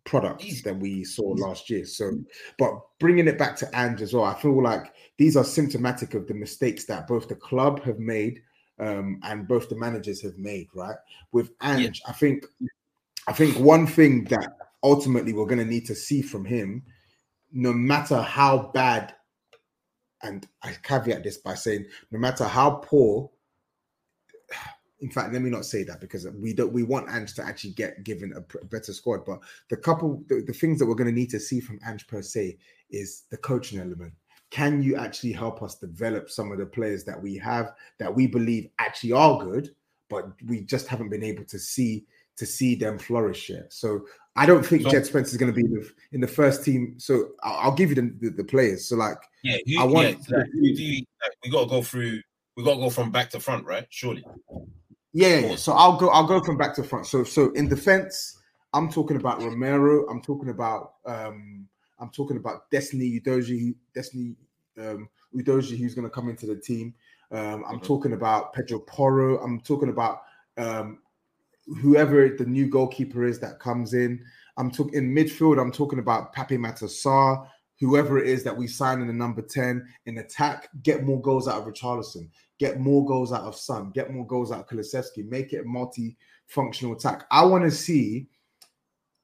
product 0.03 0.63
than 0.63 0.79
we 0.79 1.03
saw 1.03 1.23
last 1.23 1.69
year. 1.69 1.85
So, 1.85 2.11
but 2.57 2.73
bringing 2.99 3.27
it 3.27 3.37
back 3.37 3.55
to 3.57 3.69
Ange 3.73 4.01
as 4.01 4.13
well, 4.13 4.23
I 4.23 4.33
feel 4.33 4.61
like 4.61 4.93
these 5.17 5.37
are 5.37 5.43
symptomatic 5.43 6.13
of 6.13 6.27
the 6.27 6.33
mistakes 6.33 6.85
that 6.85 7.07
both 7.07 7.27
the 7.27 7.35
club 7.35 7.83
have 7.83 7.99
made 7.99 8.41
um, 8.79 9.19
and 9.23 9.47
both 9.47 9.69
the 9.69 9.75
managers 9.75 10.21
have 10.21 10.37
made. 10.37 10.67
Right 10.73 10.95
with 11.31 11.51
Ange, 11.61 12.01
yeah. 12.03 12.09
I 12.09 12.13
think, 12.13 12.45
I 13.27 13.33
think 13.33 13.57
one 13.57 13.85
thing 13.85 14.25
that 14.25 14.49
ultimately 14.83 15.33
we're 15.33 15.45
going 15.45 15.59
to 15.59 15.65
need 15.65 15.85
to 15.87 15.95
see 15.95 16.21
from 16.21 16.45
him, 16.45 16.83
no 17.51 17.73
matter 17.73 18.21
how 18.21 18.71
bad, 18.73 19.13
and 20.23 20.47
I 20.63 20.75
caveat 20.83 21.23
this 21.23 21.37
by 21.37 21.55
saying, 21.55 21.85
no 22.11 22.19
matter 22.19 22.45
how 22.45 22.81
poor 22.83 23.29
in 25.01 25.09
fact, 25.09 25.33
let 25.33 25.41
me 25.41 25.49
not 25.49 25.65
say 25.65 25.83
that 25.83 25.99
because 25.99 26.27
we 26.27 26.53
don't. 26.53 26.71
We 26.71 26.83
want 26.83 27.09
Ange 27.09 27.33
to 27.35 27.43
actually 27.43 27.71
get 27.71 28.03
given 28.03 28.33
a, 28.33 28.57
a 28.57 28.65
better 28.65 28.93
squad. 28.93 29.25
But 29.25 29.39
the 29.69 29.77
couple, 29.77 30.23
the, 30.27 30.43
the 30.45 30.53
things 30.53 30.77
that 30.79 30.85
we're 30.85 30.95
going 30.95 31.09
to 31.09 31.19
need 31.19 31.31
to 31.31 31.39
see 31.39 31.59
from 31.59 31.79
Ange 31.85 32.07
per 32.07 32.21
se 32.21 32.57
is 32.91 33.23
the 33.31 33.37
coaching 33.37 33.79
element. 33.79 34.13
Can 34.51 34.83
you 34.83 34.97
actually 34.97 35.31
help 35.31 35.63
us 35.63 35.75
develop 35.75 36.29
some 36.29 36.51
of 36.51 36.59
the 36.59 36.65
players 36.65 37.03
that 37.05 37.19
we 37.19 37.37
have 37.37 37.73
that 37.97 38.13
we 38.13 38.27
believe 38.27 38.69
actually 38.79 39.13
are 39.13 39.43
good, 39.43 39.73
but 40.09 40.27
we 40.45 40.61
just 40.61 40.87
haven't 40.87 41.09
been 41.09 41.23
able 41.23 41.45
to 41.45 41.57
see 41.57 42.05
to 42.37 42.45
see 42.45 42.75
them 42.75 42.99
flourish 42.99 43.49
yet? 43.49 43.73
So 43.73 44.05
I 44.35 44.45
don't 44.45 44.63
think 44.63 44.83
so, 44.83 44.89
Jed 44.89 45.07
Spence 45.07 45.31
is 45.31 45.37
going 45.37 45.51
to 45.51 45.55
be 45.55 45.65
in 45.65 45.73
the, 45.73 45.89
in 46.11 46.21
the 46.21 46.27
first 46.27 46.63
team. 46.63 46.95
So 46.97 47.29
I'll, 47.41 47.69
I'll 47.69 47.75
give 47.75 47.89
you 47.89 47.95
the, 47.95 48.13
the, 48.19 48.29
the, 48.29 48.43
players. 48.43 48.87
So 48.87 48.97
like, 48.97 49.17
yeah, 49.43 49.57
I 49.79 49.85
want. 49.85 50.17
Yeah, 50.29 50.43
you, 50.53 51.05
we 51.43 51.49
got 51.49 51.63
to 51.63 51.69
go 51.69 51.81
through. 51.81 52.21
We 52.55 52.63
got 52.63 52.75
to 52.75 52.81
go 52.81 52.89
from 52.89 53.09
back 53.09 53.29
to 53.31 53.39
front, 53.39 53.65
right? 53.65 53.87
Surely. 53.89 54.23
Yeah, 55.13 55.39
yeah. 55.39 55.55
So 55.55 55.73
I'll 55.73 55.97
go. 55.97 56.09
I'll 56.09 56.27
go 56.27 56.41
from 56.41 56.57
back 56.57 56.73
to 56.75 56.83
front. 56.83 57.05
So 57.07 57.23
so 57.23 57.51
in 57.51 57.67
defense, 57.67 58.39
I'm 58.73 58.89
talking 58.89 59.17
about 59.17 59.41
Romero. 59.41 60.07
I'm 60.07 60.21
talking 60.21 60.49
about 60.49 60.93
um 61.05 61.67
I'm 61.99 62.09
talking 62.09 62.37
about 62.37 62.69
Destiny 62.71 63.19
Udogie. 63.19 63.75
Destiny 63.93 64.35
um 64.77 65.09
Udogie, 65.35 65.77
who's 65.77 65.95
going 65.95 66.07
to 66.07 66.13
come 66.13 66.29
into 66.29 66.45
the 66.45 66.55
team. 66.55 66.93
Um, 67.31 67.63
I'm 67.67 67.75
mm-hmm. 67.75 67.85
talking 67.85 68.13
about 68.13 68.53
Pedro 68.53 68.79
Porro. 68.79 69.37
I'm 69.43 69.59
talking 69.61 69.89
about 69.89 70.21
um 70.57 70.99
whoever 71.81 72.29
the 72.29 72.45
new 72.45 72.67
goalkeeper 72.67 73.25
is 73.25 73.39
that 73.39 73.59
comes 73.59 73.93
in. 73.93 74.23
I'm 74.57 74.71
talking 74.71 74.93
in 74.93 75.13
midfield. 75.13 75.61
I'm 75.61 75.71
talking 75.71 75.99
about 75.99 76.33
Pape 76.33 76.59
Matar 76.59 76.83
Sarr 76.83 77.47
whoever 77.81 78.19
it 78.19 78.27
is 78.27 78.43
that 78.43 78.55
we 78.55 78.67
sign 78.67 79.01
in 79.01 79.07
the 79.07 79.13
number 79.13 79.41
10 79.41 79.85
in 80.05 80.19
attack, 80.19 80.69
get 80.83 81.03
more 81.03 81.19
goals 81.19 81.47
out 81.47 81.59
of 81.59 81.67
Richarlison, 81.67 82.29
get 82.61 82.79
more 82.79 83.03
goals 83.03 83.33
out 83.33 83.41
of 83.41 83.55
Son, 83.55 83.89
get 83.89 84.13
more 84.13 84.25
goals 84.27 84.51
out 84.51 84.59
of 84.59 84.67
Kulusevski, 84.67 85.27
make 85.27 85.51
it 85.51 85.61
a 85.61 85.67
multi-functional 85.67 86.93
attack. 86.93 87.25
I 87.31 87.43
want 87.43 87.63
to 87.63 87.71
see, 87.71 88.27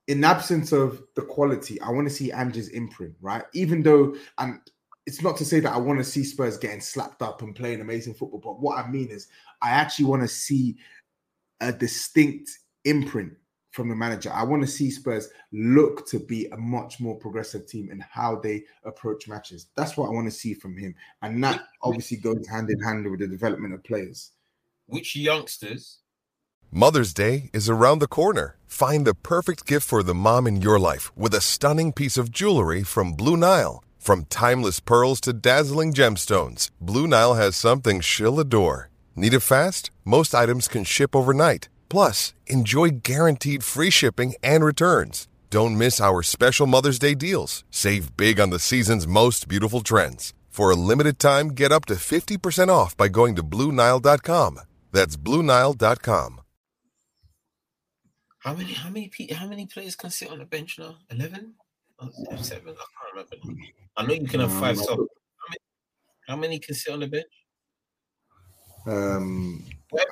in 0.08 0.24
absence 0.24 0.72
of 0.72 1.04
the 1.16 1.22
quality, 1.22 1.80
I 1.80 1.92
want 1.92 2.08
to 2.08 2.14
see 2.14 2.32
Ange's 2.32 2.70
imprint, 2.70 3.14
right? 3.22 3.44
Even 3.54 3.84
though, 3.84 4.16
and 4.40 4.60
it's 5.06 5.22
not 5.22 5.38
to 5.38 5.46
say 5.46 5.60
that 5.60 5.72
I 5.72 5.78
want 5.78 6.00
to 6.00 6.04
see 6.04 6.24
Spurs 6.24 6.58
getting 6.58 6.82
slapped 6.82 7.22
up 7.22 7.44
and 7.44 7.56
playing 7.56 7.80
amazing 7.80 8.16
football, 8.16 8.42
but 8.44 8.60
what 8.60 8.84
I 8.84 8.90
mean 8.90 9.10
is 9.10 9.28
I 9.62 9.70
actually 9.70 10.06
want 10.06 10.24
to 10.24 10.28
see 10.28 10.78
a 11.62 11.72
distinct 11.72 12.50
imprint 12.86 13.34
from 13.78 13.90
the 13.90 13.96
manager. 13.96 14.32
I 14.34 14.44
want 14.44 14.64
to 14.64 14.68
see 14.68 14.90
Spurs 14.90 15.30
look 15.54 16.08
to 16.08 16.20
be 16.20 16.48
a 16.48 16.58
much 16.58 17.00
more 17.00 17.16
progressive 17.16 17.68
team 17.68 17.92
in 17.92 18.00
how 18.00 18.38
they 18.38 18.64
approach 18.84 19.28
matches. 19.28 19.68
That's 19.76 19.96
what 19.96 20.08
I 20.08 20.14
want 20.14 20.26
to 20.26 20.32
see 20.32 20.56
from 20.56 20.76
him. 20.76 20.96
And 21.22 21.44
that 21.44 21.62
obviously 21.84 22.18
goes 22.18 22.48
hand 22.48 22.72
in 22.72 22.80
hand 22.82 23.10
with 23.10 23.20
the 23.20 23.28
development 23.28 23.76
of 23.76 23.84
players. 23.84 24.32
Which 24.88 25.16
youngsters? 25.16 26.00
Mother's 26.72 27.14
Day 27.14 27.52
is 27.54 27.70
around 27.70 28.00
the 28.00 28.08
corner. 28.08 28.58
Find 28.66 29.06
the 29.06 29.14
perfect 29.14 29.68
gift 29.68 29.88
for 29.88 30.02
the 30.02 30.16
mom 30.16 30.48
in 30.48 30.62
your 30.62 30.80
life 30.80 31.16
with 31.16 31.36
a 31.36 31.40
stunning 31.40 31.94
piece 31.94 32.18
of 32.18 32.32
jewelry 32.32 32.82
from 32.82 33.14
Blue 33.14 33.38
Nile. 33.38 33.84
From 34.00 34.26
timeless 34.26 34.80
pearls 34.80 35.22
to 35.22 35.34
dazzling 35.34 35.94
gemstones, 35.94 36.72
Blue 36.82 37.06
Nile 37.06 37.36
has 37.36 37.56
something 37.56 38.02
she'll 38.02 38.40
adore. 38.40 38.90
Need 39.16 39.36
it 39.36 39.42
fast? 39.42 39.92
Most 40.04 40.34
items 40.34 40.68
can 40.68 40.84
ship 40.84 41.16
overnight. 41.16 41.70
Plus, 41.90 42.34
enjoy 42.48 42.90
guaranteed 43.04 43.64
free 43.64 43.90
shipping 43.90 44.36
and 44.44 44.64
returns. 44.64 45.28
Don't 45.50 45.78
miss 45.78 46.02
our 46.02 46.22
special 46.24 46.68
Mother's 46.68 47.00
Day 47.00 47.16
deals. 47.16 47.64
Save 47.72 48.16
big 48.18 48.40
on 48.40 48.50
the 48.50 48.60
season's 48.60 49.08
most 49.08 49.48
beautiful 49.48 49.82
trends. 49.82 50.34
For 50.50 50.72
a 50.72 50.76
limited 50.76 51.20
time, 51.20 51.50
get 51.50 51.72
up 51.72 51.86
to 51.86 51.96
50% 51.96 52.70
off 52.70 52.98
by 52.98 53.08
going 53.08 53.36
to 53.36 53.44
Bluenile.com. 53.44 54.60
That's 54.92 55.16
Bluenile.com. 55.16 56.42
How 58.40 58.54
many 58.54 58.74
how 58.74 58.90
many 58.90 59.12
how 59.34 59.46
many 59.46 59.66
players 59.66 59.96
can 59.96 60.10
sit 60.10 60.32
on 60.32 60.40
the 60.40 60.46
bench 60.46 60.80
now? 60.80 60.96
Eleven? 61.12 61.56
Oh, 62.00 62.10
seven? 62.38 62.70
I 62.70 62.86
can't 63.14 63.30
remember. 63.44 63.62
I 63.98 64.06
know 64.06 64.14
you 64.14 64.28
can 64.28 64.40
have 64.40 64.54
five. 64.54 64.78
So 64.78 64.96
how 64.96 65.48
many, 65.50 65.60
how 66.28 66.36
many 66.38 66.60
can 66.60 66.76
sit 66.76 66.94
on 66.94 67.02
the 67.02 67.08
bench? 67.08 67.26
Um, 68.86 69.66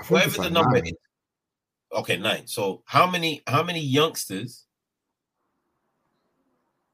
whatever 0.09 0.43
the 0.43 0.49
number 0.49 0.81
nine. 0.81 0.87
is, 0.87 0.93
Okay, 1.95 2.17
nine. 2.17 2.45
So 2.45 2.83
how 2.85 3.09
many 3.09 3.41
how 3.47 3.63
many 3.63 3.79
youngsters 3.79 4.65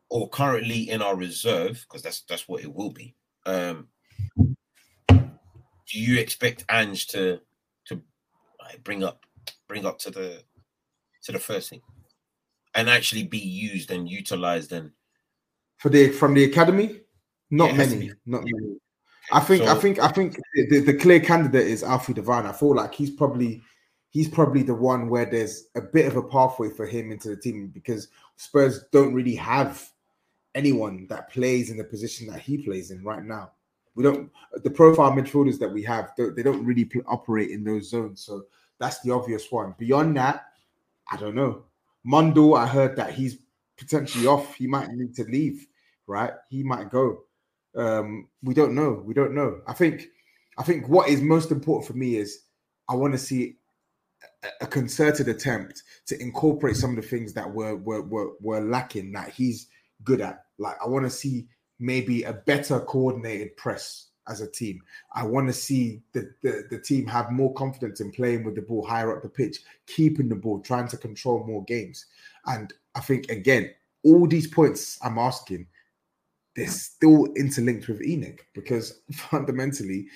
or 0.09 0.29
currently 0.29 0.89
in 0.89 1.01
our 1.01 1.15
reserve, 1.15 1.83
because 1.87 2.03
that's 2.03 2.21
that's 2.21 2.47
what 2.47 2.61
it 2.61 2.73
will 2.73 2.91
be. 2.91 3.15
Um 3.45 3.87
do 5.07 5.99
you 5.99 6.19
expect 6.19 6.65
Ange 6.69 7.07
to 7.07 7.39
to 7.85 8.01
like, 8.61 8.83
bring 8.83 9.03
up 9.03 9.25
bring 9.67 9.85
up 9.85 9.97
to 9.99 10.11
the 10.11 10.43
to 11.23 11.31
the 11.31 11.39
first 11.39 11.69
thing 11.69 11.81
and 12.75 12.89
actually 12.89 13.23
be 13.23 13.39
used 13.39 13.91
and 13.91 14.07
utilized 14.07 14.71
and 14.71 14.91
for 15.77 15.89
the 15.89 16.09
from 16.09 16.33
the 16.33 16.43
academy? 16.43 17.01
Not 17.49 17.75
many, 17.75 18.11
not 18.25 18.43
many. 18.43 18.77
I 19.31 19.39
think 19.39 19.63
so, 19.63 19.71
I 19.71 19.79
think 19.79 19.99
I 19.99 20.09
think 20.09 20.37
the, 20.69 20.79
the 20.81 20.93
clear 20.93 21.19
candidate 21.19 21.67
is 21.67 21.83
Alfie 21.83 22.13
Devine. 22.13 22.45
I 22.45 22.51
feel 22.51 22.75
like 22.75 22.93
he's 22.93 23.11
probably 23.11 23.61
he's 24.11 24.27
probably 24.27 24.61
the 24.61 24.75
one 24.75 25.09
where 25.09 25.25
there's 25.25 25.65
a 25.75 25.81
bit 25.81 26.05
of 26.05 26.17
a 26.17 26.23
pathway 26.23 26.69
for 26.69 26.85
him 26.85 27.11
into 27.11 27.29
the 27.29 27.35
team 27.35 27.71
because 27.73 28.09
Spurs 28.35 28.83
don't 28.91 29.13
really 29.13 29.35
have 29.35 29.89
anyone 30.53 31.07
that 31.09 31.31
plays 31.31 31.71
in 31.71 31.77
the 31.77 31.83
position 31.83 32.27
that 32.27 32.41
he 32.41 32.57
plays 32.57 32.91
in 32.91 33.03
right 33.03 33.23
now. 33.23 33.51
We 33.95 34.03
don't 34.03 34.29
the 34.63 34.69
profile 34.69 35.11
midfielders 35.11 35.59
that 35.59 35.71
we 35.71 35.83
have 35.83 36.11
they 36.17 36.43
don't 36.43 36.65
really 36.65 36.89
operate 37.07 37.51
in 37.51 37.63
those 37.63 37.89
zones, 37.89 38.21
so 38.21 38.43
that's 38.79 39.01
the 39.01 39.11
obvious 39.11 39.51
one. 39.51 39.75
Beyond 39.77 40.15
that, 40.17 40.45
I 41.11 41.17
don't 41.17 41.35
know. 41.35 41.63
Mondo, 42.03 42.53
I 42.53 42.67
heard 42.67 42.95
that 42.95 43.13
he's 43.13 43.37
potentially 43.77 44.27
off. 44.27 44.55
He 44.55 44.67
might 44.67 44.89
need 44.91 45.13
to 45.15 45.23
leave, 45.25 45.67
right? 46.07 46.33
He 46.49 46.63
might 46.63 46.89
go. 46.89 47.23
Um, 47.75 48.27
we 48.43 48.53
don't 48.53 48.75
know. 48.75 49.01
We 49.05 49.13
don't 49.13 49.35
know. 49.35 49.61
I 49.67 49.73
think 49.73 50.07
I 50.57 50.63
think 50.63 50.87
what 50.87 51.09
is 51.09 51.21
most 51.21 51.51
important 51.51 51.87
for 51.87 51.97
me 51.97 52.15
is 52.15 52.43
I 52.87 52.95
want 52.95 53.13
to 53.13 53.17
see 53.17 53.57
a 54.59 54.67
concerted 54.67 55.27
attempt 55.27 55.83
to 56.07 56.19
incorporate 56.19 56.75
some 56.75 56.91
of 56.91 56.95
the 56.95 57.07
things 57.07 57.33
that 57.33 57.51
were 57.51 57.75
were 57.75 58.01
were, 58.01 58.31
were 58.39 58.61
lacking 58.61 59.11
that 59.11 59.29
he's 59.29 59.67
good 60.03 60.21
at. 60.21 60.45
Like 60.57 60.75
I 60.83 60.87
want 60.87 61.05
to 61.05 61.11
see 61.11 61.47
maybe 61.79 62.23
a 62.23 62.33
better 62.33 62.79
coordinated 62.79 63.55
press 63.57 64.07
as 64.27 64.41
a 64.41 64.49
team. 64.49 64.81
I 65.13 65.23
want 65.23 65.47
to 65.47 65.53
see 65.53 66.01
the, 66.13 66.31
the, 66.41 66.63
the 66.69 66.79
team 66.79 67.07
have 67.07 67.31
more 67.31 67.53
confidence 67.53 68.01
in 68.01 68.11
playing 68.11 68.43
with 68.43 68.55
the 68.55 68.61
ball 68.61 68.85
higher 68.85 69.15
up 69.15 69.23
the 69.23 69.29
pitch, 69.29 69.59
keeping 69.87 70.29
the 70.29 70.35
ball, 70.35 70.61
trying 70.61 70.87
to 70.89 70.97
control 70.97 71.43
more 71.45 71.63
games. 71.65 72.05
And 72.45 72.71
I 72.95 73.01
think 73.01 73.29
again, 73.29 73.71
all 74.03 74.27
these 74.27 74.47
points 74.47 74.97
I'm 75.03 75.17
asking, 75.17 75.67
they're 76.55 76.67
still 76.67 77.25
interlinked 77.35 77.87
with 77.87 78.01
ENIC 78.01 78.39
because 78.53 79.01
fundamentally 79.11 80.07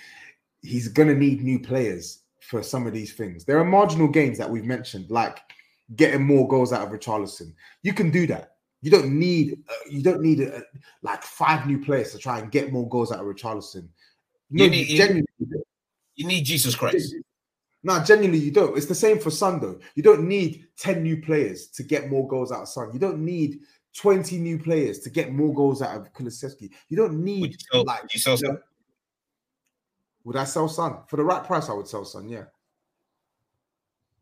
he's 0.61 0.87
gonna 0.87 1.15
need 1.15 1.43
new 1.43 1.59
players 1.59 2.19
for 2.45 2.63
some 2.63 2.87
of 2.87 2.93
these 2.93 3.13
things. 3.13 3.45
There 3.45 3.59
are 3.59 3.65
marginal 3.65 4.07
gains 4.07 4.37
that 4.37 4.49
we've 4.49 4.65
mentioned, 4.65 5.09
like 5.09 5.39
getting 5.95 6.23
more 6.23 6.47
goals 6.47 6.73
out 6.73 6.87
of 6.87 6.97
Richarlison. 6.97 7.53
You 7.83 7.93
can 7.93 8.11
do 8.11 8.27
that. 8.27 8.51
You 8.81 8.91
don't 8.91 9.17
need 9.17 9.63
uh, 9.67 9.89
you 9.89 10.03
don't 10.03 10.21
need 10.21 10.41
uh, 10.41 10.59
like 11.01 11.23
five 11.23 11.65
new 11.65 11.83
players 11.83 12.11
to 12.11 12.17
try 12.17 12.39
and 12.39 12.51
get 12.51 12.71
more 12.71 12.87
goals 12.87 13.11
out 13.11 13.19
of 13.19 13.25
Richarlison. 13.25 13.87
No, 14.51 14.65
you 14.65 14.69
need, 14.69 14.95
genuinely, 14.95 15.25
you 16.15 16.27
need 16.27 16.43
Jesus 16.43 16.75
Christ. 16.75 17.15
No, 17.83 18.03
genuinely, 18.03 18.39
you 18.39 18.51
don't. 18.51 18.75
It's 18.77 18.87
the 18.87 18.95
same 18.95 19.19
for 19.19 19.29
Son, 19.31 19.59
though. 19.59 19.79
You 19.95 20.03
don't 20.03 20.27
need 20.27 20.67
10 20.79 21.03
new 21.03 21.21
players 21.21 21.67
to 21.69 21.83
get 21.83 22.09
more 22.09 22.27
goals 22.27 22.51
out 22.51 22.63
of 22.63 22.67
Son. 22.67 22.89
You 22.93 22.99
don't 22.99 23.23
need 23.23 23.59
20 23.95 24.37
new 24.37 24.57
players 24.57 24.99
to 24.99 25.09
get 25.09 25.31
more 25.31 25.53
goals 25.53 25.81
out 25.81 25.95
of 25.95 26.11
Kulusevski. 26.13 26.71
You 26.89 26.97
don't 26.97 27.23
need 27.23 27.51
you 27.51 27.57
sell, 27.71 27.83
like 27.85 28.13
you 28.13 28.19
sell 28.19 28.37
you 28.37 28.57
would 30.25 30.35
I 30.35 30.43
sell 30.43 30.67
Son 30.67 30.97
for 31.07 31.15
the 31.15 31.23
right 31.23 31.43
price? 31.43 31.69
I 31.69 31.73
would 31.73 31.87
sell 31.87 32.03
Son. 32.03 32.27
Yeah, 32.27 32.45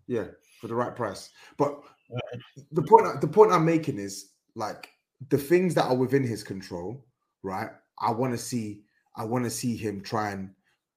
yeah, 0.05 0.25
for 0.61 0.67
the 0.67 0.75
right 0.75 0.95
price. 0.95 1.31
But 1.57 1.81
the 2.71 2.83
point 2.83 3.21
the 3.21 3.27
point 3.27 3.51
I'm 3.51 3.65
making 3.65 3.97
is 3.97 4.31
like 4.55 4.89
the 5.29 5.37
things 5.37 5.73
that 5.75 5.85
are 5.85 5.95
within 5.95 6.23
his 6.23 6.43
control. 6.43 7.05
Right. 7.41 7.69
I 7.99 8.11
want 8.11 8.33
to 8.33 8.37
see. 8.37 8.83
I 9.15 9.23
want 9.25 9.45
to 9.45 9.49
see 9.49 9.75
him 9.75 10.01
try 10.01 10.31
and 10.31 10.51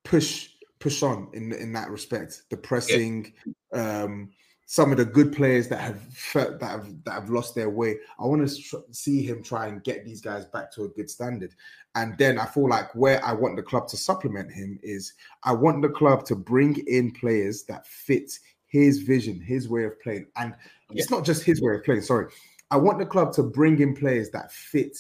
push 0.04 0.50
push 0.78 1.02
on 1.02 1.30
in 1.32 1.52
in 1.52 1.72
that 1.72 1.90
respect. 1.90 2.42
The 2.50 2.57
pressing, 2.57 3.32
yeah. 3.72 4.02
um, 4.02 4.30
some 4.69 4.91
of 4.91 4.99
the 4.99 5.05
good 5.05 5.33
players 5.33 5.69
that 5.69 5.81
have 5.81 6.01
that 6.35 6.61
have 6.61 7.05
that 7.05 7.12
have 7.12 7.31
lost 7.31 7.55
their 7.55 7.71
way. 7.71 7.99
I 8.19 8.27
want 8.27 8.47
to 8.47 8.85
see 8.91 9.23
him 9.23 9.43
try 9.43 9.69
and 9.69 9.83
get 9.83 10.05
these 10.05 10.21
guys 10.21 10.45
back 10.45 10.73
to 10.73 10.85
a 10.85 10.89
good 10.89 11.09
standard. 11.09 11.55
And 11.95 12.19
then 12.19 12.39
I 12.39 12.47
feel 12.47 12.69
like 12.69 12.93
where 12.95 13.25
I 13.25 13.33
want 13.33 13.57
the 13.57 13.62
club 13.62 13.87
to 13.89 13.97
supplement 13.97 14.53
him 14.53 14.79
is 14.83 15.14
I 15.45 15.53
want 15.53 15.83
the 15.83 15.89
club 15.89 16.27
to 16.27 16.35
bring 16.35 16.77
in 16.89 17.12
players 17.12 17.62
that 17.64 17.87
fit 17.87 18.39
his 18.67 18.99
vision, 18.99 19.41
his 19.41 19.69
way 19.69 19.85
of 19.85 20.01
playing. 20.01 20.27
And 20.37 20.53
yeah. 20.91 21.01
it's 21.01 21.11
not 21.11 21.25
just 21.25 21.45
his 21.45 21.62
way 21.62 21.77
of 21.77 21.85
playing, 21.85 22.03
sorry. 22.03 22.27
I 22.73 22.77
want 22.77 22.99
the 22.99 23.07
club 23.07 23.33
to 23.35 23.45
bring 23.45 23.81
in 23.81 23.95
players 23.95 24.31
that 24.31 24.51
fit 24.51 24.99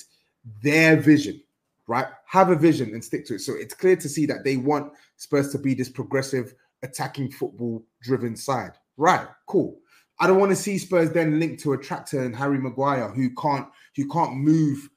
their 0.62 0.96
vision, 0.96 1.42
right? 1.88 2.06
Have 2.26 2.50
a 2.50 2.56
vision 2.56 2.90
and 2.90 3.04
stick 3.04 3.26
to 3.26 3.34
it. 3.34 3.40
So 3.40 3.54
it's 3.54 3.74
clear 3.74 3.96
to 3.96 4.08
see 4.08 4.26
that 4.26 4.44
they 4.44 4.56
want 4.56 4.92
Spurs 5.16 5.50
to 5.50 5.58
be 5.58 5.74
this 5.74 5.88
progressive, 5.88 6.54
attacking 6.84 7.32
football 7.32 7.84
driven 8.00 8.36
side. 8.36 8.72
Right, 8.96 9.26
cool. 9.46 9.78
I 10.18 10.26
don't 10.26 10.38
want 10.38 10.50
to 10.50 10.56
see 10.56 10.78
Spurs 10.78 11.10
then 11.10 11.38
linked 11.38 11.62
to 11.62 11.74
a 11.74 11.78
tractor 11.78 12.22
and 12.22 12.34
Harry 12.34 12.58
Maguire 12.58 13.08
who 13.08 13.30
can't 13.34 13.68
who 13.94 14.08
can't 14.08 14.36
move 14.36 14.88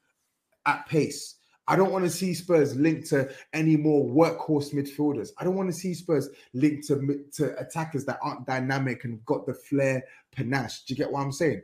at 0.65 0.87
pace. 0.87 1.35
I 1.67 1.75
don't 1.75 1.91
want 1.91 2.03
to 2.05 2.09
see 2.09 2.33
Spurs 2.33 2.75
linked 2.75 3.09
to 3.09 3.29
any 3.53 3.77
more 3.77 4.03
workhorse 4.03 4.73
midfielders. 4.73 5.29
I 5.37 5.43
don't 5.43 5.55
want 5.55 5.69
to 5.69 5.75
see 5.75 5.93
Spurs 5.93 6.29
linked 6.53 6.87
to, 6.87 7.19
to 7.33 7.59
attackers 7.59 8.05
that 8.05 8.17
aren't 8.23 8.47
dynamic 8.47 9.03
and 9.03 9.23
got 9.25 9.45
the 9.45 9.53
flair, 9.53 10.03
panache. 10.31 10.85
Do 10.85 10.93
you 10.93 10.97
get 10.97 11.11
what 11.11 11.21
I'm 11.21 11.31
saying? 11.31 11.61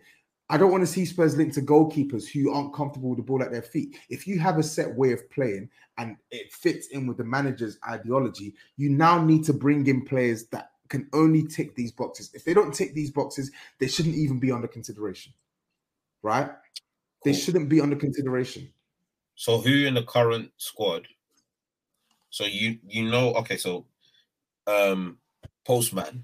I 0.47 0.57
don't 0.57 0.69
want 0.69 0.83
to 0.83 0.87
see 0.87 1.05
Spurs 1.05 1.35
linked 1.35 1.55
to 1.55 1.61
goalkeepers 1.61 2.27
who 2.27 2.51
aren't 2.53 2.75
comfortable 2.75 3.09
with 3.09 3.17
the 3.17 3.23
ball 3.23 3.41
at 3.41 3.51
their 3.51 3.63
feet. 3.63 3.97
If 4.09 4.27
you 4.27 4.37
have 4.37 4.59
a 4.59 4.63
set 4.63 4.93
way 4.93 5.11
of 5.11 5.27
playing 5.31 5.69
and 5.97 6.17
it 6.29 6.53
fits 6.53 6.87
in 6.87 7.07
with 7.07 7.17
the 7.17 7.23
manager's 7.23 7.79
ideology, 7.89 8.53
you 8.77 8.91
now 8.91 9.23
need 9.23 9.43
to 9.45 9.53
bring 9.53 9.87
in 9.87 10.05
players 10.05 10.45
that 10.49 10.69
can 10.89 11.07
only 11.13 11.45
tick 11.47 11.75
these 11.75 11.91
boxes. 11.91 12.31
If 12.33 12.45
they 12.45 12.53
don't 12.53 12.73
tick 12.73 12.93
these 12.93 13.11
boxes, 13.11 13.51
they 13.79 13.87
shouldn't 13.87 14.15
even 14.15 14.39
be 14.39 14.51
under 14.51 14.67
consideration. 14.67 15.33
Right? 16.21 16.47
Cool. 16.47 16.55
They 17.23 17.33
shouldn't 17.33 17.69
be 17.69 17.81
under 17.81 17.95
consideration. 17.95 18.69
So 19.35 19.59
who 19.59 19.85
in 19.85 19.93
the 19.93 20.03
current 20.03 20.51
squad? 20.57 21.07
So 22.29 22.45
you 22.45 22.79
you 22.87 23.09
know 23.09 23.33
okay, 23.35 23.57
so 23.57 23.85
um 24.67 25.17
postman. 25.65 26.23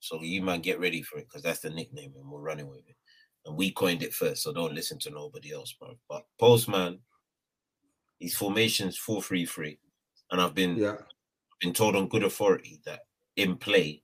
So 0.00 0.22
you 0.22 0.42
man 0.42 0.60
get 0.60 0.80
ready 0.80 1.02
for 1.02 1.18
it 1.18 1.26
because 1.28 1.42
that's 1.42 1.60
the 1.60 1.70
nickname 1.70 2.12
and 2.16 2.30
we're 2.30 2.40
running 2.40 2.68
with 2.68 2.88
it. 2.88 2.96
And 3.44 3.56
we 3.56 3.70
coined 3.70 4.02
it 4.02 4.14
first, 4.14 4.42
so 4.42 4.52
don't 4.52 4.74
listen 4.74 4.98
to 5.00 5.10
nobody 5.10 5.52
else, 5.52 5.72
bro. 5.72 5.96
But 6.08 6.26
postman, 6.38 6.98
his 8.18 8.34
formations 8.34 8.98
4-3-3. 8.98 9.78
And 10.32 10.40
I've 10.40 10.54
been 10.54 10.76
yeah. 10.76 10.96
been 11.60 11.72
told 11.72 11.94
on 11.96 12.08
good 12.08 12.24
authority 12.24 12.80
that 12.84 13.00
in 13.36 13.56
play, 13.56 14.02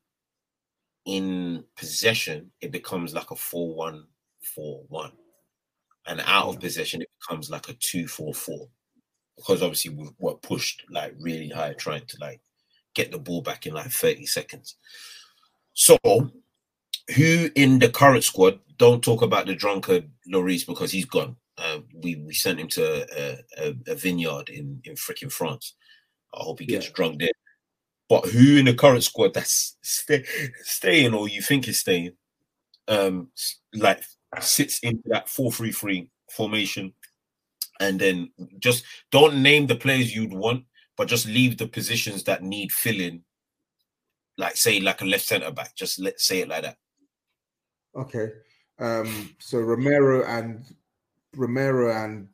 in 1.04 1.64
possession, 1.76 2.50
it 2.60 2.70
becomes 2.70 3.14
like 3.14 3.30
a 3.30 3.36
4 3.36 3.74
1 3.74 4.04
4 4.54 4.84
1. 4.88 5.12
And 6.06 6.20
out 6.26 6.48
of 6.48 6.60
possession, 6.60 7.02
it 7.02 7.10
becomes 7.20 7.50
like 7.50 7.68
a 7.68 7.74
2 7.74 8.06
4 8.06 8.34
4. 8.34 8.68
Because 9.36 9.62
obviously 9.62 9.92
we 9.92 10.08
were 10.18 10.34
pushed 10.34 10.84
like 10.90 11.14
really 11.18 11.48
high, 11.48 11.72
trying 11.72 12.06
to 12.06 12.16
like 12.20 12.40
get 12.94 13.10
the 13.10 13.18
ball 13.18 13.42
back 13.42 13.66
in 13.66 13.74
like 13.74 13.90
30 13.90 14.26
seconds. 14.26 14.76
So, 15.72 15.98
who 16.04 17.50
in 17.54 17.78
the 17.78 17.88
current 17.88 18.24
squad, 18.24 18.60
don't 18.76 19.02
talk 19.02 19.22
about 19.22 19.46
the 19.46 19.54
drunkard 19.54 20.10
Lloris 20.30 20.66
because 20.66 20.92
he's 20.92 21.06
gone. 21.06 21.36
Uh, 21.56 21.78
we 22.02 22.16
we 22.16 22.34
sent 22.34 22.58
him 22.58 22.68
to 22.68 23.06
a, 23.18 23.38
a, 23.58 23.74
a 23.86 23.94
vineyard 23.94 24.48
in 24.48 24.80
in 24.84 24.94
freaking 24.94 25.32
France. 25.32 25.74
I 26.34 26.42
hope 26.42 26.60
he 26.60 26.66
gets 26.66 26.86
yeah. 26.86 26.92
drunk 26.94 27.20
there. 27.20 27.30
But 28.12 28.26
who 28.26 28.58
in 28.58 28.66
the 28.66 28.74
current 28.74 29.02
squad 29.02 29.32
that's 29.32 29.78
stay, 29.80 30.22
staying 30.64 31.14
or 31.14 31.30
you 31.30 31.40
think 31.40 31.66
is 31.66 31.80
staying, 31.80 32.12
um, 32.86 33.30
like 33.72 34.02
sits 34.38 34.80
into 34.80 35.04
that 35.06 35.30
four-three-three 35.30 36.10
formation, 36.30 36.92
and 37.80 37.98
then 37.98 38.30
just 38.58 38.84
don't 39.10 39.42
name 39.42 39.66
the 39.66 39.76
players 39.76 40.14
you'd 40.14 40.34
want, 40.34 40.64
but 40.98 41.08
just 41.08 41.24
leave 41.26 41.56
the 41.56 41.66
positions 41.66 42.22
that 42.24 42.42
need 42.42 42.70
filling. 42.70 43.22
Like 44.36 44.58
say, 44.58 44.78
like 44.78 45.00
a 45.00 45.06
left 45.06 45.24
centre 45.24 45.50
back. 45.50 45.74
Just 45.74 45.98
let's 45.98 46.26
say 46.26 46.40
it 46.40 46.48
like 46.48 46.64
that. 46.64 46.76
Okay. 47.96 48.28
Um, 48.78 49.34
so 49.38 49.58
Romero 49.58 50.22
and 50.26 50.66
Romero 51.34 51.96
and 52.04 52.28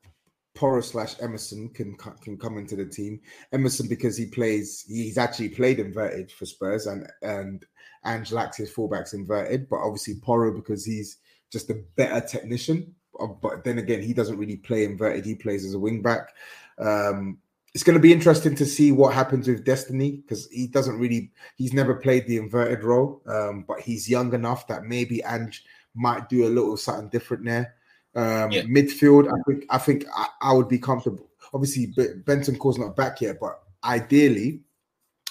Porro 0.59 0.81
slash 0.81 1.15
Emerson 1.23 1.69
can 1.69 1.95
can 2.21 2.37
come 2.37 2.59
into 2.59 2.75
the 2.75 2.85
team. 2.85 3.21
Emerson 3.53 3.87
because 3.87 4.17
he 4.17 4.27
plays, 4.27 4.85
he's 4.89 5.17
actually 5.17 5.51
played 5.51 5.79
inverted 5.79 6.33
for 6.33 6.47
Spurs, 6.47 6.89
and 6.89 7.09
and 7.23 7.65
Ange 8.05 8.33
likes 8.33 8.57
his 8.57 8.73
fullbacks 8.73 9.15
inverted. 9.15 9.69
But 9.69 9.79
obviously 9.79 10.17
Porro 10.21 10.53
because 10.53 10.85
he's 10.85 11.19
just 11.53 11.71
a 11.71 11.85
better 11.95 12.27
technician. 12.27 12.93
But 13.41 13.63
then 13.63 13.79
again, 13.79 14.03
he 14.03 14.13
doesn't 14.13 14.37
really 14.37 14.57
play 14.57 14.85
inverted. 14.85 15.25
He 15.25 15.37
plays 15.37 15.65
as 15.65 15.75
a 15.75 15.79
wing 15.79 16.03
back. 16.03 16.31
Um, 16.77 17.39
it's 17.73 17.85
going 17.85 17.95
to 17.95 18.03
be 18.03 18.13
interesting 18.13 18.57
to 18.57 18.67
see 18.67 18.91
what 18.91 19.15
happens 19.15 19.47
with 19.47 19.65
Destiny 19.65 20.17
because 20.17 20.49
he 20.51 20.67
doesn't 20.67 20.99
really, 20.99 21.31
he's 21.57 21.73
never 21.73 21.95
played 21.95 22.27
the 22.27 22.37
inverted 22.37 22.83
role. 22.83 23.23
Um, 23.27 23.65
but 23.67 23.81
he's 23.81 24.09
young 24.09 24.35
enough 24.35 24.67
that 24.67 24.85
maybe 24.85 25.23
Ange 25.25 25.65
might 25.95 26.29
do 26.29 26.47
a 26.47 26.51
little 26.51 26.77
something 26.77 27.09
different 27.11 27.45
there. 27.45 27.75
Um, 28.19 28.51
yeah. 28.51 28.63
Midfield, 28.63 29.29
I 29.29 29.41
think 29.47 29.65
I 29.71 29.79
think 29.79 30.05
I, 30.13 30.27
I, 30.43 30.53
would 30.53 30.69
be 30.69 30.79
comfortable. 30.79 31.31
Obviously, 31.55 31.87
Bentancur's 31.87 32.77
not 32.77 32.97
back 32.97 33.21
yet, 33.21 33.39
but 33.41 33.63
ideally, 33.85 34.61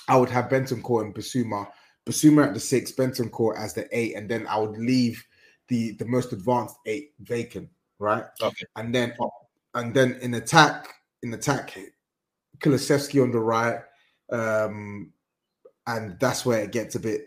I 0.07 0.15
would 0.15 0.29
have 0.29 0.45
Bentancur 0.45 1.03
and 1.03 1.13
Bissouma. 1.13 1.67
Bissouma 2.05 2.47
at 2.47 2.53
the 2.53 2.61
six, 2.61 2.93
Bentancur 2.93 3.57
as 3.59 3.73
the 3.73 3.89
eight, 3.91 4.15
and 4.15 4.29
then 4.29 4.47
I 4.47 4.57
would 4.57 4.77
leave 4.77 5.21
the 5.67 5.91
the 5.97 6.05
most 6.05 6.31
advanced 6.31 6.77
eight 6.85 7.11
vacant, 7.19 7.67
right? 7.99 8.23
Okay. 8.41 8.65
And 8.77 8.95
then 8.95 9.13
and 9.73 9.93
then 9.93 10.17
in 10.21 10.35
attack, 10.35 10.87
in 11.23 11.33
attack, 11.33 11.77
Kulusevski 12.59 13.21
on 13.21 13.31
the 13.31 13.39
right, 13.39 13.81
um, 14.31 15.11
and 15.87 16.17
that's 16.21 16.45
where 16.45 16.61
it 16.61 16.71
gets 16.71 16.95
a 16.95 17.01
bit 17.01 17.25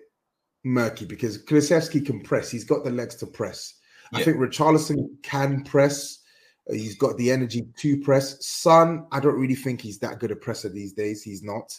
murky 0.64 1.04
because 1.04 1.44
Kulusevski 1.44 2.06
can 2.06 2.22
press. 2.22 2.50
He's 2.50 2.64
got 2.64 2.82
the 2.82 2.90
legs 2.90 3.16
to 3.16 3.26
press. 3.26 3.74
I 4.12 4.22
think 4.22 4.38
Richarlison 4.38 5.22
can 5.22 5.62
press. 5.64 6.18
Uh, 6.68 6.74
he's 6.74 6.96
got 6.96 7.16
the 7.16 7.30
energy 7.30 7.66
to 7.76 8.00
press. 8.00 8.44
Son, 8.44 9.06
I 9.12 9.20
don't 9.20 9.38
really 9.38 9.54
think 9.54 9.80
he's 9.80 9.98
that 10.00 10.18
good 10.18 10.30
a 10.30 10.36
presser 10.36 10.68
these 10.68 10.92
days. 10.92 11.22
He's 11.22 11.42
not. 11.42 11.78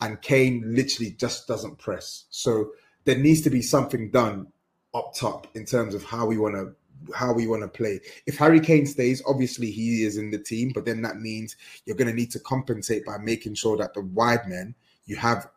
And 0.00 0.20
Kane 0.22 0.62
literally 0.66 1.12
just 1.12 1.46
doesn't 1.46 1.78
press. 1.78 2.24
So 2.30 2.70
there 3.04 3.18
needs 3.18 3.40
to 3.42 3.50
be 3.50 3.62
something 3.62 4.10
done 4.10 4.46
up 4.94 5.14
top 5.14 5.46
in 5.54 5.64
terms 5.64 5.94
of 5.94 6.02
how 6.02 6.26
we 6.26 6.38
want 6.38 6.54
to 6.54 6.74
how 7.14 7.32
we 7.32 7.46
want 7.46 7.62
to 7.62 7.68
play. 7.68 7.98
If 8.26 8.36
Harry 8.36 8.60
Kane 8.60 8.84
stays, 8.84 9.22
obviously 9.26 9.70
he 9.70 10.04
is 10.04 10.18
in 10.18 10.30
the 10.30 10.38
team, 10.38 10.70
but 10.74 10.84
then 10.84 11.00
that 11.00 11.16
means 11.16 11.56
you're 11.86 11.96
going 11.96 12.10
to 12.10 12.14
need 12.14 12.30
to 12.32 12.40
compensate 12.40 13.06
by 13.06 13.16
making 13.16 13.54
sure 13.54 13.78
that 13.78 13.94
the 13.94 14.02
wide 14.02 14.46
men 14.46 14.74
you 15.06 15.16
have 15.16 15.48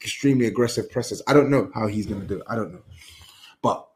extremely 0.00 0.46
aggressive 0.46 0.90
presses. 0.90 1.22
I 1.26 1.32
don't 1.32 1.50
know 1.50 1.70
how 1.74 1.86
he's 1.86 2.06
going 2.06 2.20
to 2.20 2.26
do 2.26 2.38
it. 2.38 2.46
I 2.48 2.56
don't 2.56 2.72
know. 2.72 2.82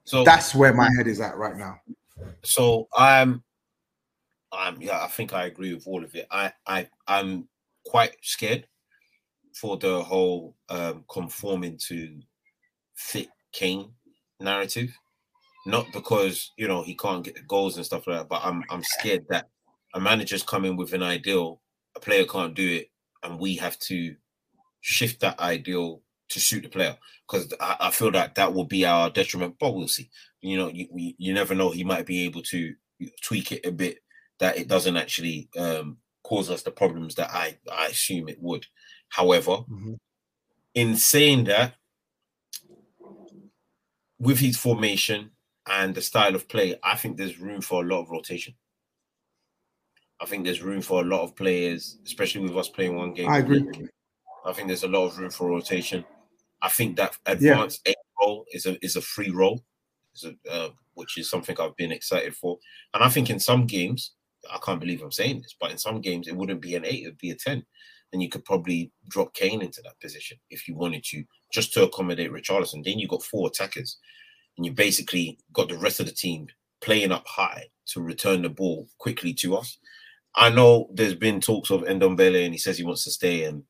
So 0.04 0.24
that's 0.24 0.54
where 0.54 0.74
my 0.74 0.90
head 0.96 1.06
is 1.06 1.20
at 1.20 1.36
right 1.36 1.56
now. 1.56 1.80
So 2.42 2.88
I'm, 2.96 3.42
I'm 4.52 4.80
yeah, 4.80 5.02
I 5.02 5.08
think 5.08 5.32
I 5.32 5.46
agree 5.46 5.74
with 5.74 5.86
all 5.86 6.04
of 6.04 6.14
it. 6.14 6.26
I 6.30 6.52
I 6.66 6.88
I'm 7.06 7.48
quite 7.84 8.16
scared 8.22 8.66
for 9.54 9.76
the 9.76 10.02
whole 10.02 10.56
um, 10.68 11.04
conforming 11.08 11.78
to 11.88 12.20
fit 12.94 13.28
Kane 13.52 13.92
narrative. 14.40 14.96
Not 15.66 15.86
because 15.92 16.52
you 16.58 16.68
know 16.68 16.82
he 16.82 16.94
can't 16.94 17.24
get 17.24 17.36
the 17.36 17.42
goals 17.42 17.76
and 17.76 17.86
stuff 17.86 18.06
like 18.06 18.18
that, 18.18 18.28
but 18.28 18.42
I'm 18.44 18.62
I'm 18.70 18.82
scared 18.82 19.24
that 19.30 19.48
a 19.94 20.00
manager's 20.00 20.42
coming 20.42 20.76
with 20.76 20.92
an 20.92 21.02
ideal, 21.02 21.62
a 21.96 22.00
player 22.00 22.26
can't 22.26 22.54
do 22.54 22.68
it, 22.68 22.90
and 23.22 23.38
we 23.38 23.56
have 23.56 23.78
to 23.80 24.14
shift 24.82 25.20
that 25.20 25.40
ideal 25.40 26.02
to 26.34 26.40
suit 26.40 26.64
the 26.64 26.68
player 26.68 26.96
because 27.26 27.52
I, 27.60 27.76
I, 27.80 27.90
feel 27.90 28.10
that 28.10 28.34
that 28.34 28.52
will 28.52 28.64
be 28.64 28.84
our 28.84 29.08
detriment. 29.08 29.56
But 29.58 29.74
we'll 29.74 29.88
see. 29.88 30.10
You 30.40 30.58
know, 30.58 30.68
you 30.68 31.14
you 31.16 31.32
never 31.32 31.54
know. 31.54 31.70
He 31.70 31.84
might 31.84 32.06
be 32.06 32.24
able 32.24 32.42
to 32.42 32.74
tweak 33.22 33.52
it 33.52 33.64
a 33.64 33.72
bit 33.72 33.98
that 34.40 34.58
it 34.58 34.68
doesn't 34.68 34.96
actually 34.96 35.48
um, 35.58 35.98
cause 36.22 36.50
us 36.50 36.62
the 36.62 36.70
problems 36.70 37.14
that 37.14 37.30
I 37.30 37.58
I 37.72 37.86
assume 37.86 38.28
it 38.28 38.42
would. 38.42 38.66
However, 39.08 39.52
mm-hmm. 39.52 39.94
in 40.74 40.96
saying 40.96 41.44
that, 41.44 41.74
with 44.18 44.40
his 44.40 44.56
formation 44.56 45.30
and 45.66 45.94
the 45.94 46.02
style 46.02 46.34
of 46.34 46.48
play, 46.48 46.76
I 46.82 46.96
think 46.96 47.16
there's 47.16 47.38
room 47.38 47.60
for 47.60 47.82
a 47.82 47.86
lot 47.86 48.02
of 48.02 48.10
rotation. 48.10 48.54
I 50.20 50.26
think 50.26 50.44
there's 50.44 50.62
room 50.62 50.80
for 50.80 51.00
a 51.02 51.04
lot 51.04 51.22
of 51.22 51.36
players, 51.36 51.98
especially 52.04 52.42
with 52.42 52.56
us 52.56 52.68
playing 52.68 52.96
one 52.96 53.12
game. 53.14 53.28
I 53.28 53.38
agree. 53.38 53.64
I 54.44 54.52
think 54.52 54.68
there's 54.68 54.84
a 54.84 54.88
lot 54.88 55.06
of 55.06 55.18
room 55.18 55.30
for 55.30 55.48
rotation. 55.48 56.04
I 56.64 56.70
think 56.70 56.96
that 56.96 57.18
advanced 57.26 57.82
yeah. 57.86 57.92
role 58.20 58.46
is 58.50 58.64
a 58.64 58.82
is 58.84 58.96
a 58.96 59.02
free 59.02 59.30
role, 59.30 59.62
is 60.14 60.24
a, 60.24 60.50
uh, 60.50 60.70
which 60.94 61.18
is 61.18 61.28
something 61.28 61.54
I've 61.60 61.76
been 61.76 61.92
excited 61.92 62.34
for. 62.34 62.58
And 62.94 63.04
I 63.04 63.10
think 63.10 63.28
in 63.28 63.38
some 63.38 63.66
games, 63.66 64.12
I 64.50 64.58
can't 64.64 64.80
believe 64.80 65.02
I'm 65.02 65.12
saying 65.12 65.42
this, 65.42 65.54
but 65.60 65.70
in 65.70 65.78
some 65.78 66.00
games 66.00 66.26
it 66.26 66.36
wouldn't 66.36 66.62
be 66.62 66.74
an 66.74 66.86
eight, 66.86 67.02
it'd 67.04 67.18
be 67.18 67.30
a 67.30 67.36
ten, 67.36 67.64
and 68.12 68.22
you 68.22 68.30
could 68.30 68.46
probably 68.46 68.90
drop 69.10 69.34
Kane 69.34 69.60
into 69.60 69.82
that 69.82 70.00
position 70.00 70.38
if 70.48 70.66
you 70.66 70.74
wanted 70.74 71.04
to, 71.10 71.22
just 71.52 71.74
to 71.74 71.84
accommodate 71.84 72.32
Richarlison. 72.32 72.82
Then 72.82 72.98
you've 72.98 73.10
got 73.10 73.22
four 73.22 73.48
attackers. 73.48 73.98
and 74.56 74.64
you 74.64 74.72
basically 74.72 75.38
got 75.52 75.68
the 75.68 75.78
rest 75.78 76.00
of 76.00 76.06
the 76.06 76.12
team 76.12 76.46
playing 76.80 77.12
up 77.12 77.26
high 77.26 77.64
to 77.86 78.00
return 78.00 78.42
the 78.42 78.48
ball 78.48 78.88
quickly 78.98 79.34
to 79.34 79.56
us. 79.56 79.78
I 80.34 80.48
know 80.50 80.88
there's 80.92 81.14
been 81.14 81.40
talks 81.40 81.70
of 81.70 81.82
Ndombele, 81.82 82.44
and 82.44 82.54
he 82.54 82.58
says 82.58 82.78
he 82.78 82.84
wants 82.84 83.04
to 83.04 83.10
stay 83.10 83.44
and 83.44 83.64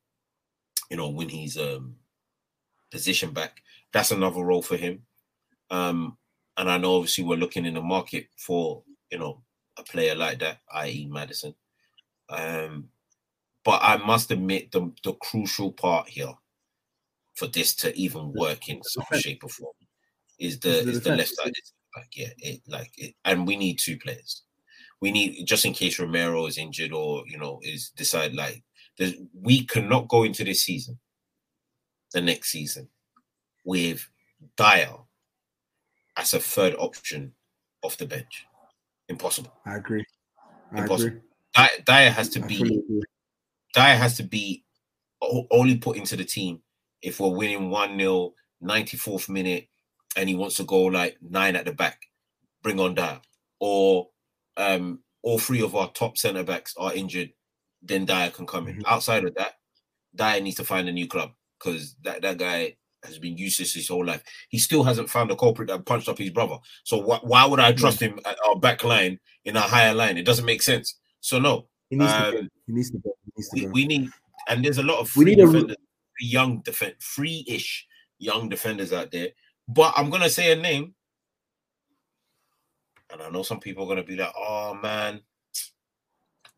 you 0.90 0.96
know 0.96 1.08
when 1.08 1.28
he's 1.30 1.56
um 1.56 1.96
position 2.94 3.32
back. 3.32 3.60
That's 3.92 4.12
another 4.12 4.44
role 4.44 4.62
for 4.62 4.76
him. 4.76 5.02
Um, 5.70 6.16
and 6.56 6.70
I 6.70 6.78
know 6.78 6.96
obviously 6.96 7.24
we're 7.24 7.36
looking 7.36 7.66
in 7.66 7.74
the 7.74 7.82
market 7.82 8.28
for 8.36 8.84
you 9.10 9.18
know 9.18 9.42
a 9.76 9.82
player 9.82 10.14
like 10.14 10.38
that, 10.38 10.58
i.e. 10.74 11.08
Maddison. 11.10 11.54
Um, 12.30 12.88
but 13.64 13.80
I 13.82 13.96
must 13.96 14.30
admit 14.30 14.70
the 14.70 14.92
the 15.02 15.14
crucial 15.14 15.72
part 15.72 16.08
here 16.08 16.34
for 17.34 17.48
this 17.48 17.74
to 17.76 17.96
even 17.98 18.32
work 18.32 18.68
in 18.68 18.80
some 18.84 19.04
shape 19.18 19.42
or 19.42 19.50
form 19.50 19.74
is 20.38 20.60
the 20.60 20.78
is 20.88 21.00
the 21.00 21.16
left 21.16 21.34
side. 21.34 21.52
Like 21.96 22.16
yeah, 22.16 22.32
it 22.38 22.60
like 22.68 22.92
it, 22.96 23.14
and 23.24 23.46
we 23.46 23.56
need 23.56 23.78
two 23.78 23.98
players. 23.98 24.42
We 25.00 25.10
need 25.10 25.44
just 25.46 25.64
in 25.64 25.72
case 25.72 25.98
Romero 25.98 26.46
is 26.46 26.58
injured 26.58 26.92
or 26.92 27.24
you 27.26 27.38
know 27.38 27.58
is 27.62 27.90
decide 27.96 28.34
like 28.34 28.62
we 29.32 29.64
cannot 29.66 30.08
go 30.08 30.22
into 30.22 30.44
this 30.44 30.62
season, 30.62 30.98
the 32.14 32.22
next 32.22 32.50
season, 32.50 32.88
with 33.64 34.08
Dier 34.56 34.94
as 36.16 36.32
a 36.32 36.40
third 36.40 36.74
option 36.78 37.34
off 37.82 37.98
the 37.98 38.06
bench. 38.06 38.46
Impossible. 39.08 39.52
I 39.66 39.76
agree. 39.76 40.04
I 40.72 40.82
Impossible. 40.82 41.08
Agree. 41.08 41.20
Dier 41.86 42.10
has 42.10 42.28
to 42.30 42.40
be 42.40 42.82
Dier 43.74 43.96
has 43.96 44.16
to 44.16 44.22
be 44.22 44.64
only 45.50 45.76
put 45.76 45.96
into 45.96 46.16
the 46.16 46.24
team 46.24 46.60
if 47.02 47.20
we're 47.20 47.28
winning 47.28 47.70
1 47.70 47.98
0, 47.98 48.32
94th 48.62 49.28
minute, 49.28 49.68
and 50.16 50.28
he 50.28 50.34
wants 50.34 50.56
to 50.56 50.64
go 50.64 50.82
like 50.84 51.18
nine 51.20 51.56
at 51.56 51.64
the 51.64 51.72
back, 51.72 52.00
bring 52.62 52.80
on 52.80 52.94
Dier. 52.94 53.20
Or 53.60 54.08
um, 54.56 55.00
all 55.22 55.38
three 55.38 55.62
of 55.62 55.74
our 55.74 55.90
top 55.90 56.16
centre 56.16 56.44
backs 56.44 56.74
are 56.78 56.94
injured, 56.94 57.32
then 57.82 58.04
Dier 58.04 58.30
can 58.30 58.46
come 58.46 58.68
in. 58.68 58.76
Mm-hmm. 58.76 58.92
Outside 58.92 59.24
of 59.24 59.34
that, 59.34 59.54
Dier 60.14 60.40
needs 60.40 60.56
to 60.56 60.64
find 60.64 60.88
a 60.88 60.92
new 60.92 61.08
club 61.08 61.32
because 61.64 61.96
that, 62.02 62.22
that 62.22 62.38
guy 62.38 62.76
has 63.04 63.18
been 63.18 63.36
useless 63.36 63.74
his 63.74 63.88
whole 63.88 64.04
life. 64.04 64.22
He 64.48 64.58
still 64.58 64.82
hasn't 64.82 65.10
found 65.10 65.30
a 65.30 65.36
culprit 65.36 65.68
that 65.68 65.86
punched 65.86 66.08
up 66.08 66.18
his 66.18 66.30
brother. 66.30 66.56
So 66.84 67.02
wh- 67.02 67.24
why 67.24 67.44
would 67.46 67.60
I 67.60 67.72
mm. 67.72 67.76
trust 67.76 68.00
him 68.00 68.18
at 68.24 68.36
our 68.48 68.56
back 68.56 68.84
line 68.84 69.18
in 69.44 69.56
a 69.56 69.60
higher 69.60 69.94
line? 69.94 70.16
It 70.16 70.24
doesn't 70.24 70.44
make 70.44 70.62
sense. 70.62 70.98
So 71.20 71.38
no. 71.38 71.68
He 71.90 71.96
needs, 71.96 72.12
um, 72.12 72.32
to, 72.32 72.42
go. 72.42 72.48
He 72.66 72.72
needs 72.72 72.90
to 72.90 72.98
go. 72.98 73.14
He 73.24 73.32
needs 73.36 73.48
to 73.50 73.66
we, 73.66 73.72
we 73.72 73.86
need, 73.86 74.10
and 74.48 74.64
there's 74.64 74.78
a 74.78 74.82
lot 74.82 75.00
of 75.00 75.10
free 75.10 75.24
we 75.24 75.34
need 75.36 75.70
a... 75.70 75.76
young 76.20 76.60
defend, 76.60 76.94
free-ish 77.00 77.86
young 78.18 78.48
defenders 78.48 78.92
out 78.92 79.10
there. 79.10 79.28
But 79.68 79.92
I'm 79.96 80.10
gonna 80.10 80.30
say 80.30 80.52
a 80.52 80.56
name, 80.56 80.94
and 83.12 83.22
I 83.22 83.28
know 83.30 83.42
some 83.42 83.60
people 83.60 83.84
are 83.84 83.88
gonna 83.88 84.02
be 84.02 84.16
like, 84.16 84.32
"Oh 84.36 84.74
man, 84.82 85.20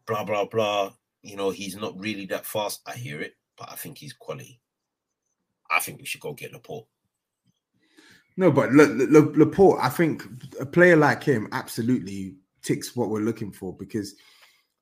blah 0.06 0.24
blah 0.24 0.46
blah." 0.46 0.92
You 1.22 1.36
know, 1.36 1.50
he's 1.50 1.76
not 1.76 1.98
really 1.98 2.26
that 2.26 2.46
fast. 2.46 2.82
I 2.86 2.92
hear 2.92 3.20
it, 3.20 3.34
but 3.58 3.70
I 3.70 3.74
think 3.74 3.98
he's 3.98 4.12
quality. 4.12 4.60
I 5.70 5.80
think 5.80 5.98
we 5.98 6.06
should 6.06 6.20
go 6.20 6.32
get 6.32 6.52
Laporte. 6.52 6.86
No, 8.36 8.50
but 8.50 8.70
Laporte, 8.72 9.78
I 9.80 9.88
think 9.88 10.24
a 10.60 10.66
player 10.66 10.96
like 10.96 11.24
him 11.24 11.48
absolutely 11.52 12.36
ticks 12.62 12.94
what 12.94 13.08
we're 13.08 13.20
looking 13.20 13.50
for 13.50 13.74
because 13.74 14.14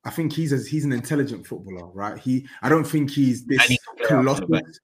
I 0.03 0.09
think 0.09 0.33
he's 0.33 0.51
a, 0.51 0.57
he's 0.69 0.83
an 0.83 0.91
intelligent 0.91 1.47
footballer, 1.47 1.87
right? 1.87 2.17
He 2.17 2.47
I 2.61 2.69
don't 2.69 2.83
think 2.83 3.11
he's 3.11 3.45
this 3.45 3.77
colossus. 4.07 4.79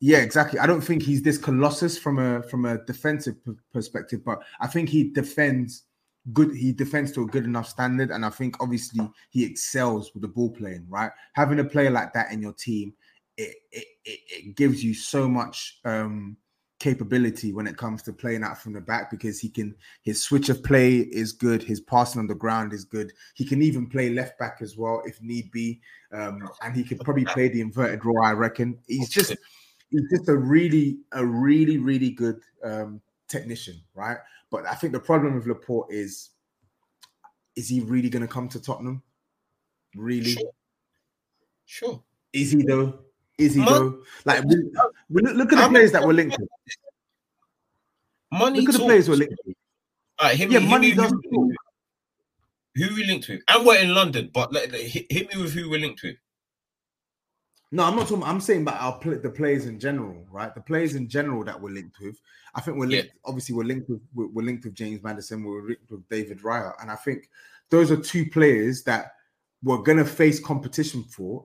Yeah, 0.00 0.18
exactly. 0.18 0.58
I 0.58 0.66
don't 0.66 0.82
think 0.82 1.02
he's 1.02 1.22
this 1.22 1.38
colossus 1.38 1.96
from 1.96 2.18
a 2.18 2.42
from 2.44 2.66
a 2.66 2.84
defensive 2.84 3.42
p- 3.44 3.52
perspective, 3.72 4.24
but 4.24 4.42
I 4.60 4.66
think 4.66 4.90
he 4.90 5.10
defends 5.10 5.84
good. 6.34 6.54
He 6.54 6.72
defends 6.72 7.12
to 7.12 7.22
a 7.22 7.26
good 7.26 7.44
enough 7.44 7.68
standard, 7.68 8.10
and 8.10 8.24
I 8.24 8.30
think 8.30 8.56
obviously 8.60 9.10
he 9.30 9.42
excels 9.42 10.12
with 10.12 10.20
the 10.20 10.28
ball 10.28 10.50
playing. 10.50 10.86
Right, 10.88 11.10
having 11.32 11.60
a 11.60 11.64
player 11.64 11.90
like 11.90 12.12
that 12.12 12.30
in 12.30 12.42
your 12.42 12.52
team 12.52 12.92
it, 13.36 13.56
it, 13.72 13.86
it 14.04 14.56
gives 14.56 14.82
you 14.82 14.94
so 14.94 15.28
much 15.28 15.78
um, 15.84 16.36
capability 16.78 17.52
when 17.52 17.66
it 17.66 17.76
comes 17.76 18.02
to 18.02 18.12
playing 18.12 18.44
out 18.44 18.58
from 18.58 18.72
the 18.72 18.80
back 18.80 19.10
because 19.10 19.40
he 19.40 19.48
can 19.48 19.74
his 20.02 20.22
switch 20.22 20.48
of 20.50 20.62
play 20.62 20.98
is 20.98 21.32
good 21.32 21.62
his 21.62 21.80
passing 21.80 22.18
on 22.18 22.26
the 22.26 22.34
ground 22.34 22.72
is 22.72 22.84
good. 22.84 23.12
He 23.34 23.44
can 23.44 23.62
even 23.62 23.86
play 23.86 24.10
left 24.10 24.38
back 24.38 24.58
as 24.60 24.76
well 24.76 25.02
if 25.06 25.20
need 25.22 25.50
be 25.50 25.80
um, 26.12 26.48
and 26.62 26.76
he 26.76 26.84
could 26.84 27.00
probably 27.00 27.24
play 27.24 27.48
the 27.48 27.60
inverted 27.60 28.04
row 28.04 28.22
i 28.22 28.32
reckon. 28.32 28.78
He's 28.86 29.08
just 29.08 29.34
he's 29.90 30.10
just 30.10 30.28
a 30.28 30.36
really 30.36 30.98
a 31.12 31.24
really 31.24 31.78
really 31.78 32.10
good 32.10 32.40
um, 32.62 33.00
technician 33.28 33.80
right? 33.94 34.18
But 34.50 34.66
i 34.66 34.74
think 34.74 34.92
the 34.92 35.00
problem 35.00 35.34
with 35.34 35.46
laporte 35.46 35.90
is 35.90 36.30
is 37.56 37.68
he 37.68 37.80
really 37.80 38.10
going 38.10 38.26
to 38.26 38.32
come 38.32 38.48
to 38.50 38.60
tottenham? 38.60 39.02
Really? 39.94 40.32
Sure. 40.32 40.52
sure. 41.64 42.02
Is 42.34 42.52
he 42.52 42.62
though 42.62 43.05
is 43.38 43.54
he 43.54 43.64
though? 43.64 43.98
Like, 44.24 44.44
look, 44.44 45.52
at 45.52 45.58
the 45.58 45.68
players 45.70 45.92
that 45.92 46.06
were 46.06 46.14
linked 46.14 46.36
to. 46.36 46.46
Money. 48.32 48.60
Look 48.60 48.74
at 48.74 48.80
the 48.80 48.86
players 48.86 49.08
we're 49.08 49.16
linked 49.16 49.34
to. 49.44 49.54
All 50.18 50.28
right, 50.28 50.36
hit 50.36 50.50
yeah, 50.50 50.60
me, 50.60 50.68
money 50.68 50.92
does. 50.94 51.12
Who, 51.30 51.52
who 52.74 52.94
we 52.94 53.04
linked 53.04 53.28
with? 53.28 53.42
And 53.48 53.66
we're 53.66 53.78
in 53.78 53.94
London, 53.94 54.30
but 54.32 54.52
like, 54.52 54.72
hit, 54.72 55.34
me 55.34 55.42
with 55.42 55.52
who 55.52 55.68
we're 55.68 55.80
linked 55.80 56.02
with. 56.02 56.16
No, 57.72 57.84
I'm 57.84 57.96
not 57.96 58.08
talking. 58.08 58.24
I'm 58.24 58.40
saying 58.40 58.62
about 58.62 58.80
our 58.80 58.98
play, 58.98 59.16
the 59.16 59.28
players 59.28 59.66
in 59.66 59.78
general, 59.78 60.24
right? 60.30 60.54
The 60.54 60.60
players 60.62 60.94
in 60.94 61.08
general 61.08 61.44
that 61.44 61.60
we're 61.60 61.70
linked 61.70 61.98
with. 62.00 62.18
I 62.54 62.62
think 62.62 62.78
we're 62.78 62.86
linked. 62.86 63.08
Yeah. 63.08 63.20
Obviously, 63.26 63.54
we're 63.54 63.64
linked 63.64 63.90
with 63.90 64.00
we're, 64.14 64.28
we're, 64.28 64.46
linked 64.46 64.64
with 64.64 64.74
James 64.74 65.02
Maddison. 65.02 65.44
We're 65.44 65.66
linked 65.66 65.90
with 65.90 66.08
David 66.08 66.40
Raya, 66.40 66.72
and 66.80 66.90
I 66.90 66.94
think 66.94 67.28
those 67.68 67.90
are 67.90 67.96
two 67.96 68.30
players 68.30 68.84
that 68.84 69.12
we're 69.62 69.78
gonna 69.78 70.04
face 70.04 70.40
competition 70.40 71.02
for. 71.04 71.44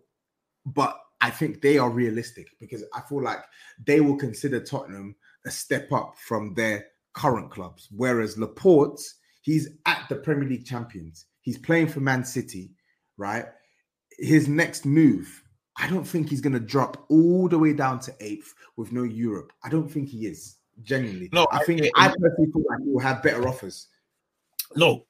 But 0.66 0.98
I 1.22 1.30
think 1.30 1.62
they 1.62 1.78
are 1.78 1.90
realistic 1.90 2.50
because 2.60 2.84
I 2.94 3.02
feel 3.02 3.22
like 3.22 3.44
they 3.86 4.02
will 4.02 4.18
consider 4.18 4.60
Tottenham 4.60 5.16
a 5.46 5.52
step 5.52 5.92
up 5.92 6.16
from 6.18 6.54
their 6.56 6.88
current 7.14 7.52
clubs. 7.52 7.88
Whereas 7.92 8.38
Laporte, 8.38 9.02
he's 9.42 9.70
at 9.86 10.06
the 10.10 10.16
Premier 10.16 10.50
League 10.50 10.66
champions. 10.66 11.26
He's 11.42 11.58
playing 11.58 11.88
for 11.88 12.00
Man 12.00 12.24
City, 12.24 12.72
right? 13.18 13.46
His 14.18 14.48
next 14.48 14.86
move, 14.86 15.44
I 15.78 15.88
don't 15.88 16.06
think 16.06 16.30
he's 16.30 16.42
going 16.42 16.54
to 16.54 16.60
drop 16.60 17.06
all 17.10 17.48
the 17.48 17.58
way 17.58 17.74
down 17.74 18.00
to 18.02 18.16
eighth 18.20 18.54
with 18.76 18.92
no 18.92 19.04
Europe. 19.04 19.52
I 19.64 19.70
don't 19.70 19.90
think 19.90 20.10
he 20.10 20.26
is 20.26 20.58
genuinely. 20.84 21.30
No, 21.32 21.48
I 21.52 21.64
think 21.64 21.82
I, 21.96 22.06
I 22.06 22.08
personally 22.10 22.52
feel 22.52 22.64
like 22.70 22.80
he 22.84 22.92
will 22.92 23.00
have 23.00 23.24
better 23.24 23.48
offers. 23.48 23.88
No, 24.76 25.06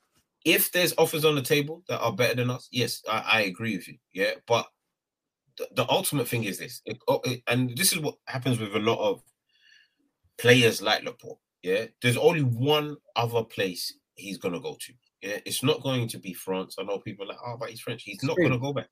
if 0.46 0.72
there's 0.72 0.94
offers 0.98 1.26
on 1.26 1.36
the 1.36 1.42
table 1.42 1.84
that 1.88 2.00
are 2.00 2.14
better 2.14 2.36
than 2.36 2.50
us, 2.50 2.68
yes, 2.72 3.02
I, 3.10 3.24
I 3.26 3.42
agree 3.42 3.76
with 3.76 3.88
you. 3.88 3.98
Yeah, 4.14 4.32
but 4.48 4.68
the, 5.76 5.90
ultimate 5.90 6.28
thing 6.28 6.44
is 6.44 6.58
this, 6.58 6.82
it, 6.86 6.98
oh, 7.08 7.22
it, 7.24 7.42
and 7.48 7.76
this 7.78 7.94
is 7.94 8.00
what 8.00 8.16
happens 8.26 8.60
with 8.60 8.76
a 8.76 8.80
lot 8.80 9.00
of 9.00 9.22
players 10.38 10.82
like 10.82 11.04
Laporte. 11.04 11.40
Yeah, 11.62 11.86
there's 12.02 12.18
only 12.18 12.42
one 12.42 12.98
other 13.16 13.44
place 13.44 13.94
he's 14.16 14.38
gonna 14.38 14.60
go 14.60 14.78
to. 14.80 14.94
Yeah, 15.22 15.38
it's 15.46 15.64
not 15.64 15.84
going 15.84 16.08
to 16.10 16.18
be 16.18 16.34
France. 16.34 16.76
I 16.80 16.84
know 16.84 16.98
people 16.98 17.28
like, 17.28 17.38
oh, 17.46 17.58
but 17.60 17.70
he's 17.70 17.82
French. 17.82 18.04
He's 18.04 18.24
not 18.24 18.38
gonna 18.38 18.58
go 18.58 18.74
back. 18.74 18.90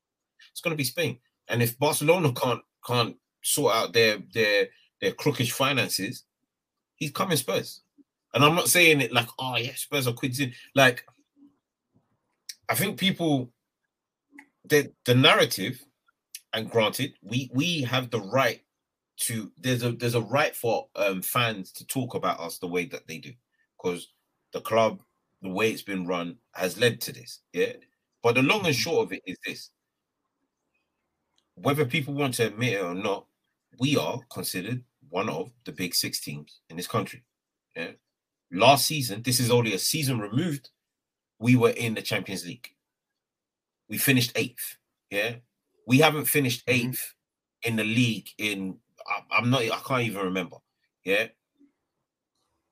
It's 0.52 0.62
gonna 0.62 0.76
be 0.76 0.84
Spain. 0.84 1.20
And 1.48 1.64
if 1.64 1.78
Barcelona 1.80 2.32
can't 2.34 2.62
can't 2.86 3.16
sort 3.44 3.76
out 3.76 3.94
their 3.94 4.20
their 4.34 4.68
their 5.02 5.12
crookish 5.14 5.52
finances, 5.52 6.26
he's 6.96 7.12
coming 7.12 7.38
Spurs. 7.38 7.82
And 8.34 8.46
I'm 8.46 8.56
not 8.56 8.70
saying 8.70 9.02
it 9.02 9.12
like, 9.12 9.28
oh 9.40 9.58
yeah, 9.58 9.74
Spurs 9.76 10.08
are 10.08 10.14
quids 10.14 10.40
Like, 10.76 11.04
I 12.70 12.76
think 12.76 13.00
people 13.00 13.52
the 14.66 14.92
the 15.06 15.16
narrative 15.16 15.84
and 16.54 16.70
granted, 16.70 17.14
we 17.22 17.50
we 17.54 17.82
have 17.84 18.10
the 18.10 18.22
right 18.22 18.62
to 19.20 19.52
there's 19.58 19.84
a 19.84 19.92
there's 19.92 20.16
a 20.16 20.22
right 20.22 20.56
for 20.56 20.88
um, 20.96 21.22
fans 21.22 21.72
to 21.74 21.86
talk 21.86 22.16
about 22.16 22.40
us 22.40 22.58
the 22.58 22.68
way 22.68 22.86
that 22.86 23.08
they 23.08 23.18
do. 23.18 23.34
Because 23.78 24.08
the 24.54 24.62
club 24.62 25.02
the 25.42 25.50
way 25.50 25.72
it's 25.72 25.82
been 25.82 26.08
run 26.08 26.38
has 26.54 26.78
led 26.78 27.02
to 27.02 27.12
this 27.12 27.42
yeah? 27.54 27.74
But 28.24 28.36
the 28.36 28.42
long 28.42 28.66
and 28.66 28.76
mm-hmm. 28.76 28.82
short 28.82 29.08
of 29.08 29.14
it 29.14 29.22
is 29.26 29.38
this. 29.46 29.70
Whether 31.56 31.86
people 31.86 32.14
want 32.14 32.36
to 32.36 32.48
admit 32.48 32.74
it 32.74 32.84
or 32.84 32.96
not 32.96 33.26
we 33.80 33.98
are 33.98 34.20
considered 34.32 34.84
one 35.10 35.30
of 35.30 35.52
the 35.66 35.72
big 35.72 35.94
six 35.94 36.20
teams 36.20 36.60
in 36.70 36.78
this 36.78 36.88
country 36.88 37.24
yeah? 37.76 37.92
Last 38.52 38.88
season 38.88 39.22
this 39.22 39.40
is 39.40 39.52
only 39.52 39.74
a 39.74 39.80
season 39.80 40.20
removed 40.20 40.70
we 41.38 41.56
were 41.56 41.70
in 41.70 41.94
the 41.94 42.02
champions 42.02 42.46
league. 42.46 42.70
We 43.88 43.98
finished 43.98 44.32
eighth 44.36 44.78
yeah 45.12 45.36
we 45.90 45.98
haven't 45.98 46.26
finished 46.26 46.66
8th 46.68 46.86
mm-hmm. 46.86 47.70
in 47.70 47.76
the 47.76 47.84
league 47.84 48.30
in 48.38 48.78
I, 49.10 49.40
am 49.40 49.50
not 49.50 49.64
I 49.64 49.80
can't 49.86 50.04
even 50.04 50.24
remember. 50.24 50.58
Yeah. 51.04 51.28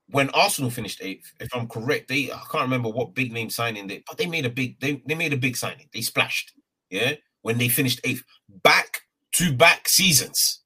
When 0.09 0.29
Arsenal 0.29 0.69
finished 0.69 1.01
eighth, 1.01 1.33
if 1.39 1.49
I'm 1.53 1.67
correct, 1.67 2.07
they 2.07 2.31
I 2.31 2.41
can't 2.51 2.63
remember 2.63 2.89
what 2.89 3.15
big 3.15 3.33
name 3.33 3.49
signing 3.49 3.87
they 3.87 4.03
but 4.07 4.17
they 4.17 4.25
made 4.25 4.45
a 4.45 4.49
big 4.49 4.79
they, 4.79 5.01
they 5.05 5.15
made 5.15 5.33
a 5.33 5.37
big 5.37 5.57
signing. 5.57 5.89
They 5.93 6.01
splashed. 6.01 6.53
Yeah. 6.89 7.15
When 7.41 7.57
they 7.57 7.67
finished 7.67 8.01
eighth, 8.03 8.23
back 8.63 9.01
to 9.33 9.53
back 9.53 9.89
seasons. 9.89 10.61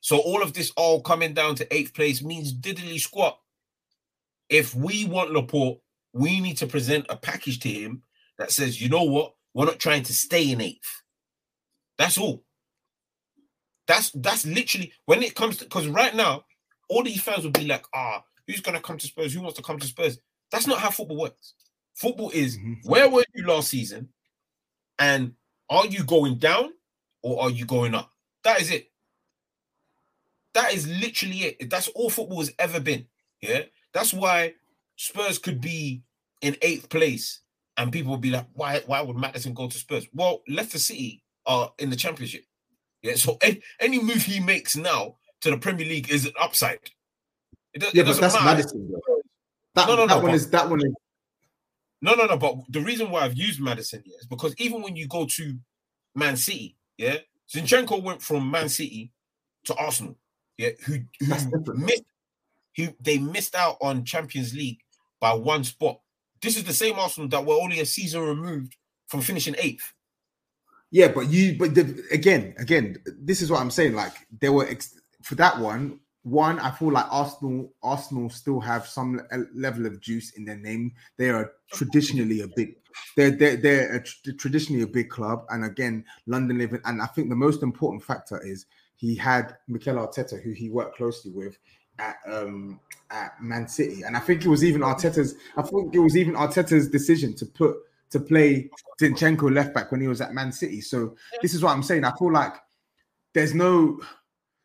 So 0.00 0.18
all 0.18 0.42
of 0.42 0.52
this 0.52 0.70
all 0.76 1.00
coming 1.00 1.34
down 1.34 1.56
to 1.56 1.74
eighth 1.74 1.94
place 1.94 2.22
means 2.22 2.56
diddly 2.56 3.00
squat 3.00 3.38
if 4.48 4.74
we 4.74 5.04
want 5.06 5.32
Laporte, 5.32 5.78
we 6.12 6.40
need 6.40 6.56
to 6.58 6.66
present 6.66 7.06
a 7.08 7.16
package 7.16 7.58
to 7.60 7.68
him 7.68 8.02
that 8.38 8.52
says, 8.52 8.80
you 8.80 8.88
know 8.88 9.02
what, 9.02 9.34
we're 9.54 9.64
not 9.64 9.80
trying 9.80 10.04
to 10.04 10.12
stay 10.12 10.52
in 10.52 10.60
eighth. 10.60 11.02
That's 11.98 12.18
all. 12.18 12.42
That's 13.86 14.10
that's 14.10 14.44
literally 14.44 14.92
when 15.04 15.22
it 15.22 15.34
comes 15.34 15.58
to 15.58 15.64
because 15.64 15.86
right 15.86 16.14
now, 16.14 16.44
all 16.88 17.02
these 17.02 17.22
fans 17.22 17.44
will 17.44 17.52
be 17.52 17.66
like, 17.66 17.84
ah, 17.94 18.24
who's 18.46 18.60
gonna 18.60 18.80
come 18.80 18.98
to 18.98 19.06
Spurs? 19.06 19.32
Who 19.32 19.40
wants 19.40 19.56
to 19.56 19.62
come 19.62 19.78
to 19.78 19.86
Spurs? 19.86 20.18
That's 20.50 20.66
not 20.66 20.80
how 20.80 20.90
football 20.90 21.18
works. 21.18 21.54
Football 21.94 22.30
is 22.30 22.58
mm-hmm. 22.58 22.88
where 22.88 23.08
were 23.08 23.24
you 23.34 23.46
last 23.46 23.68
season? 23.68 24.08
And 24.98 25.34
are 25.68 25.86
you 25.86 26.04
going 26.04 26.36
down 26.36 26.72
or 27.22 27.42
are 27.42 27.50
you 27.50 27.64
going 27.64 27.94
up? 27.94 28.10
That 28.44 28.60
is 28.60 28.70
it. 28.70 28.90
That 30.54 30.72
is 30.72 30.86
literally 30.86 31.38
it. 31.38 31.70
That's 31.70 31.88
all 31.88 32.10
football 32.10 32.38
has 32.38 32.52
ever 32.58 32.80
been. 32.80 33.06
Yeah. 33.40 33.62
That's 33.92 34.14
why 34.14 34.54
Spurs 34.96 35.38
could 35.38 35.60
be 35.60 36.02
in 36.40 36.56
eighth 36.62 36.88
place 36.88 37.40
and 37.76 37.92
people 37.92 38.12
would 38.12 38.20
be 38.20 38.30
like, 38.30 38.46
why, 38.54 38.80
why 38.86 39.00
would 39.02 39.16
Maddison 39.16 39.54
go 39.54 39.68
to 39.68 39.76
Spurs? 39.76 40.06
Well, 40.14 40.42
Leicester 40.48 40.78
City 40.78 41.22
are 41.46 41.72
in 41.78 41.90
the 41.90 41.96
championship. 41.96 42.44
Yeah. 43.02 43.14
So 43.14 43.38
any, 43.42 43.62
any 43.80 44.02
move 44.02 44.22
he 44.22 44.40
makes 44.40 44.76
now 44.76 45.16
to 45.42 45.50
the 45.50 45.58
Premier 45.58 45.86
League 45.86 46.10
is 46.10 46.26
an 46.26 46.32
upside. 46.40 46.80
It, 47.72 47.82
yeah, 47.94 48.02
it 48.02 48.06
but 48.06 48.20
that's 48.20 48.34
matter. 48.34 48.44
Maddison. 48.44 48.92
That, 49.74 49.88
no, 49.88 49.96
no, 49.96 50.06
that 50.06 50.16
no, 50.16 50.22
one 50.22 50.34
is 50.34 50.50
that 50.50 50.68
one 50.68 50.80
is 50.80 50.94
no, 52.00 52.14
no, 52.14 52.26
no. 52.26 52.36
But 52.36 52.56
the 52.68 52.80
reason 52.80 53.10
why 53.10 53.20
I've 53.20 53.36
used 53.36 53.60
Maddison 53.60 54.02
yeah, 54.04 54.16
is 54.20 54.26
because 54.26 54.54
even 54.58 54.82
when 54.82 54.96
you 54.96 55.06
go 55.06 55.26
to 55.26 55.58
Man 56.14 56.36
City, 56.36 56.76
yeah, 56.96 57.18
Zinchenko 57.52 58.02
went 58.02 58.22
from 58.22 58.50
Man 58.50 58.68
City 58.68 59.12
to 59.64 59.74
Arsenal, 59.74 60.16
yeah, 60.56 60.70
who, 60.84 61.00
who 61.20 61.26
missed, 61.74 62.04
who 62.76 62.88
they 63.00 63.18
missed 63.18 63.54
out 63.54 63.76
on 63.80 64.04
Champions 64.04 64.54
League 64.54 64.78
by 65.20 65.34
one 65.34 65.64
spot. 65.64 66.00
This 66.40 66.56
is 66.56 66.64
the 66.64 66.72
same 66.72 66.98
Arsenal 66.98 67.28
that 67.30 67.44
were 67.44 67.54
only 67.54 67.80
a 67.80 67.86
season 67.86 68.22
removed 68.22 68.76
from 69.08 69.20
finishing 69.20 69.56
eighth. 69.58 69.92
Yeah, 70.90 71.08
but 71.08 71.28
you, 71.28 71.56
but 71.58 71.74
the, 71.74 72.02
again, 72.12 72.54
again, 72.58 72.96
this 73.18 73.42
is 73.42 73.50
what 73.50 73.60
I'm 73.60 73.70
saying. 73.70 73.94
Like 73.94 74.12
there 74.40 74.52
were 74.52 74.66
ex- 74.66 75.00
for 75.22 75.34
that 75.36 75.58
one, 75.58 76.00
one, 76.22 76.58
I 76.58 76.70
feel 76.70 76.92
like 76.92 77.06
Arsenal 77.10 77.72
Arsenal 77.82 78.30
still 78.30 78.60
have 78.60 78.86
some 78.86 79.20
level 79.54 79.86
of 79.86 80.00
juice 80.00 80.30
in 80.32 80.44
their 80.44 80.56
name. 80.56 80.92
They 81.18 81.30
are 81.30 81.52
traditionally 81.72 82.40
a 82.40 82.48
big 82.48 82.76
they're 83.16 83.30
they're, 83.30 83.56
they're 83.56 83.96
a, 83.96 84.32
traditionally 84.34 84.82
a 84.82 84.86
big 84.86 85.10
club, 85.10 85.44
and 85.50 85.64
again, 85.64 86.04
London 86.26 86.58
living. 86.58 86.80
And 86.84 87.02
I 87.02 87.06
think 87.06 87.28
the 87.28 87.36
most 87.36 87.62
important 87.62 88.02
factor 88.02 88.40
is 88.44 88.66
he 88.96 89.14
had 89.14 89.56
Mikel 89.68 89.96
Arteta, 89.96 90.42
who 90.42 90.52
he 90.52 90.70
worked 90.70 90.96
closely 90.96 91.30
with 91.30 91.58
at 91.98 92.16
um 92.30 92.80
at 93.10 93.32
Man 93.40 93.68
City, 93.68 94.02
and 94.02 94.16
I 94.16 94.20
think 94.20 94.44
it 94.44 94.48
was 94.48 94.64
even 94.64 94.82
Arteta's. 94.82 95.34
I 95.56 95.62
think 95.62 95.94
it 95.94 96.00
was 96.00 96.16
even 96.16 96.34
Arteta's 96.34 96.88
decision 96.88 97.34
to 97.36 97.46
put 97.46 97.76
to 98.10 98.20
play 98.20 98.70
Zinchenko 99.00 99.52
left 99.52 99.74
back 99.74 99.90
when 99.90 100.00
he 100.00 100.08
was 100.08 100.20
at 100.20 100.34
Man 100.34 100.52
City. 100.52 100.80
So 100.80 101.16
this 101.42 101.54
is 101.54 101.62
what 101.62 101.72
I'm 101.72 101.82
saying. 101.82 102.04
I 102.04 102.12
feel 102.16 102.32
like 102.32 102.54
there's 103.34 103.54
no 103.54 104.00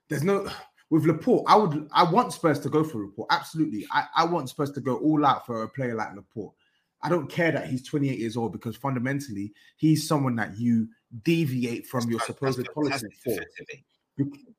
there's 0.09 0.23
no 0.23 0.47
with 0.89 1.05
Laporte, 1.05 1.45
I 1.47 1.55
would 1.55 1.87
I 1.93 2.03
want 2.03 2.33
Spurs 2.33 2.59
to 2.59 2.69
go 2.69 2.83
for 2.83 2.99
Laporte. 2.99 3.27
Absolutely. 3.31 3.85
I, 3.91 4.05
I 4.17 4.25
want 4.25 4.49
Spurs 4.49 4.71
to 4.71 4.81
go 4.81 4.97
all 4.97 5.25
out 5.25 5.45
for 5.45 5.63
a 5.63 5.69
player 5.69 5.95
like 5.95 6.15
Laporte. 6.15 6.53
I 7.01 7.09
don't 7.09 7.29
care 7.29 7.51
that 7.51 7.67
he's 7.67 7.83
28 7.87 8.19
years 8.19 8.37
old 8.37 8.51
because 8.51 8.75
fundamentally 8.75 9.53
he's 9.77 10.07
someone 10.07 10.35
that 10.35 10.59
you 10.59 10.87
deviate 11.23 11.87
from 11.87 12.09
your 12.09 12.19
supposed 12.19 12.67
policy 12.73 13.07
for. 13.23 13.39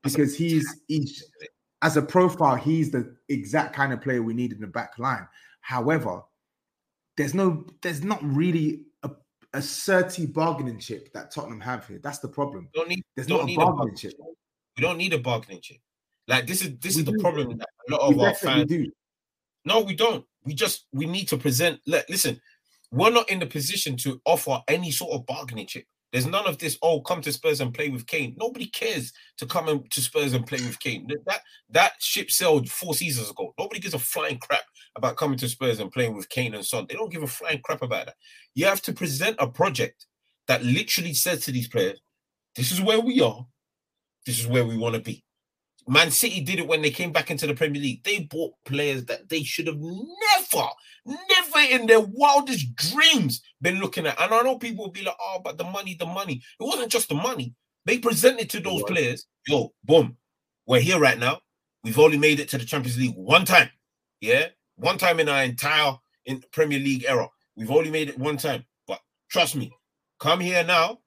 Because 0.03 0.37
he's 0.37 0.81
he's 0.89 1.25
as 1.83 1.97
a 1.97 2.03
profile, 2.03 2.57
he's 2.57 2.91
the 2.91 3.15
exact 3.29 3.75
kind 3.75 3.93
of 3.93 4.01
player 4.01 4.23
we 4.23 4.35
need 4.35 4.53
in 4.53 4.61
the 4.61 4.67
back 4.67 4.99
line. 4.99 5.29
However, 5.61 6.23
there's 7.17 7.35
no 7.35 7.65
there's 7.83 8.03
not 8.03 8.23
really 8.23 8.83
a, 9.03 9.11
a 9.55 9.59
certy 9.59 10.33
bargaining 10.33 10.79
chip 10.79 11.13
that 11.13 11.31
Tottenham 11.31 11.61
have 11.61 11.87
here. 11.87 12.01
That's 12.03 12.19
the 12.19 12.29
problem. 12.29 12.69
Don't 12.75 12.89
need, 12.89 13.03
there's 13.15 13.27
don't 13.27 13.47
not 13.47 13.51
a 13.51 13.57
bargaining 13.57 13.95
a 13.95 13.97
chip. 13.97 14.13
We 14.77 14.83
don't 14.83 14.99
need 14.99 15.13
a 15.13 15.19
bargaining 15.19 15.61
chip. 15.61 15.79
Like 16.29 16.47
this 16.47 16.63
is 16.63 16.79
this 16.79 16.97
we 16.97 17.03
is 17.03 17.07
do. 17.07 17.13
the 17.13 17.19
problem 17.19 17.59
that 17.59 17.69
a 17.89 17.93
lot 17.93 18.01
of 18.01 18.17
we 18.17 18.25
our 18.25 18.35
fans 18.35 18.69
do. 18.69 18.91
No, 19.65 19.81
we 19.81 19.95
don't. 19.95 20.25
We 20.45 20.55
just 20.55 20.87
we 20.93 21.07
need 21.07 21.29
to 21.29 21.37
present. 21.37 21.81
Let 21.87 22.09
listen, 22.09 22.41
we're 22.91 23.11
not 23.11 23.31
in 23.31 23.41
the 23.41 23.47
position 23.47 23.97
to 23.99 24.21
offer 24.25 24.61
any 24.69 24.91
sort 24.91 25.13
of 25.13 25.27
bargaining 25.27 25.67
chip. 25.67 25.85
There's 26.13 26.27
none 26.27 26.47
of 26.47 26.59
this. 26.59 26.79
Oh, 26.83 27.01
come 27.01 27.23
to 27.23 27.33
Spurs 27.33 27.61
and 27.61 27.73
play 27.73 27.89
with 27.89 28.07
Kane. 28.07 28.37
Nobody 28.39 28.67
cares 28.67 29.13
to 29.39 29.47
come 29.47 29.83
to 29.89 30.01
Spurs 30.01 30.35
and 30.35 30.47
play 30.47 30.59
with 30.59 30.79
Kane. 30.79 31.09
That 31.27 31.41
that 31.71 31.93
ship 32.01 32.31
sailed 32.31 32.69
four 32.69 32.95
seasons 32.95 33.31
ago. 33.31 33.55
Nobody 33.59 33.81
gives 33.81 33.95
a 33.95 33.99
flying 33.99 34.39
crap 34.39 34.63
about 34.97 35.17
coming 35.17 35.39
to 35.39 35.49
Spurs 35.49 35.81
and 35.81 35.93
playing 35.93 36.15
with 36.15 36.29
Kane 36.29 36.55
and 36.55 36.65
Son. 36.65 36.87
They 36.89 36.95
don't 36.95 37.13
give 37.13 37.23
a 37.23 37.27
flying 37.27 37.61
crap 37.63 37.83
about 37.83 38.07
that. 38.07 38.17
You 38.55 38.67
have 38.67 38.83
to 38.83 38.93
present 38.93 39.37
a 39.39 39.47
project 39.47 40.07
that 40.49 40.65
literally 40.65 41.15
says 41.15 41.45
to 41.45 41.53
these 41.53 41.69
players, 41.69 42.01
"This 42.57 42.73
is 42.73 42.81
where 42.81 43.01
we 43.01 43.21
are. 43.21 43.47
This 44.27 44.39
is 44.39 44.47
where 44.47 44.65
we 44.65 44.77
want 44.77 44.95
to 44.95 45.01
be." 45.01 45.25
Man 45.89 46.11
City 46.11 46.41
did 46.41 46.61
it 46.61 46.69
when 46.69 46.83
they 46.83 46.91
came 46.91 47.13
back 47.13 47.31
into 47.31 47.47
the 47.47 47.55
Premier 47.55 47.83
League. 47.83 48.05
They 48.05 48.21
bought 48.21 48.53
players 48.65 49.05
that 49.07 49.29
they 49.29 49.43
should 49.43 49.67
have 49.67 49.81
never, 49.81 50.69
never 51.05 51.59
in 51.71 51.87
their 51.87 52.01
wildest 52.01 52.75
dreams 52.77 53.43
been 53.61 53.81
looking 53.81 54.07
at. 54.07 54.21
And 54.21 54.33
I 54.33 54.43
know 54.43 54.59
people 54.59 54.85
will 54.85 54.93
be 54.93 55.03
like, 55.03 55.17
oh, 55.21 55.41
but 55.43 55.59
the 55.59 55.65
money, 55.65 55.97
the 55.99 56.07
money. 56.07 56.41
It 56.61 56.65
wasn't 56.65 56.93
just 56.93 57.09
the 57.09 57.17
money. 57.17 57.55
They 57.85 57.99
presented 57.99 58.49
to 58.51 58.61
those 58.61 58.85
players, 58.85 59.27
yo, 59.49 59.73
boom, 59.83 60.17
we're 60.67 60.81
here 60.81 61.01
right 61.01 61.19
now. 61.19 61.41
We've 61.83 61.99
only 61.99 62.19
made 62.19 62.39
it 62.39 62.49
to 62.51 62.59
the 62.59 62.65
Champions 62.65 62.99
League 62.99 63.17
one 63.17 63.45
time. 63.45 63.71
Yeah. 64.21 64.49
One 64.83 64.99
time 64.99 65.21
in 65.21 65.29
our 65.29 65.45
entire 65.45 65.97
in 66.27 66.43
Premier 66.51 66.81
League 66.81 67.05
era. 67.07 67.29
We've 67.55 67.71
only 67.71 67.89
made 67.89 68.09
it 68.09 68.19
one 68.19 68.37
time. 68.37 68.65
But 68.89 68.99
trust 69.31 69.55
me, 69.55 69.71
come 70.19 70.41
here 70.41 70.65
now. 70.65 70.99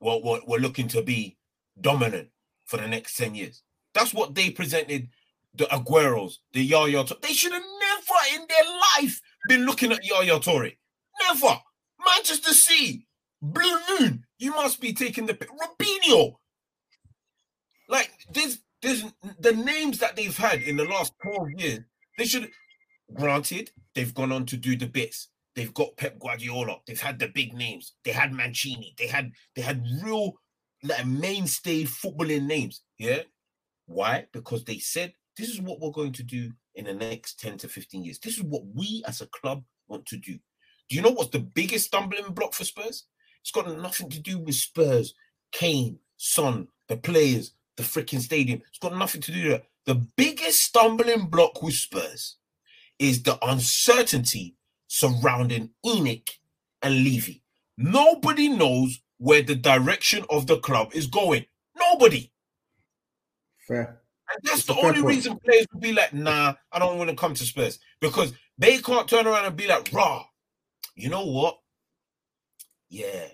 We're, 0.00 0.40
we're 0.44 0.58
looking 0.58 0.88
to 0.88 1.00
be 1.00 1.36
dominant 1.80 2.30
for 2.66 2.78
the 2.78 2.88
next 2.88 3.16
10 3.16 3.36
years. 3.36 3.62
That's 3.94 4.12
what 4.12 4.34
they 4.34 4.50
presented 4.50 5.08
the 5.54 5.66
Agueros, 5.66 6.38
the 6.52 6.64
Yaya 6.64 7.04
They 7.22 7.32
should 7.32 7.52
have 7.52 7.62
never 7.62 8.42
in 8.42 8.46
their 8.48 8.74
life 8.98 9.20
been 9.48 9.66
looking 9.66 9.92
at 9.92 10.04
Yaya 10.04 10.40
Toure. 10.40 10.76
Never. 11.22 11.60
Manchester 12.04 12.52
City, 12.52 13.06
Blue 13.40 13.78
Moon, 14.00 14.24
you 14.38 14.50
must 14.50 14.80
be 14.80 14.92
taking 14.92 15.26
the 15.26 15.34
Robinho. 15.34 16.34
Like 17.88 18.10
there's 18.32 18.58
there's 18.82 19.04
the 19.38 19.52
names 19.52 20.00
that 20.00 20.16
they've 20.16 20.36
had 20.36 20.62
in 20.62 20.76
the 20.76 20.84
last 20.84 21.12
12 21.22 21.50
years. 21.56 21.80
They 22.18 22.24
should 22.24 22.50
granted 23.12 23.70
they've 23.94 24.14
gone 24.14 24.32
on 24.32 24.46
to 24.46 24.56
do 24.56 24.76
the 24.76 24.86
bits. 24.86 25.28
They've 25.54 25.74
got 25.74 25.96
Pep 25.96 26.18
Guardiola. 26.18 26.78
They've 26.86 27.00
had 27.00 27.18
the 27.18 27.28
big 27.28 27.54
names. 27.54 27.94
They 28.04 28.10
had 28.10 28.32
Mancini. 28.32 28.94
They 28.98 29.06
had 29.06 29.32
they 29.54 29.62
had 29.62 29.84
real 30.02 30.34
like 30.82 31.06
mainstay 31.06 31.84
footballing 31.84 32.46
names. 32.46 32.82
Yeah. 32.98 33.22
Why? 33.86 34.26
Because 34.32 34.64
they 34.64 34.78
said 34.78 35.12
this 35.36 35.48
is 35.48 35.60
what 35.60 35.80
we're 35.80 35.90
going 35.90 36.12
to 36.12 36.22
do 36.22 36.50
in 36.74 36.86
the 36.86 36.94
next 36.94 37.38
10 37.40 37.58
to 37.58 37.68
15 37.68 38.04
years. 38.04 38.18
This 38.18 38.36
is 38.36 38.42
what 38.42 38.62
we 38.74 39.02
as 39.06 39.20
a 39.20 39.26
club 39.26 39.62
want 39.88 40.06
to 40.06 40.16
do. 40.16 40.38
Do 40.88 40.96
you 40.96 41.02
know 41.02 41.10
what's 41.10 41.30
the 41.30 41.40
biggest 41.40 41.86
stumbling 41.86 42.32
block 42.32 42.52
for 42.52 42.64
Spurs? 42.64 43.06
It's 43.40 43.50
got 43.50 43.78
nothing 43.78 44.10
to 44.10 44.20
do 44.20 44.38
with 44.38 44.54
Spurs, 44.54 45.14
Kane, 45.52 45.98
Son, 46.16 46.68
the 46.88 46.96
players, 46.96 47.52
the 47.76 47.82
freaking 47.82 48.20
stadium. 48.20 48.62
It's 48.68 48.78
got 48.78 48.96
nothing 48.96 49.20
to 49.22 49.32
do 49.32 49.42
with 49.42 49.52
that. 49.52 49.64
The 49.86 50.06
biggest 50.16 50.60
stumbling 50.60 51.26
block 51.26 51.62
with 51.62 51.74
Spurs 51.74 52.36
is 52.98 53.22
the 53.22 53.38
uncertainty 53.46 54.56
surrounding 54.86 55.70
ENIC 55.84 56.30
and 56.82 56.94
Levy. 56.94 57.42
Nobody 57.76 58.48
knows 58.48 59.00
where 59.18 59.42
the 59.42 59.54
direction 59.54 60.24
of 60.30 60.46
the 60.46 60.58
club 60.58 60.92
is 60.94 61.06
going. 61.06 61.44
Nobody. 61.76 62.30
Fair. 63.66 64.00
And 64.32 64.40
that's 64.42 64.64
the 64.64 64.76
only 64.76 65.02
reason 65.02 65.38
players 65.44 65.66
would 65.72 65.82
be 65.82 65.92
like, 65.92 66.14
nah, 66.14 66.54
I 66.72 66.78
don't 66.78 66.98
want 66.98 67.10
to 67.10 67.16
come 67.16 67.34
to 67.34 67.44
Spurs. 67.44 67.78
Because 68.00 68.32
they 68.56 68.78
can't 68.78 69.08
turn 69.08 69.26
around 69.26 69.44
and 69.44 69.56
be 69.56 69.66
like, 69.66 69.92
raw, 69.92 70.24
you 70.94 71.08
know 71.08 71.26
what? 71.26 71.58
Yeah, 72.88 73.26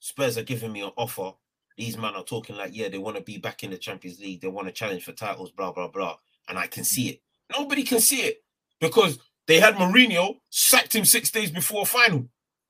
Spurs 0.00 0.38
are 0.38 0.42
giving 0.42 0.72
me 0.72 0.82
an 0.82 0.92
offer. 0.96 1.32
These 1.76 1.98
men 1.98 2.14
are 2.14 2.24
talking 2.24 2.56
like, 2.56 2.70
yeah, 2.74 2.88
they 2.88 2.98
want 2.98 3.16
to 3.16 3.22
be 3.22 3.38
back 3.38 3.62
in 3.62 3.70
the 3.70 3.78
Champions 3.78 4.18
League. 4.18 4.40
They 4.40 4.48
want 4.48 4.66
to 4.66 4.72
challenge 4.72 5.04
for 5.04 5.12
titles, 5.12 5.50
blah, 5.50 5.72
blah, 5.72 5.88
blah. 5.88 6.16
And 6.48 6.58
I 6.58 6.66
can 6.66 6.84
see 6.84 7.10
it. 7.10 7.22
Nobody 7.56 7.84
can 7.84 8.00
see 8.00 8.22
it 8.22 8.42
because 8.80 9.18
they 9.46 9.60
had 9.60 9.74
Mourinho, 9.74 10.36
sacked 10.50 10.94
him 10.94 11.04
six 11.04 11.30
days 11.30 11.50
before 11.50 11.82
a 11.82 11.86
final. 11.86 12.28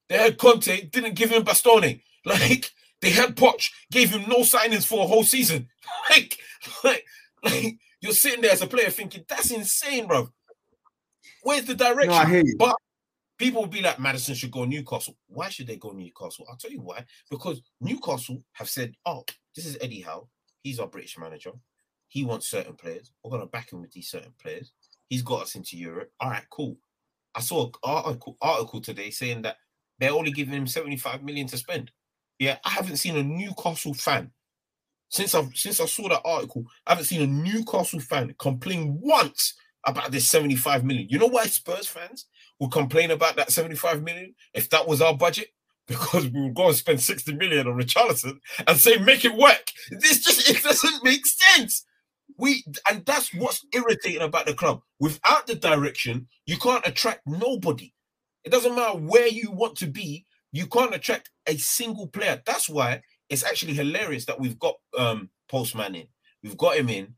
They 0.08 0.16
had 0.16 0.38
Conte, 0.38 0.88
didn't 0.88 1.14
give 1.14 1.30
him 1.30 1.44
Bastoni. 1.44 2.02
Like, 2.24 2.72
they 3.00 3.10
had 3.10 3.36
Poch, 3.36 3.70
gave 3.90 4.10
him 4.10 4.28
no 4.28 4.40
signings 4.40 4.84
for 4.84 5.04
a 5.04 5.06
whole 5.06 5.24
season. 5.24 5.68
Like, 6.10 6.36
like, 6.84 7.04
like 7.42 7.78
you're 8.00 8.12
sitting 8.12 8.42
there 8.42 8.52
as 8.52 8.60
a 8.60 8.66
player 8.66 8.90
thinking, 8.90 9.24
that's 9.26 9.50
insane, 9.50 10.06
bro. 10.06 10.28
Where's 11.42 11.64
the 11.64 11.74
direction? 11.74 12.10
No, 12.10 12.16
I 12.16 12.26
hear 12.26 12.42
you. 12.44 12.56
But 12.58 12.76
people 13.38 13.62
will 13.62 13.68
be 13.68 13.80
like, 13.80 13.98
Maddison 13.98 14.34
should 14.34 14.50
go 14.50 14.64
Newcastle. 14.64 15.16
Why 15.28 15.48
should 15.48 15.66
they 15.66 15.76
go 15.76 15.92
Newcastle? 15.92 16.44
I'll 16.50 16.56
tell 16.56 16.70
you 16.70 16.82
why. 16.82 17.04
Because 17.30 17.62
Newcastle 17.80 18.42
have 18.52 18.68
said, 18.68 18.94
oh, 19.06 19.24
this 19.56 19.64
is 19.64 19.78
Eddie 19.80 20.02
Howe. 20.02 20.28
He's 20.62 20.80
our 20.80 20.88
British 20.88 21.16
manager. 21.18 21.52
He 22.08 22.24
wants 22.24 22.48
certain 22.48 22.74
players. 22.74 23.12
We're 23.22 23.30
going 23.30 23.42
to 23.42 23.46
back 23.46 23.72
him 23.72 23.80
with 23.80 23.92
these 23.92 24.10
certain 24.10 24.32
players. 24.40 24.72
He's 25.08 25.22
got 25.22 25.42
us 25.42 25.54
into 25.54 25.76
Europe. 25.76 26.10
All 26.20 26.30
right, 26.30 26.44
cool. 26.50 26.76
I 27.34 27.40
saw 27.40 27.66
an 27.66 27.72
article, 27.82 28.36
article 28.40 28.80
today 28.80 29.10
saying 29.10 29.42
that 29.42 29.56
they're 29.98 30.12
only 30.12 30.30
giving 30.30 30.54
him 30.54 30.66
75 30.66 31.22
million 31.22 31.46
to 31.48 31.56
spend. 31.56 31.90
Yeah, 32.38 32.58
I 32.64 32.70
haven't 32.70 32.96
seen 32.98 33.16
a 33.16 33.22
Newcastle 33.22 33.94
fan 33.94 34.30
since 35.08 35.34
I 35.34 35.44
since 35.54 35.80
I 35.80 35.86
saw 35.86 36.08
that 36.08 36.22
article. 36.24 36.64
I 36.86 36.92
haven't 36.92 37.06
seen 37.06 37.22
a 37.22 37.26
Newcastle 37.26 38.00
fan 38.00 38.34
complain 38.38 38.98
once 39.00 39.54
about 39.86 40.10
this 40.10 40.28
75 40.28 40.84
million. 40.84 41.08
You 41.08 41.18
know 41.18 41.26
why 41.26 41.46
Spurs 41.46 41.86
fans 41.86 42.26
would 42.60 42.70
complain 42.70 43.10
about 43.10 43.36
that 43.36 43.50
75 43.50 44.02
million 44.02 44.34
if 44.54 44.68
that 44.70 44.86
was 44.86 45.00
our 45.00 45.16
budget? 45.16 45.48
Because 45.88 46.28
we 46.28 46.42
would 46.42 46.54
go 46.54 46.66
and 46.66 46.76
spend 46.76 47.00
60 47.00 47.32
million 47.36 47.66
on 47.66 47.72
Richarlison 47.72 48.40
and 48.66 48.76
say, 48.76 48.98
make 48.98 49.24
it 49.24 49.34
work. 49.34 49.72
This 49.90 50.22
just 50.22 50.50
it 50.50 50.62
doesn't 50.62 51.02
make 51.02 51.24
sense. 51.24 51.86
We 52.38 52.64
and 52.88 53.04
that's 53.04 53.34
what's 53.34 53.66
irritating 53.72 54.22
about 54.22 54.46
the 54.46 54.54
club. 54.54 54.80
Without 55.00 55.46
the 55.46 55.56
direction, 55.56 56.28
you 56.46 56.56
can't 56.56 56.86
attract 56.86 57.22
nobody. 57.26 57.92
It 58.44 58.50
doesn't 58.50 58.74
matter 58.74 58.96
where 58.96 59.28
you 59.28 59.50
want 59.50 59.76
to 59.78 59.86
be, 59.86 60.24
you 60.52 60.66
can't 60.66 60.94
attract 60.94 61.30
a 61.46 61.56
single 61.56 62.06
player. 62.06 62.40
That's 62.46 62.68
why 62.68 63.02
it's 63.28 63.44
actually 63.44 63.74
hilarious 63.74 64.24
that 64.26 64.40
we've 64.40 64.58
got 64.58 64.76
um 64.96 65.30
Postman 65.48 65.96
in. 65.96 66.06
We've 66.42 66.56
got 66.56 66.76
him 66.76 66.88
in, 66.88 67.14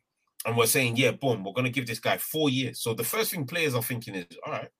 and 0.47 0.57
we're 0.57 0.67
saying, 0.67 0.97
yeah, 0.97 1.11
boom, 1.11 1.45
we're 1.45 1.53
gonna 1.53 1.71
give 1.71 1.87
this 1.87 2.01
guy 2.01 2.17
four 2.17 2.49
years. 2.49 2.81
So 2.81 2.95
the 2.95 3.05
first 3.05 3.31
thing 3.31 3.47
players 3.47 3.75
are 3.75 3.83
thinking 3.83 4.15
is, 4.15 4.27
all 4.47 4.53
right, 4.53 4.71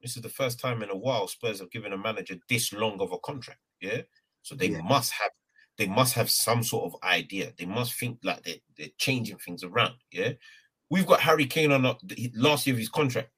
this 0.00 0.16
is 0.16 0.22
the 0.22 0.28
first 0.30 0.58
time 0.58 0.82
in 0.82 0.90
a 0.90 0.96
while 0.96 1.28
Spurs 1.28 1.60
have 1.60 1.70
given 1.70 1.92
a 1.92 1.98
manager 1.98 2.36
this 2.48 2.72
long 2.72 3.00
of 3.00 3.12
a 3.12 3.18
contract. 3.18 3.60
Yeah. 3.80 4.02
So 4.42 4.54
they 4.54 4.68
yeah. 4.68 4.80
must 4.80 5.12
have 5.12 5.30
they 5.80 5.86
must 5.86 6.12
have 6.12 6.28
some 6.28 6.62
sort 6.62 6.92
of 6.92 7.02
idea. 7.02 7.54
They 7.58 7.64
must 7.64 7.94
think 7.94 8.18
like 8.22 8.42
they're, 8.42 8.56
they're 8.76 8.88
changing 8.98 9.38
things 9.38 9.64
around. 9.64 9.94
Yeah. 10.12 10.32
We've 10.90 11.06
got 11.06 11.20
Harry 11.20 11.46
Kane 11.46 11.72
on 11.72 11.82
the 11.82 12.30
last 12.34 12.66
year 12.66 12.74
of 12.74 12.78
his 12.78 12.90
contract. 12.90 13.30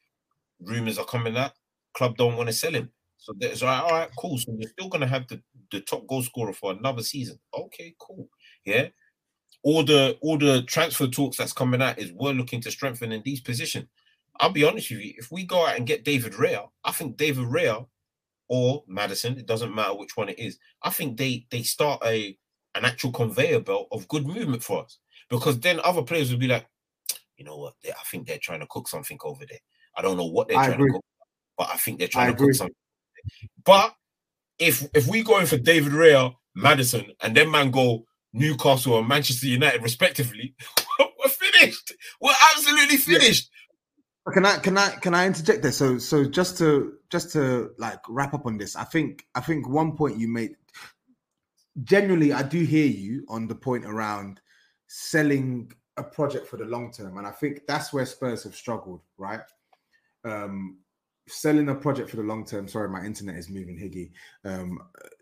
Rumors 0.61 0.99
are 0.99 1.05
coming 1.05 1.36
out. 1.36 1.53
Club 1.95 2.16
don't 2.16 2.36
want 2.36 2.49
to 2.49 2.53
sell 2.53 2.72
him. 2.72 2.90
So 3.18 3.32
there's 3.38 3.62
all 3.62 3.88
right, 3.88 4.09
cool. 4.18 4.38
So 4.38 4.57
you're 4.59 4.70
still 4.70 4.88
gonna 4.88 5.07
have 5.07 5.28
the, 5.28 5.40
the 5.70 5.82
top 5.82 6.05
goal 6.09 6.22
scorer 6.22 6.53
for 6.53 6.72
another 6.72 7.05
season. 7.05 7.38
Okay, 7.57 7.95
cool. 8.01 8.28
Yeah. 8.64 8.88
All 9.62 9.84
the 9.84 10.18
all 10.20 10.36
the 10.36 10.62
transfer 10.62 11.07
talks 11.07 11.36
that's 11.36 11.53
coming 11.53 11.80
out 11.80 12.01
is 12.01 12.12
we're 12.12 12.32
looking 12.32 12.61
to 12.62 12.72
strengthen 12.72 13.12
in 13.12 13.22
these 13.24 13.40
positions. 13.40 13.86
I'll 14.40 14.51
be 14.51 14.64
honest 14.64 14.90
with 14.90 14.99
you. 14.99 15.14
If 15.16 15.30
we 15.30 15.45
go 15.45 15.64
out 15.64 15.76
and 15.76 15.86
get 15.86 16.05
David 16.05 16.32
Raya, 16.32 16.66
I 16.82 16.90
think 16.90 17.16
David 17.16 17.45
Raya 17.45 17.86
or 18.53 18.85
Maddison, 18.87 19.39
it 19.39 19.47
doesn't 19.47 19.75
matter 19.75 19.95
which 19.95 20.15
one 20.15 20.29
it 20.29 20.39
is. 20.39 20.59
I 20.83 20.91
think 20.91 21.17
they 21.17 21.47
they 21.51 21.63
start 21.63 22.03
a 22.05 22.37
an 22.75 22.85
actual 22.85 23.11
conveyor 23.11 23.61
belt 23.61 23.89
of 23.91 24.07
good 24.09 24.27
movement 24.27 24.63
for 24.63 24.85
us 24.85 24.99
because 25.31 25.59
then 25.59 25.81
other 25.83 26.03
players 26.03 26.31
will 26.31 26.39
be 26.39 26.49
like, 26.49 26.67
you 27.39 27.47
know 27.47 27.57
what? 27.57 27.73
I 27.87 28.03
think 28.11 28.27
they're 28.27 28.37
trying 28.37 28.61
to 28.61 28.67
cook 28.69 28.89
something 28.89 29.19
over 29.25 29.47
there. 29.49 29.59
I 29.97 30.03
don't 30.03 30.19
know 30.19 30.27
what 30.27 30.49
they're 30.49 30.59
I 30.59 30.67
trying 30.67 30.75
agree. 30.75 30.91
to 30.91 30.93
cook, 30.93 31.05
but 31.57 31.69
I 31.73 31.77
think 31.77 31.99
they're 31.99 32.09
trying 32.09 32.25
I 32.25 32.33
to 32.33 32.35
agree. 32.35 32.49
cook 32.49 32.57
something. 32.57 32.77
But 33.65 33.95
if 34.59 34.87
if 34.93 35.07
we 35.07 35.23
go 35.23 35.39
in 35.39 35.47
for 35.47 35.57
David 35.57 35.93
Raya, 35.93 36.35
Maddison, 36.55 37.11
and 37.23 37.35
then 37.35 37.51
man 37.51 37.71
go 37.71 38.05
Newcastle 38.35 38.93
or 38.93 39.03
Manchester 39.03 39.47
United 39.47 39.83
respectively, 39.83 40.55
we're 41.01 41.29
finished. 41.31 41.95
We're 42.21 42.35
absolutely 42.55 42.99
finished. 42.99 43.51
Can 44.31 44.47
I 44.47 44.59
can 44.59 44.79
I 44.79 44.91
can 44.91 45.14
I 45.14 45.27
interject 45.27 45.62
there? 45.62 45.73
So 45.73 45.99
so 45.99 46.25
just 46.25 46.57
to 46.59 46.95
just 47.11 47.33
to 47.33 47.73
like 47.79 47.99
wrap 48.09 48.35
up 48.35 48.47
on 48.47 48.57
this, 48.57 48.77
I 48.77 48.85
think 48.85 49.27
I 49.35 49.41
think 49.41 49.68
one 49.68 49.97
point 49.97 50.16
you 50.16 50.29
made 50.29 50.55
genuinely 51.83 52.33
I 52.33 52.43
do 52.43 52.61
hear 52.61 52.87
you 52.87 53.25
on 53.29 53.49
the 53.49 53.55
point 53.55 53.85
around 53.85 54.41
selling 54.87 55.73
a 55.97 56.05
project 56.05 56.47
for 56.47 56.57
the 56.57 56.64
long 56.64 56.93
term, 56.93 57.18
and 57.18 57.27
I 57.27 57.33
think 57.33 57.62
that's 57.66 57.93
where 57.93 58.07
Spurs 58.07 58.45
have 58.45 58.55
struggled, 58.55 59.01
right? 59.18 59.41
Um, 60.25 60.79
selling 61.29 61.68
a 61.68 61.75
project 61.75 62.11
for 62.11 62.16
the 62.16 62.23
long 62.23 62.45
term. 62.45 62.68
Sorry, 62.68 62.89
my 62.89 63.05
internet 63.05 63.37
is 63.37 63.51
moving, 63.51 63.77
Higgy. 63.77 64.12
Um, 64.45 64.79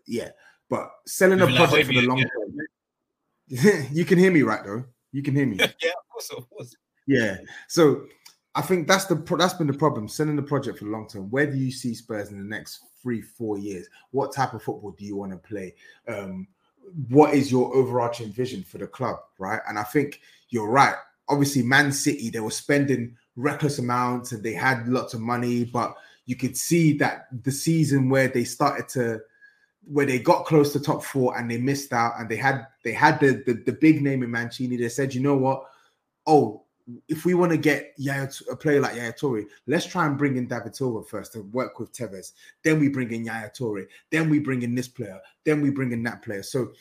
yeah, 0.07 0.29
but 0.69 0.91
selling 1.07 1.41
a 1.41 1.47
project 1.47 1.87
for 1.87 1.93
the 1.93 2.01
long 2.05 2.19
term. 2.19 3.87
you 3.91 4.05
can 4.05 4.19
hear 4.19 4.31
me, 4.31 4.43
right? 4.43 4.63
Though 4.63 4.85
you 5.11 5.23
can 5.23 5.35
hear 5.35 5.45
me. 5.45 5.57
yeah, 5.59 5.65
of 5.89 6.09
course, 6.11 6.29
of 6.37 6.49
course. 6.49 6.75
Yeah. 7.07 7.37
So 7.67 8.05
I 8.53 8.61
think 8.61 8.87
that's 8.87 9.05
the 9.05 9.15
that's 9.37 9.53
been 9.53 9.67
the 9.67 9.73
problem. 9.73 10.07
Sending 10.07 10.35
the 10.35 10.41
project 10.41 10.79
for 10.79 10.85
the 10.85 10.91
long 10.91 11.07
term. 11.07 11.29
Where 11.29 11.49
do 11.49 11.57
you 11.57 11.71
see 11.71 11.93
Spurs 11.93 12.31
in 12.31 12.37
the 12.37 12.43
next 12.43 12.81
three, 13.01 13.21
four 13.21 13.57
years? 13.57 13.87
What 14.11 14.33
type 14.33 14.53
of 14.53 14.63
football 14.63 14.91
do 14.91 15.05
you 15.05 15.15
want 15.15 15.31
to 15.31 15.37
play? 15.37 15.73
Um, 16.07 16.47
what 17.09 17.33
is 17.33 17.51
your 17.51 17.73
overarching 17.73 18.31
vision 18.31 18.63
for 18.63 18.77
the 18.77 18.87
club, 18.87 19.17
right? 19.37 19.61
And 19.67 19.79
I 19.79 19.83
think 19.83 20.21
you're 20.49 20.69
right. 20.69 20.95
Obviously, 21.29 21.61
Man 21.61 21.91
City 21.93 22.29
they 22.29 22.41
were 22.41 22.51
spending 22.51 23.15
reckless 23.37 23.79
amounts 23.79 24.33
and 24.33 24.43
they 24.43 24.53
had 24.53 24.87
lots 24.87 25.13
of 25.13 25.21
money, 25.21 25.63
but 25.63 25.95
you 26.25 26.35
could 26.35 26.57
see 26.57 26.97
that 26.97 27.27
the 27.43 27.51
season 27.51 28.09
where 28.09 28.27
they 28.27 28.43
started 28.43 28.89
to 28.89 29.21
where 29.85 30.05
they 30.05 30.19
got 30.19 30.45
close 30.45 30.73
to 30.73 30.79
top 30.79 31.03
four 31.03 31.37
and 31.37 31.49
they 31.49 31.57
missed 31.57 31.91
out 31.93 32.13
and 32.19 32.29
they 32.29 32.35
had 32.35 32.67
they 32.83 32.91
had 32.91 33.19
the 33.21 33.43
the, 33.45 33.53
the 33.65 33.71
big 33.71 34.01
name 34.01 34.23
in 34.23 34.31
Mancini. 34.31 34.75
They 34.75 34.89
said, 34.89 35.13
you 35.13 35.21
know 35.21 35.37
what? 35.37 35.63
Oh, 36.27 36.63
if 37.07 37.25
we 37.25 37.33
want 37.33 37.51
to 37.51 37.57
get 37.57 37.93
Yaya, 37.97 38.29
a 38.49 38.55
player 38.55 38.81
like 38.81 38.95
Yaya 38.95 39.13
Toure, 39.13 39.45
let's 39.67 39.85
try 39.85 40.05
and 40.05 40.17
bring 40.17 40.37
in 40.37 40.47
David 40.47 40.75
Silva 40.75 41.03
first 41.03 41.33
to 41.33 41.41
work 41.41 41.79
with 41.79 41.93
Tevez. 41.93 42.33
Then 42.63 42.79
we 42.79 42.89
bring 42.89 43.11
in 43.11 43.25
Yaya 43.25 43.49
Toure. 43.49 43.85
Then 44.09 44.29
we 44.29 44.39
bring 44.39 44.61
in 44.61 44.75
this 44.75 44.87
player. 44.87 45.19
Then 45.43 45.61
we 45.61 45.69
bring 45.69 45.91
in 45.91 46.03
that 46.03 46.21
player. 46.21 46.43
So, 46.43 46.71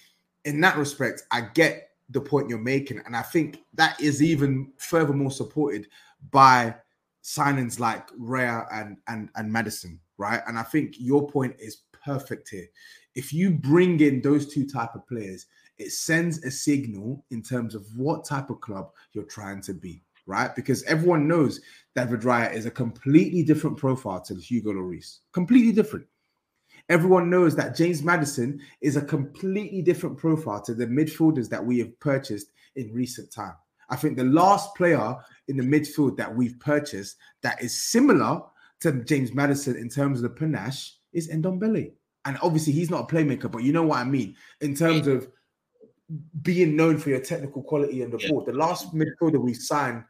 in 0.44 0.60
that 0.62 0.76
respect, 0.76 1.22
I 1.30 1.42
get 1.54 1.90
the 2.08 2.20
point 2.20 2.48
you're 2.48 2.58
making, 2.58 3.00
and 3.06 3.14
I 3.14 3.22
think 3.22 3.62
that 3.74 4.00
is 4.00 4.22
even 4.22 4.72
furthermore 4.78 5.30
supported 5.30 5.86
by 6.30 6.74
signings 7.22 7.78
like 7.78 8.10
Raya 8.12 8.66
and 8.72 8.96
and 9.06 9.28
and 9.36 9.52
Maddison, 9.52 10.00
right? 10.18 10.40
And 10.46 10.58
I 10.58 10.62
think 10.62 10.94
your 10.98 11.28
point 11.28 11.56
is 11.58 11.82
perfect 12.04 12.48
here. 12.48 12.66
If 13.14 13.32
you 13.32 13.50
bring 13.50 14.00
in 14.00 14.22
those 14.22 14.52
two 14.52 14.66
type 14.66 14.94
of 14.94 15.06
players, 15.06 15.46
it 15.80 15.92
sends 15.92 16.44
a 16.44 16.50
signal 16.50 17.24
in 17.30 17.42
terms 17.42 17.74
of 17.74 17.86
what 17.96 18.24
type 18.24 18.50
of 18.50 18.60
club 18.60 18.90
you're 19.12 19.24
trying 19.24 19.62
to 19.62 19.72
be, 19.72 20.02
right? 20.26 20.54
Because 20.54 20.82
everyone 20.84 21.26
knows 21.26 21.60
David 21.96 22.20
Raya 22.20 22.52
is 22.52 22.66
a 22.66 22.70
completely 22.70 23.42
different 23.42 23.78
profile 23.78 24.20
to 24.20 24.34
Hugo 24.34 24.72
Lloris, 24.72 25.20
completely 25.32 25.72
different. 25.72 26.06
Everyone 26.90 27.30
knows 27.30 27.56
that 27.56 27.74
James 27.74 28.02
Maddison 28.02 28.60
is 28.82 28.96
a 28.96 29.02
completely 29.02 29.80
different 29.80 30.18
profile 30.18 30.60
to 30.62 30.74
the 30.74 30.86
midfielders 30.86 31.48
that 31.48 31.64
we 31.64 31.78
have 31.78 31.98
purchased 31.98 32.48
in 32.76 32.92
recent 32.92 33.32
time. 33.32 33.54
I 33.88 33.96
think 33.96 34.16
the 34.16 34.24
last 34.24 34.74
player 34.74 35.16
in 35.48 35.56
the 35.56 35.62
midfield 35.62 36.16
that 36.18 36.34
we've 36.34 36.60
purchased 36.60 37.16
that 37.42 37.62
is 37.62 37.74
similar 37.74 38.42
to 38.80 38.92
James 39.04 39.32
Maddison 39.32 39.76
in 39.76 39.88
terms 39.88 40.18
of 40.18 40.22
the 40.24 40.30
panache 40.30 40.96
is 41.12 41.30
Ndombele. 41.30 41.92
And 42.26 42.38
obviously, 42.42 42.74
he's 42.74 42.90
not 42.90 43.10
a 43.10 43.14
playmaker, 43.14 43.50
but 43.50 43.62
you 43.62 43.72
know 43.72 43.82
what 43.82 43.98
I 43.98 44.04
mean 44.04 44.36
in 44.60 44.74
terms 44.74 45.06
of 45.06 45.28
being 46.42 46.76
known 46.76 46.98
for 46.98 47.10
your 47.10 47.20
technical 47.20 47.62
quality 47.62 48.02
and 48.02 48.12
the 48.12 48.18
yeah. 48.18 48.30
ball. 48.30 48.44
The 48.44 48.52
last 48.52 48.94
midfielder 48.94 49.40
we 49.40 49.54
signed, 49.54 50.04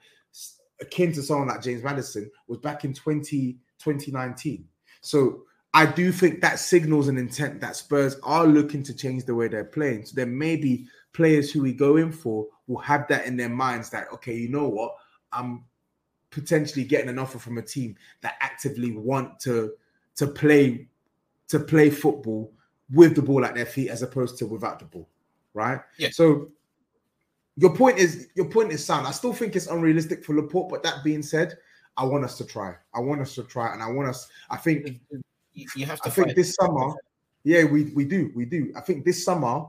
akin 0.80 1.12
to 1.12 1.22
someone 1.22 1.48
like 1.48 1.62
James 1.62 1.82
Maddison, 1.82 2.30
was 2.48 2.58
back 2.58 2.84
in 2.84 2.94
20, 2.94 3.52
2019. 3.78 4.64
So 5.02 5.42
I 5.74 5.86
do 5.86 6.10
think 6.10 6.40
that 6.40 6.58
signals 6.58 7.08
an 7.08 7.18
intent 7.18 7.60
that 7.60 7.76
Spurs 7.76 8.16
are 8.22 8.46
looking 8.46 8.82
to 8.84 8.94
change 8.94 9.24
the 9.24 9.34
way 9.34 9.48
they're 9.48 9.64
playing. 9.64 10.06
So 10.06 10.14
there 10.14 10.26
may 10.26 10.56
be 10.56 10.86
players 11.12 11.50
who 11.50 11.62
we 11.62 11.72
go 11.72 11.96
in 11.96 12.12
for 12.12 12.46
will 12.66 12.78
have 12.78 13.06
that 13.08 13.26
in 13.26 13.36
their 13.36 13.48
minds 13.48 13.90
that, 13.90 14.06
okay, 14.12 14.34
you 14.34 14.48
know 14.48 14.68
what? 14.68 14.94
I'm 15.32 15.64
potentially 16.30 16.84
getting 16.84 17.08
an 17.08 17.18
offer 17.18 17.38
from 17.38 17.58
a 17.58 17.62
team 17.62 17.96
that 18.22 18.36
actively 18.40 18.92
want 18.92 19.40
to 19.40 19.72
to 20.16 20.26
play 20.26 20.88
to 21.48 21.58
play 21.58 21.90
football 21.90 22.52
with 22.92 23.14
the 23.16 23.22
ball 23.22 23.44
at 23.44 23.54
their 23.54 23.66
feet 23.66 23.88
as 23.88 24.02
opposed 24.02 24.38
to 24.38 24.46
without 24.46 24.78
the 24.78 24.84
ball 24.84 25.08
right? 25.54 25.80
Yeah. 25.98 26.10
So 26.10 26.50
your 27.56 27.74
point 27.76 27.98
is 27.98 28.28
your 28.34 28.46
point 28.46 28.72
is 28.72 28.84
sound. 28.84 29.06
I 29.06 29.10
still 29.10 29.32
think 29.32 29.56
it's 29.56 29.66
unrealistic 29.66 30.24
for 30.24 30.34
Laporte, 30.34 30.70
but 30.70 30.82
that 30.82 31.04
being 31.04 31.22
said, 31.22 31.58
I 31.96 32.04
want 32.04 32.24
us 32.24 32.38
to 32.38 32.44
try. 32.44 32.74
I 32.94 33.00
want 33.00 33.20
us 33.20 33.34
to 33.34 33.44
try, 33.44 33.72
and 33.72 33.82
I 33.82 33.90
want 33.90 34.08
us. 34.08 34.28
I 34.48 34.56
think 34.56 35.00
you 35.52 35.86
have 35.86 36.00
to. 36.00 36.08
I 36.08 36.10
think 36.10 36.34
this 36.34 36.54
summer, 36.54 36.94
yeah, 37.44 37.64
we 37.64 37.84
we 37.94 38.04
do, 38.04 38.30
we 38.34 38.44
do. 38.44 38.72
I 38.76 38.80
think 38.80 39.04
this 39.04 39.24
summer, 39.24 39.66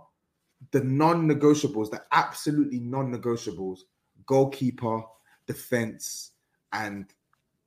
the 0.71 0.81
non-negotiables, 0.81 1.91
the 1.91 2.01
absolutely 2.11 2.79
non-negotiables, 2.79 3.79
goalkeeper, 4.25 5.01
defense, 5.47 6.31
and 6.71 7.07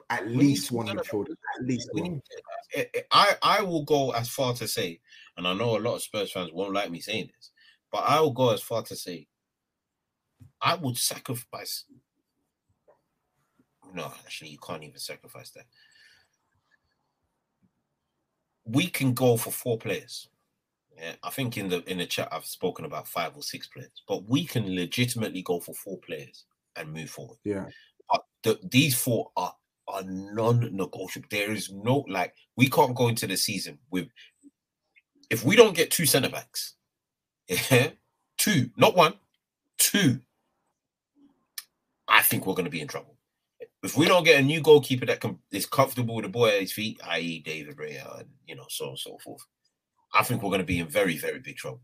at 0.09 0.29
least 0.29 0.71
one 0.73 0.87
midfielder. 0.87 1.35
At 1.59 1.67
least 1.67 1.91
one. 1.93 2.23
I 3.11 3.37
I 3.43 3.63
will 3.63 3.85
go 3.85 4.13
as 4.13 4.29
far 4.29 4.55
to 4.55 4.67
say, 4.67 5.01
and 5.37 5.47
I 5.47 5.55
know 5.55 5.77
a 5.77 5.79
lot 5.79 5.97
of 5.97 6.03
Spurs 6.03 6.33
fans 6.33 6.53
won't 6.53 6.73
like 6.73 6.91
me 6.91 7.01
saying 7.01 7.31
this. 7.37 7.51
But 7.95 8.09
I 8.09 8.21
will 8.21 8.33
go 8.33 8.51
as 8.51 8.61
far 8.61 8.83
to 8.83 8.97
say 8.97 9.29
I 10.61 10.75
would 10.75 10.99
sacrifice. 10.99 11.85
No, 13.95 14.07
actually, 14.25 14.49
you 14.51 14.59
can't 14.59 14.83
even 14.83 14.99
sacrifice 14.99 15.51
that. 15.51 15.67
We 18.65 18.89
can 18.89 19.15
go 19.15 19.37
for 19.37 19.53
four 19.53 19.79
players. 19.79 20.29
Yeah, 20.99 21.13
I 21.23 21.31
think 21.31 21.57
in 21.57 21.69
the 21.69 21.89
in 21.89 21.99
the 21.99 22.07
chat 22.07 22.31
I've 22.33 22.47
spoken 22.47 22.85
about 22.85 23.07
five 23.07 23.37
or 23.37 23.45
six 23.45 23.69
players, 23.69 24.03
but 24.09 24.29
we 24.29 24.45
can 24.45 24.75
legitimately 24.75 25.43
go 25.43 25.61
for 25.61 25.73
four 25.77 25.99
players 25.99 26.47
and 26.75 26.93
move 26.93 27.11
forward. 27.11 27.39
Yeah. 27.45 27.67
But 28.11 28.25
the, 28.43 28.59
these 28.73 29.01
four 29.01 29.31
are 29.37 29.55
are 29.87 30.03
non-negotiable. 30.03 31.29
There 31.31 31.53
is 31.53 31.71
no 31.71 32.05
like 32.09 32.35
we 32.57 32.69
can't 32.69 32.97
go 32.97 33.07
into 33.07 33.29
the 33.29 33.37
season 33.37 33.79
with 33.93 34.09
if 35.31 35.45
we 35.45 35.55
don't 35.55 35.77
get 35.77 35.93
two 35.93 36.07
centre 36.07 36.29
backs, 36.29 36.75
two, 38.39 38.71
not 38.77 38.97
one, 38.97 39.15
two. 39.79 40.21
I 42.09 42.23
think 42.23 42.47
we're 42.47 42.55
going 42.55 42.65
to 42.65 42.71
be 42.71 42.81
in 42.81 42.89
trouble. 42.89 43.17
If 43.83 43.97
we 43.97 44.07
don't 44.07 44.25
get 44.25 44.41
a 44.41 44.43
new 44.43 44.61
goalkeeper 44.61 45.07
that 45.07 45.21
can, 45.21 45.39
is 45.51 45.67
comfortable 45.67 46.15
with 46.15 46.25
the 46.25 46.31
ball 46.31 46.47
at 46.47 46.61
his 46.61 46.73
feet, 46.73 47.01
i.e., 47.05 47.43
David 47.45 47.77
Raya, 47.77 48.21
and 48.21 48.29
you 48.47 48.57
know, 48.57 48.65
so 48.69 48.85
on 48.85 48.91
and 48.91 48.99
so 48.99 49.19
forth, 49.19 49.43
I 50.13 50.23
think 50.23 50.43
we're 50.43 50.51
going 50.51 50.61
to 50.61 50.67
be 50.67 50.79
in 50.79 50.89
very, 50.89 51.19
very 51.19 51.41
big 51.41 51.57
trouble. 51.57 51.83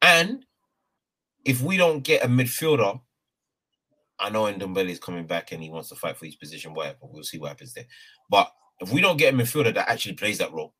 And 0.00 0.44
if 1.44 1.62
we 1.62 1.76
don't 1.76 2.02
get 2.02 2.24
a 2.24 2.28
midfielder, 2.28 3.00
I 4.18 4.30
know 4.30 4.44
Ndombele 4.44 4.88
is 4.88 4.98
coming 4.98 5.26
back 5.26 5.52
and 5.52 5.62
he 5.62 5.70
wants 5.70 5.90
to 5.90 5.94
fight 5.94 6.16
for 6.16 6.24
his 6.24 6.36
position, 6.36 6.74
whatever. 6.74 6.98
We'll 7.02 7.22
see 7.22 7.38
what 7.38 7.48
happens 7.48 7.74
there. 7.74 7.86
But 8.30 8.50
if 8.80 8.92
we 8.92 9.00
don't 9.00 9.16
get 9.16 9.34
a 9.34 9.36
midfielder 9.36 9.74
that 9.74 9.88
actually 9.88 10.14
plays 10.14 10.38
that 10.38 10.52
role 10.52 10.74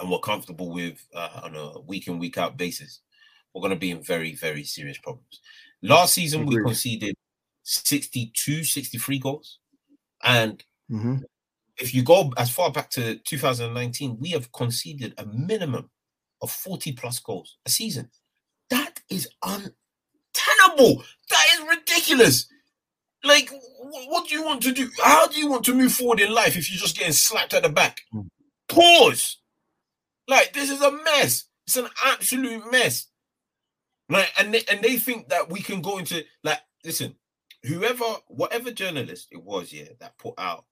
and 0.00 0.10
we're 0.10 0.20
comfortable 0.20 0.70
with 0.72 1.04
uh, 1.14 1.40
on 1.42 1.56
a 1.56 1.80
week 1.80 2.06
in, 2.06 2.18
week 2.18 2.38
out 2.38 2.56
basis, 2.56 3.00
we're 3.58 3.68
going 3.68 3.76
to 3.76 3.80
be 3.80 3.90
in 3.90 4.02
very, 4.02 4.34
very 4.34 4.62
serious 4.62 4.98
problems. 4.98 5.40
Last 5.82 6.14
season, 6.14 6.46
we 6.46 6.62
conceded 6.62 7.16
62, 7.64 8.64
63 8.64 9.18
goals. 9.18 9.58
And 10.22 10.62
mm-hmm. 10.90 11.16
if 11.76 11.92
you 11.92 12.02
go 12.02 12.32
as 12.36 12.50
far 12.50 12.70
back 12.70 12.90
to 12.90 13.16
2019, 13.16 14.18
we 14.20 14.30
have 14.30 14.52
conceded 14.52 15.14
a 15.18 15.26
minimum 15.26 15.90
of 16.40 16.50
40 16.50 16.92
plus 16.92 17.18
goals 17.18 17.56
a 17.66 17.70
season. 17.70 18.10
That 18.70 19.00
is 19.10 19.28
untenable. 19.42 21.04
That 21.30 21.46
is 21.54 21.68
ridiculous. 21.68 22.46
Like, 23.24 23.50
what 23.80 24.28
do 24.28 24.34
you 24.34 24.44
want 24.44 24.62
to 24.62 24.72
do? 24.72 24.88
How 25.02 25.26
do 25.26 25.38
you 25.38 25.50
want 25.50 25.64
to 25.64 25.74
move 25.74 25.92
forward 25.92 26.20
in 26.20 26.32
life 26.32 26.56
if 26.56 26.70
you're 26.70 26.80
just 26.80 26.96
getting 26.96 27.12
slapped 27.12 27.54
at 27.54 27.64
the 27.64 27.68
back? 27.68 28.02
Hmm. 28.12 28.28
Pause. 28.68 29.38
Like, 30.28 30.52
this 30.52 30.70
is 30.70 30.80
a 30.80 30.92
mess. 30.92 31.44
It's 31.66 31.76
an 31.76 31.88
absolute 32.06 32.70
mess. 32.70 33.07
Like, 34.08 34.32
and 34.38 34.54
they, 34.54 34.62
and 34.70 34.82
they 34.82 34.96
think 34.96 35.28
that 35.28 35.50
we 35.50 35.60
can 35.60 35.82
go 35.82 35.98
into 35.98 36.24
like, 36.42 36.60
listen, 36.84 37.14
whoever, 37.64 38.04
whatever 38.28 38.70
journalist 38.70 39.28
it 39.30 39.42
was, 39.42 39.72
yeah, 39.72 39.88
that 40.00 40.18
put 40.18 40.34
out 40.38 40.64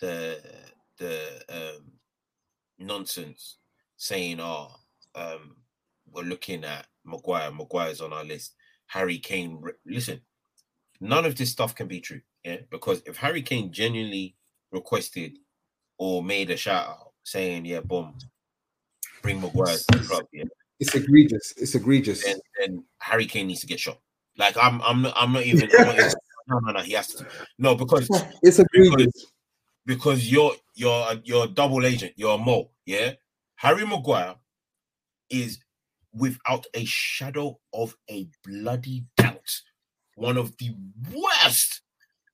the 0.00 0.40
the 0.98 1.42
um 1.48 1.92
nonsense 2.78 3.58
saying, 3.96 4.40
oh, 4.40 4.70
um, 5.14 5.56
we're 6.10 6.22
looking 6.22 6.64
at 6.64 6.86
Maguire. 7.04 7.52
Maguire's 7.52 8.00
on 8.00 8.12
our 8.12 8.24
list. 8.24 8.54
Harry 8.86 9.18
Kane. 9.18 9.62
Listen, 9.86 10.20
none 11.00 11.24
of 11.24 11.36
this 11.36 11.50
stuff 11.50 11.74
can 11.74 11.86
be 11.86 12.00
true. 12.00 12.20
Yeah, 12.44 12.58
because 12.70 13.02
if 13.06 13.16
Harry 13.16 13.42
Kane 13.42 13.72
genuinely 13.72 14.36
requested 14.72 15.38
or 15.98 16.22
made 16.22 16.50
a 16.50 16.56
shout 16.56 16.88
out 16.88 17.12
saying, 17.22 17.66
"Yeah, 17.66 17.80
boom, 17.80 18.16
bring 19.22 19.40
Maguire 19.40 19.76
to 19.76 19.98
the 19.98 20.04
club," 20.06 20.26
yeah, 20.32 20.44
it's 20.80 20.94
egregious. 20.94 21.54
It's 21.56 21.74
egregious. 21.74 22.26
And, 22.26 22.40
and 22.62 22.82
Harry 22.98 23.26
Kane 23.26 23.46
needs 23.46 23.60
to 23.60 23.66
get 23.66 23.78
shot. 23.78 23.98
Like 24.36 24.56
I'm, 24.60 24.80
I'm 24.82 25.02
not, 25.02 25.12
I'm 25.16 25.32
not 25.32 25.44
even. 25.44 25.70
I'm 25.78 25.86
not 25.86 25.94
even 25.98 26.12
no, 26.48 26.58
no, 26.58 26.72
no. 26.72 26.80
He 26.80 26.92
has 26.94 27.08
to. 27.08 27.26
No, 27.58 27.74
because 27.74 28.08
it's 28.42 28.58
egregious. 28.58 28.96
Because, 28.96 29.26
because 29.86 30.32
you're 30.32 30.52
you're 30.74 31.06
you're 31.24 31.44
a 31.44 31.48
double 31.48 31.84
agent. 31.86 32.14
You're 32.16 32.34
a 32.34 32.38
mole. 32.38 32.72
Yeah, 32.86 33.12
Harry 33.56 33.86
Maguire 33.86 34.34
is 35.28 35.58
without 36.12 36.66
a 36.74 36.84
shadow 36.84 37.60
of 37.72 37.96
a 38.10 38.28
bloody 38.44 39.04
doubt 39.16 39.62
one 40.16 40.36
of 40.36 40.56
the 40.58 40.70
worst 41.12 41.80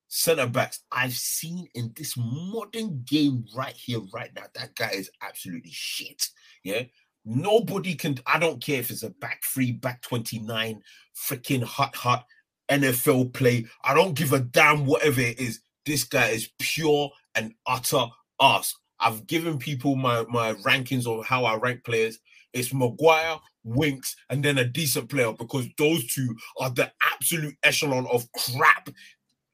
center 0.08 0.46
backs 0.46 0.80
I've 0.90 1.12
seen 1.12 1.68
in 1.74 1.92
this 1.94 2.14
modern 2.16 3.02
game 3.04 3.44
right 3.54 3.74
here, 3.74 4.00
right 4.12 4.30
now. 4.34 4.44
That 4.54 4.74
guy 4.74 4.90
is 4.90 5.10
absolutely 5.22 5.70
shit. 5.72 6.28
Yeah. 6.64 6.82
Nobody 7.26 7.96
can, 7.96 8.18
I 8.24 8.38
don't 8.38 8.62
care 8.62 8.78
if 8.78 8.90
it's 8.90 9.02
a 9.02 9.10
back 9.10 9.42
three, 9.42 9.72
back 9.72 10.00
29, 10.02 10.80
freaking 11.14 11.62
hot, 11.62 11.94
hot 11.96 12.24
NFL 12.70 13.34
play. 13.34 13.66
I 13.84 13.94
don't 13.94 14.14
give 14.14 14.32
a 14.32 14.40
damn 14.40 14.86
whatever 14.86 15.20
it 15.20 15.40
is. 15.40 15.60
This 15.84 16.04
guy 16.04 16.28
is 16.28 16.50
pure 16.60 17.10
and 17.34 17.52
utter 17.66 18.06
ass. 18.40 18.74
I've 19.00 19.26
given 19.26 19.58
people 19.58 19.96
my, 19.96 20.24
my 20.28 20.54
rankings 20.54 21.06
of 21.06 21.26
how 21.26 21.44
I 21.44 21.56
rank 21.56 21.84
players. 21.84 22.18
It's 22.52 22.72
Maguire, 22.72 23.38
Winks, 23.64 24.16
and 24.30 24.42
then 24.42 24.58
a 24.58 24.64
decent 24.64 25.10
player 25.10 25.32
because 25.32 25.66
those 25.76 26.06
two 26.06 26.34
are 26.58 26.70
the 26.70 26.90
absolute 27.12 27.54
echelon 27.62 28.06
of 28.06 28.26
crap 28.32 28.88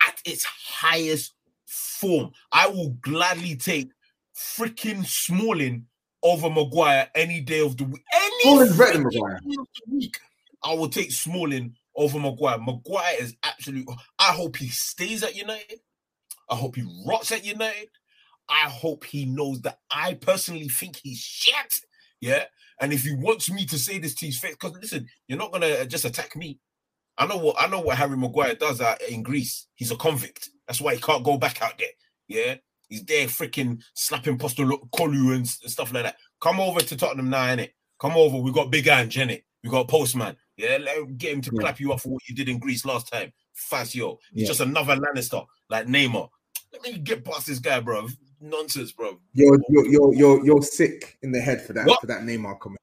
at 0.06 0.20
its 0.24 0.44
highest 0.44 1.34
form. 1.66 2.30
I 2.52 2.68
will 2.68 2.90
gladly 3.00 3.56
take 3.56 3.90
freaking 4.36 5.06
Smalling 5.06 5.86
over 6.22 6.48
Maguire 6.48 7.08
any 7.14 7.40
day 7.40 7.60
of 7.60 7.76
the 7.76 7.84
week. 7.84 8.02
Any 8.14 8.68
better 8.76 8.92
than 8.92 9.04
Maguire. 9.04 9.40
week, 9.88 10.18
I 10.64 10.74
will 10.74 10.88
take 10.88 11.10
Smalling 11.10 11.74
over 11.96 12.18
Maguire. 12.18 12.58
Maguire 12.58 13.16
is 13.20 13.36
absolute. 13.42 13.88
I 14.18 14.32
hope 14.32 14.56
he 14.56 14.68
stays 14.68 15.22
at 15.22 15.36
United. 15.36 15.80
I 16.48 16.56
hope 16.56 16.76
he 16.76 16.84
rots 17.06 17.32
at 17.32 17.44
United. 17.44 17.88
I 18.48 18.68
hope 18.68 19.04
he 19.04 19.24
knows 19.24 19.60
that 19.62 19.78
I 19.90 20.14
personally 20.14 20.68
think 20.68 20.96
he's 21.02 21.18
shit. 21.18 21.72
Yeah. 22.20 22.44
And 22.80 22.92
if 22.92 23.04
he 23.04 23.14
wants 23.14 23.50
me 23.50 23.64
to 23.66 23.78
say 23.78 23.98
this 23.98 24.14
to 24.16 24.26
his 24.26 24.38
face, 24.38 24.56
because 24.60 24.76
listen, 24.80 25.06
you're 25.28 25.38
not 25.38 25.52
gonna 25.52 25.66
uh, 25.66 25.84
just 25.84 26.04
attack 26.04 26.34
me. 26.36 26.58
I 27.16 27.26
know 27.26 27.36
what 27.36 27.56
I 27.58 27.68
know 27.68 27.80
what 27.80 27.96
Harry 27.96 28.16
Maguire 28.16 28.54
does 28.54 28.80
out 28.80 29.00
in 29.02 29.22
Greece. 29.22 29.66
He's 29.74 29.90
a 29.90 29.96
convict. 29.96 30.50
That's 30.66 30.80
why 30.80 30.94
he 30.94 31.00
can't 31.00 31.24
go 31.24 31.38
back 31.38 31.62
out 31.62 31.78
there. 31.78 31.88
Yeah. 32.28 32.56
He's 32.92 33.04
there 33.04 33.26
freaking 33.26 33.82
slapping 33.94 34.36
Postecoglou 34.36 35.34
and 35.34 35.48
stuff 35.48 35.94
like 35.94 36.02
that. 36.02 36.16
Come 36.42 36.60
over 36.60 36.78
to 36.80 36.94
Tottenham 36.94 37.30
now, 37.30 37.46
innit? 37.46 37.70
Come 37.98 38.18
over. 38.18 38.36
We 38.36 38.52
got 38.52 38.70
Big 38.70 38.86
Ange, 38.86 39.16
innit? 39.16 39.44
We 39.64 39.70
got 39.70 39.88
Postman. 39.88 40.36
Yeah, 40.58 40.76
let 40.78 41.16
get 41.16 41.32
him 41.32 41.40
to 41.40 41.50
yeah. 41.54 41.60
clap 41.60 41.80
you 41.80 41.90
up 41.94 42.02
for 42.02 42.10
what 42.10 42.28
you 42.28 42.34
did 42.34 42.50
in 42.50 42.58
Greece 42.58 42.84
last 42.84 43.10
time. 43.10 43.32
Fazio. 43.54 44.18
He's 44.34 44.42
yeah. 44.42 44.48
just 44.48 44.60
another 44.60 44.94
Lannister, 44.94 45.46
like 45.70 45.86
Neymar. 45.86 46.28
Let 46.70 46.82
me 46.82 46.98
get 46.98 47.24
past 47.24 47.46
this 47.46 47.60
guy, 47.60 47.80
bro. 47.80 48.08
Nonsense, 48.42 48.92
bro. 48.92 49.18
You're 49.32 49.58
you're 49.70 49.86
you're 49.86 50.14
you're, 50.14 50.44
you're 50.44 50.62
sick 50.62 51.16
in 51.22 51.32
the 51.32 51.40
head 51.40 51.64
for 51.64 51.72
that 51.72 51.86
what? 51.86 51.98
for 52.02 52.08
that 52.08 52.20
Neymar 52.24 52.60
comment. 52.60 52.78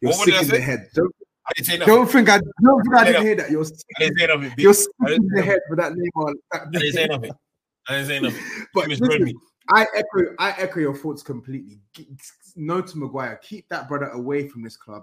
You're 0.00 0.12
what 0.12 0.24
sick 0.24 0.40
in 0.40 0.48
the 0.48 0.60
head. 0.60 0.88
Don't, 0.94 1.14
I 1.46 1.52
didn't 1.54 1.66
say 1.66 1.76
Don't 1.84 2.10
think 2.10 2.30
I 2.30 2.38
don't 2.62 2.82
think 2.82 2.94
I, 2.94 3.00
I 3.00 3.04
didn't 3.04 3.22
hear 3.24 3.34
that. 3.36 3.50
You're 3.50 3.64
sick, 3.66 3.76
I 3.98 4.04
didn't 4.04 4.18
say 4.18 4.26
nothing. 4.26 4.54
You're 4.56 4.72
sick 4.72 4.88
in 5.06 5.28
the 5.28 5.42
head 5.42 5.60
for 5.68 5.76
that 5.76 5.92
Neymar. 5.92 6.32
That 6.52 6.62
I 6.62 6.70
didn't 6.70 6.92
say 6.94 7.06
nothing. 7.10 7.32
I 7.88 7.94
didn't 7.94 8.08
say 8.08 8.20
nothing. 8.20 8.66
but 8.74 8.88
listen, 8.88 9.34
I 9.70 9.86
echo 9.94 10.34
I 10.38 10.50
echo 10.58 10.80
your 10.80 10.94
thoughts 10.94 11.22
completely. 11.22 11.80
No 12.56 12.80
to 12.80 12.98
Maguire. 12.98 13.40
Keep 13.42 13.68
that 13.68 13.88
brother 13.88 14.08
away 14.08 14.48
from 14.48 14.62
this 14.62 14.76
club. 14.76 15.02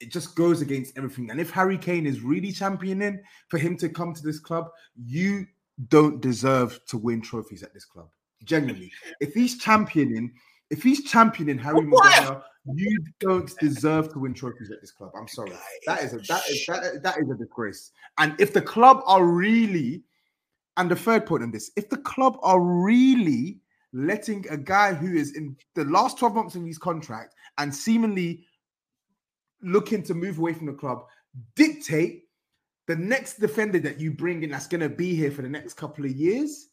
It 0.00 0.10
just 0.10 0.34
goes 0.34 0.60
against 0.62 0.96
everything. 0.96 1.30
And 1.30 1.40
if 1.40 1.50
Harry 1.50 1.78
Kane 1.78 2.06
is 2.06 2.22
really 2.22 2.50
championing 2.50 3.22
for 3.48 3.58
him 3.58 3.76
to 3.78 3.88
come 3.88 4.12
to 4.14 4.22
this 4.22 4.40
club, 4.40 4.68
you 4.96 5.46
don't 5.88 6.20
deserve 6.20 6.80
to 6.86 6.98
win 6.98 7.20
trophies 7.20 7.62
at 7.62 7.72
this 7.72 7.84
club. 7.84 8.08
Genuinely, 8.44 8.90
if 9.20 9.32
he's 9.32 9.58
championing, 9.58 10.32
if 10.70 10.82
he's 10.82 11.04
championing 11.04 11.58
Harry 11.58 11.82
Maguire, 11.82 12.42
you 12.74 12.98
don't 13.20 13.52
deserve 13.58 14.12
to 14.12 14.18
win 14.18 14.34
trophies 14.34 14.70
at 14.70 14.80
this 14.80 14.90
club. 14.90 15.12
I'm 15.16 15.28
sorry. 15.28 15.52
That 15.86 16.02
is 16.02 16.14
a 16.14 16.18
that 16.18 16.48
is 16.48 16.66
that, 16.66 17.02
that 17.02 17.18
is 17.18 17.30
a 17.30 17.34
disgrace. 17.34 17.92
And 18.18 18.34
if 18.40 18.52
the 18.52 18.62
club 18.62 19.02
are 19.06 19.24
really, 19.24 20.02
and 20.76 20.90
the 20.90 20.96
third 20.96 21.26
point 21.26 21.42
on 21.42 21.50
this, 21.50 21.70
if 21.76 21.88
the 21.88 21.98
club 21.98 22.38
are 22.42 22.60
really 22.60 23.60
letting 23.92 24.46
a 24.48 24.56
guy 24.56 24.94
who 24.94 25.14
is 25.14 25.36
in 25.36 25.56
the 25.74 25.84
last 25.84 26.18
12 26.18 26.34
months 26.34 26.54
of 26.54 26.64
his 26.64 26.78
contract 26.78 27.34
and 27.58 27.74
seemingly 27.74 28.44
looking 29.62 30.02
to 30.02 30.14
move 30.14 30.38
away 30.38 30.54
from 30.54 30.66
the 30.66 30.72
club 30.72 31.04
dictate 31.54 32.24
the 32.88 32.96
next 32.96 33.38
defender 33.38 33.78
that 33.78 34.00
you 34.00 34.10
bring 34.10 34.42
in 34.42 34.50
that's 34.50 34.66
going 34.66 34.80
to 34.80 34.88
be 34.88 35.14
here 35.14 35.30
for 35.30 35.42
the 35.42 35.48
next 35.48 35.74
couple 35.74 36.04
of 36.06 36.10
years 36.10 36.70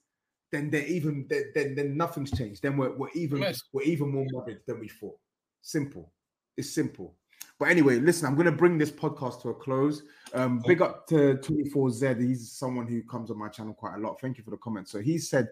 then 0.51 0.69
they're 0.69 0.85
even 0.85 1.27
then 1.29 1.75
then 1.75 1.97
nothing's 1.97 2.31
changed. 2.31 2.61
Then 2.61 2.77
we're, 2.77 2.95
we're 2.95 3.09
even 3.13 3.39
yes. 3.39 3.61
we're 3.71 3.83
even 3.83 4.11
more 4.11 4.25
morbid 4.31 4.59
than 4.65 4.79
we 4.79 4.87
thought. 4.87 5.17
Simple. 5.61 6.11
It's 6.57 6.73
simple 6.73 7.15
but 7.59 7.69
anyway 7.69 7.99
listen 7.99 8.27
i'm 8.27 8.35
going 8.35 8.45
to 8.45 8.51
bring 8.51 8.77
this 8.77 8.91
podcast 8.91 9.41
to 9.41 9.49
a 9.49 9.53
close 9.53 10.03
um 10.33 10.61
big 10.65 10.81
up 10.81 11.07
to 11.07 11.35
24z 11.41 12.21
he's 12.21 12.51
someone 12.51 12.87
who 12.87 13.01
comes 13.03 13.29
on 13.29 13.37
my 13.37 13.49
channel 13.49 13.73
quite 13.73 13.95
a 13.95 13.99
lot 13.99 14.19
thank 14.19 14.37
you 14.37 14.43
for 14.43 14.51
the 14.51 14.57
comment 14.57 14.87
so 14.87 14.99
he 14.99 15.17
said 15.17 15.49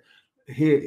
here, 0.48 0.82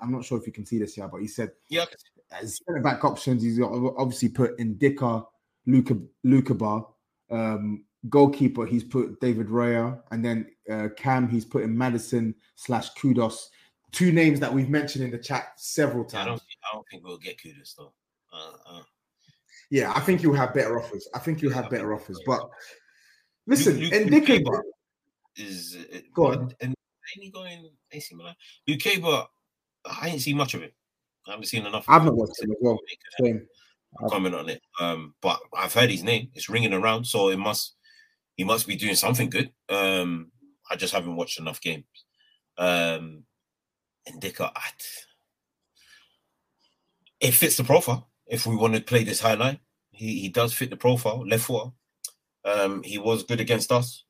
I'm 0.00 0.10
not 0.10 0.24
sure 0.24 0.38
if 0.38 0.46
you 0.46 0.52
can 0.52 0.64
see 0.64 0.78
this 0.78 0.94
here, 0.94 1.08
but 1.08 1.20
he 1.20 1.28
said, 1.28 1.52
"Yeah, 1.68 1.84
as 2.30 2.60
centre 2.64 2.80
back 2.80 3.04
options, 3.04 3.42
he's 3.42 3.60
obviously 3.60 4.30
put 4.30 4.58
in 4.58 4.76
Ndicka, 4.76 5.26
Luca, 5.66 5.98
Luca 6.24 6.54
Bar, 6.54 6.88
um, 7.30 7.84
goalkeeper. 8.08 8.66
He's 8.66 8.84
put 8.84 9.20
David 9.20 9.48
Raya, 9.48 10.00
and 10.10 10.24
then 10.24 10.46
uh, 10.70 10.88
Cam. 10.96 11.28
He's 11.28 11.44
put 11.44 11.62
in 11.62 11.76
Maddison 11.76 12.34
slash 12.56 12.92
Kudus. 12.94 13.48
Two 13.92 14.10
names 14.10 14.40
that 14.40 14.52
we've 14.52 14.70
mentioned 14.70 15.04
in 15.04 15.10
the 15.10 15.18
chat 15.18 15.52
several 15.56 16.04
times. 16.04 16.22
I 16.22 16.24
don't, 16.24 16.42
I 16.42 16.74
don't 16.74 16.86
think 16.90 17.04
we'll 17.04 17.18
get 17.18 17.38
Kudus 17.38 17.76
though. 17.76 17.92
Uh, 18.32 18.78
uh. 18.78 18.82
Yeah, 19.72 19.90
I 19.96 20.00
think 20.00 20.22
you'll 20.22 20.34
have 20.34 20.52
better 20.52 20.78
offers. 20.78 21.08
I 21.14 21.18
think 21.18 21.40
you'll 21.40 21.54
have 21.54 21.70
better 21.70 21.94
offers. 21.94 22.20
But 22.26 22.46
listen, 23.46 23.78
Luke, 23.78 23.94
and 23.94 24.10
Ndicka 24.10 24.60
is 25.34 25.78
uh, 25.94 25.98
go 26.14 26.26
on. 26.26 26.54
And 26.60 26.74
Ain't 27.16 27.24
he 27.24 27.30
going 27.30 27.70
AC 27.90 28.14
Milan? 28.14 28.34
UK, 28.70 29.00
but 29.00 29.30
I 29.86 30.10
ain't 30.10 30.20
seen 30.20 30.36
much 30.36 30.52
of 30.52 30.60
him. 30.60 30.72
I 31.26 31.30
haven't 31.30 31.46
seen 31.46 31.64
enough. 31.64 31.86
I've 31.88 32.04
not 32.04 32.14
watched 32.14 32.42
him 32.42 32.50
as 32.50 32.58
well. 32.60 32.78
Same. 33.18 33.46
Comment 34.10 34.34
on 34.34 34.50
it. 34.50 34.60
Um, 34.78 35.14
but 35.22 35.40
I've 35.56 35.72
heard 35.72 35.88
his 35.88 36.02
name. 36.02 36.28
It's 36.34 36.50
ringing 36.50 36.74
around, 36.74 37.06
so 37.06 37.30
it 37.30 37.38
must 37.38 37.74
he 38.36 38.44
must 38.44 38.66
be 38.66 38.76
doing 38.76 38.94
something 38.94 39.30
good. 39.30 39.52
Um, 39.70 40.32
I 40.70 40.76
just 40.76 40.92
haven't 40.92 41.16
watched 41.16 41.40
enough 41.40 41.62
games. 41.62 41.86
Um, 42.58 43.24
Ndicka, 44.06 44.52
I, 44.54 44.68
it 47.20 47.32
fits 47.32 47.56
the 47.56 47.64
profile. 47.64 48.11
If 48.32 48.46
we 48.46 48.56
want 48.56 48.74
to 48.74 48.80
play 48.80 49.04
this 49.04 49.20
high 49.20 49.34
line, 49.34 49.60
he, 49.90 50.20
he 50.20 50.28
does 50.30 50.54
fit 50.54 50.70
the 50.70 50.76
profile. 50.76 51.22
Left 51.28 51.44
foot. 51.44 51.70
Um, 52.46 52.82
he 52.82 52.96
was 52.96 53.24
good 53.24 53.40
against 53.40 53.70
us. 53.70 54.04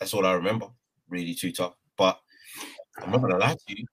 That's 0.00 0.14
all 0.14 0.24
I 0.24 0.32
remember. 0.32 0.68
Really 1.10 1.34
too 1.34 1.52
tough. 1.52 1.74
But 1.94 2.18
I'm 2.98 3.10
not 3.10 3.20
gonna 3.20 3.36
lie 3.36 3.52
to 3.52 3.76
you. 3.76 3.84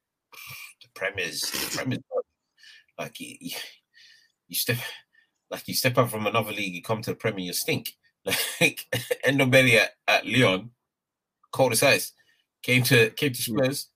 The 0.82 0.88
Premier's 0.96 1.42
the 1.42 1.76
Premier's 1.76 2.00
like 2.98 3.20
you, 3.20 3.36
you 4.48 4.56
step 4.56 4.78
like 5.52 5.68
you 5.68 5.74
step 5.74 5.98
up 5.98 6.10
from 6.10 6.28
another 6.28 6.54
league, 6.54 6.74
you 6.74 6.82
come 6.82 7.02
to 7.02 7.12
the 7.12 7.16
Premier, 7.18 7.46
you 7.46 7.54
stink. 7.54 7.94
Like 8.62 8.86
Ndombele 9.26 9.76
at, 9.76 9.90
at 10.08 10.26
Lyon, 10.26 10.72
cold 11.52 11.74
as 11.74 11.84
ice, 11.84 12.14
came 12.62 12.84
to 12.84 13.10
came 13.10 13.34
to 13.34 13.42
Spurs, 13.42 13.90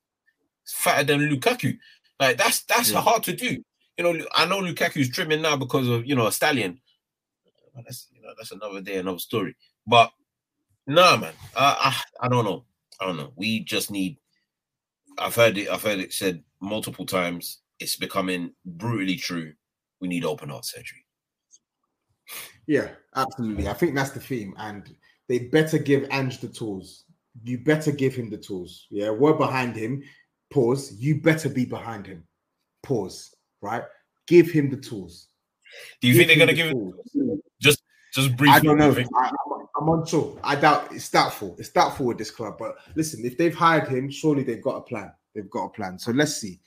fatter 0.67 1.05
than 1.05 1.29
Lukaku. 1.29 1.77
Like 2.19 2.35
that's 2.37 2.65
that's 2.65 2.91
yeah. 2.91 2.99
hard 2.99 3.23
to 3.23 3.33
do. 3.33 3.63
You 3.97 4.03
know, 4.03 4.25
I 4.35 4.45
know 4.45 4.59
Lukaku's 4.59 5.09
trimming 5.09 5.41
now 5.41 5.57
because 5.57 5.87
of 5.87 6.05
you 6.05 6.15
know 6.15 6.27
a 6.27 6.31
stallion. 6.31 6.79
That's 7.75 8.07
you 8.11 8.21
know 8.21 8.29
that's 8.37 8.51
another 8.51 8.81
day, 8.81 8.97
another 8.97 9.19
story. 9.19 9.55
But 9.85 10.11
no, 10.85 11.01
nah, 11.01 11.17
man, 11.17 11.33
uh, 11.55 11.75
I 11.77 12.01
I 12.21 12.27
don't 12.27 12.45
know. 12.45 12.65
I 12.99 13.05
don't 13.05 13.17
know. 13.17 13.33
We 13.35 13.61
just 13.61 13.91
need. 13.91 14.17
I've 15.17 15.35
heard 15.35 15.57
it. 15.57 15.67
I've 15.67 15.83
heard 15.83 15.99
it 15.99 16.13
said 16.13 16.43
multiple 16.61 17.05
times. 17.05 17.59
It's 17.79 17.95
becoming 17.95 18.53
brutally 18.65 19.15
true. 19.15 19.53
We 19.99 20.07
need 20.07 20.25
open 20.25 20.49
heart 20.49 20.65
surgery. 20.65 21.05
Yeah, 22.67 22.89
absolutely. 23.15 23.67
I 23.67 23.73
think 23.73 23.95
that's 23.95 24.11
the 24.11 24.19
theme, 24.19 24.53
and 24.57 24.93
they 25.27 25.39
better 25.39 25.77
give 25.77 26.07
Ange 26.11 26.39
the 26.39 26.49
tools. 26.49 27.05
You 27.43 27.59
better 27.59 27.91
give 27.91 28.15
him 28.15 28.29
the 28.29 28.37
tools. 28.37 28.87
Yeah, 28.89 29.09
we're 29.09 29.37
behind 29.37 29.75
him. 29.75 30.03
Pause. 30.51 30.93
You 30.93 31.21
better 31.21 31.49
be 31.49 31.65
behind 31.65 32.05
him. 32.05 32.23
Pause. 32.83 33.35
Right. 33.61 33.83
Give 34.27 34.49
him 34.49 34.69
the 34.69 34.77
tools. 34.77 35.27
Do 36.01 36.07
you 36.07 36.13
give 36.13 36.27
think 36.27 36.39
they're 36.39 36.45
going 36.45 36.55
to 36.55 37.13
give 37.15 37.23
him 37.23 37.41
just 37.59 37.83
just 38.13 38.35
briefly? 38.35 38.55
I 38.55 38.59
don't 38.59 38.77
know. 38.77 38.95
I, 39.15 39.31
I'm 39.79 39.89
unsure. 39.89 40.39
I 40.43 40.55
doubt 40.55 40.89
it's 40.91 41.09
doubtful. 41.09 41.55
It's 41.59 41.69
doubtful 41.69 42.05
with 42.05 42.17
this 42.17 42.31
club. 42.31 42.57
But 42.57 42.75
listen, 42.95 43.25
if 43.25 43.37
they've 43.37 43.55
hired 43.55 43.87
him, 43.87 44.09
surely 44.09 44.43
they've 44.43 44.61
got 44.61 44.77
a 44.77 44.81
plan. 44.81 45.11
They've 45.35 45.49
got 45.49 45.65
a 45.65 45.69
plan. 45.69 45.99
So 45.99 46.11
let's 46.11 46.35
see. 46.35 46.59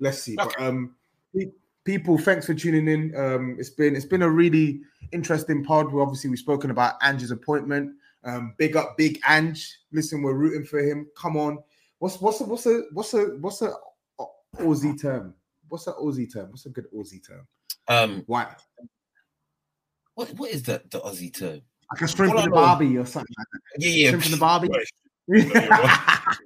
Let's 0.00 0.22
see. 0.22 0.36
Okay. 0.38 0.54
But 0.56 0.64
um, 0.64 0.94
people, 1.84 2.18
thanks 2.18 2.46
for 2.46 2.54
tuning 2.54 2.88
in. 2.88 3.14
Um, 3.16 3.56
it's 3.58 3.70
been 3.70 3.94
it's 3.94 4.06
been 4.06 4.22
a 4.22 4.30
really 4.30 4.80
interesting 5.12 5.64
pod. 5.64 5.92
We 5.92 6.00
obviously 6.00 6.30
we've 6.30 6.38
spoken 6.38 6.70
about 6.70 6.94
Ange's 7.02 7.30
appointment. 7.30 7.94
Um, 8.24 8.54
big 8.56 8.76
up, 8.76 8.96
big 8.96 9.20
Ange. 9.28 9.78
Listen, 9.92 10.22
we're 10.22 10.34
rooting 10.34 10.64
for 10.64 10.78
him. 10.78 11.06
Come 11.16 11.36
on. 11.36 11.58
What's 11.98 12.20
what's 12.20 12.40
a 12.40 12.44
what's 12.44 12.66
a 12.66 12.82
what's 12.92 13.14
a 13.14 13.24
what's 13.40 13.62
a 13.62 13.74
Aussie 14.56 15.00
term? 15.00 15.34
What's 15.74 15.88
an 15.88 15.94
Aussie 15.94 16.32
term? 16.32 16.50
What's 16.50 16.66
a 16.66 16.70
good 16.70 16.86
Aussie 16.94 17.26
term? 17.26 17.48
Um, 17.88 18.22
why? 18.28 18.54
What 20.14 20.32
what 20.34 20.50
is 20.50 20.62
the 20.62 20.80
the 20.88 21.00
Aussie 21.00 21.36
term? 21.36 21.62
Like 21.90 22.02
a 22.02 22.06
shrimp 22.06 22.36
in 22.36 22.44
the 22.44 22.50
barbie 22.50 22.96
or 22.96 23.04
something 23.04 23.34
like 23.36 23.46
that. 23.52 23.60
Yeah, 23.78 23.90
yeah. 23.90 24.10
Shrimp 24.10 24.26
in 24.26 24.30
the 24.30 24.36
barbie. 24.36 24.68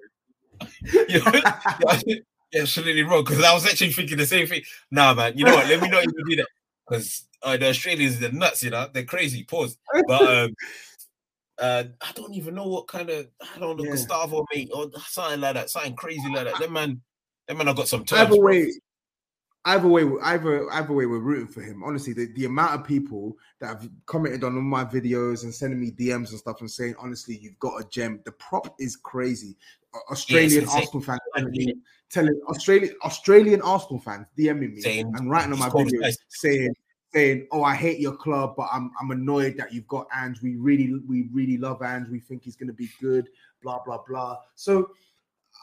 Yeah, 1.08 2.60
absolutely 2.62 3.02
wrong 3.02 3.22
because 3.22 3.44
I 3.44 3.52
was 3.52 3.66
actually 3.66 3.92
thinking 3.92 4.16
the 4.16 4.24
same 4.24 4.46
thing. 4.46 4.62
Nah, 4.90 5.12
man, 5.12 5.36
you 5.36 5.44
know 5.44 5.54
what? 5.54 5.68
Let 5.68 5.82
me 5.82 5.88
not 5.88 6.02
even 6.02 6.14
do 6.26 6.36
that 6.36 6.48
because 6.88 7.28
uh, 7.42 7.56
the 7.58 7.68
Australians 7.68 8.18
they're 8.18 8.32
nuts, 8.32 8.62
you 8.62 8.70
know, 8.70 8.88
they're 8.92 9.04
crazy. 9.04 9.44
Pause. 9.44 9.76
But 10.06 10.22
um, 10.22 10.54
uh, 11.58 11.84
I 12.00 12.12
don't 12.14 12.34
even 12.34 12.54
know 12.54 12.66
what 12.66 12.88
kind 12.88 13.10
of 13.10 13.28
I 13.42 13.58
don't 13.58 13.76
know 13.76 13.84
yeah. 13.84 13.90
Gustavo 13.90 14.46
mate 14.54 14.70
or 14.74 14.90
something 15.06 15.40
like 15.42 15.54
that, 15.54 15.68
something 15.68 15.94
crazy 15.94 16.28
like 16.32 16.46
that. 16.46 16.58
That 16.58 16.72
man, 16.72 17.02
that 17.46 17.56
man, 17.56 17.68
I 17.68 17.74
got 17.74 17.88
some 17.88 18.04
terms. 18.06 18.32
Either 18.32 18.40
way, 18.40 18.72
either 19.68 19.88
way, 19.88 20.04
either 20.22 20.70
either 20.72 20.92
way, 20.92 21.06
we're 21.06 21.18
rooting 21.18 21.48
for 21.48 21.60
him. 21.60 21.82
Honestly, 21.82 22.12
the, 22.12 22.26
the 22.34 22.44
amount 22.44 22.80
of 22.80 22.86
people 22.86 23.36
that 23.60 23.68
have 23.68 23.88
commented 24.06 24.44
on 24.44 24.56
all 24.56 24.62
my 24.62 24.84
videos 24.84 25.44
and 25.44 25.54
sending 25.54 25.80
me 25.80 25.90
DMs 25.90 26.30
and 26.30 26.38
stuff 26.38 26.60
and 26.60 26.70
saying, 26.70 26.94
honestly, 26.98 27.36
you've 27.36 27.58
got 27.58 27.80
a 27.80 27.88
gem. 27.88 28.20
The 28.24 28.32
prop 28.32 28.74
is 28.78 28.96
crazy. 28.96 29.56
Australian 30.10 30.68
Arsenal 30.68 31.00
fans 31.00 31.20
telling 31.34 31.82
telling 32.10 32.40
Australian 32.48 32.94
Australian 33.04 33.62
Arsenal 33.62 34.00
fans 34.00 34.26
DMing 34.38 34.74
me 34.74 34.80
saying, 34.80 35.12
and 35.16 35.30
writing 35.30 35.52
on 35.52 35.58
my 35.58 35.70
videos 35.70 36.16
saying 36.28 36.74
saying, 37.12 37.48
"Oh, 37.52 37.62
I 37.62 37.74
hate 37.74 37.98
your 37.98 38.16
club, 38.16 38.54
but 38.56 38.68
I'm 38.72 38.90
I'm 39.00 39.10
annoyed 39.10 39.56
that 39.58 39.72
you've 39.72 39.88
got 39.88 40.06
Ange. 40.14 40.42
We 40.42 40.56
really 40.56 41.00
we 41.06 41.28
really 41.32 41.58
love 41.58 41.82
Ange. 41.82 42.08
We 42.08 42.20
think 42.20 42.44
he's 42.44 42.56
going 42.56 42.68
to 42.68 42.74
be 42.74 42.88
good. 43.00 43.28
Blah 43.62 43.80
blah 43.84 44.00
blah." 44.06 44.38
So 44.54 44.90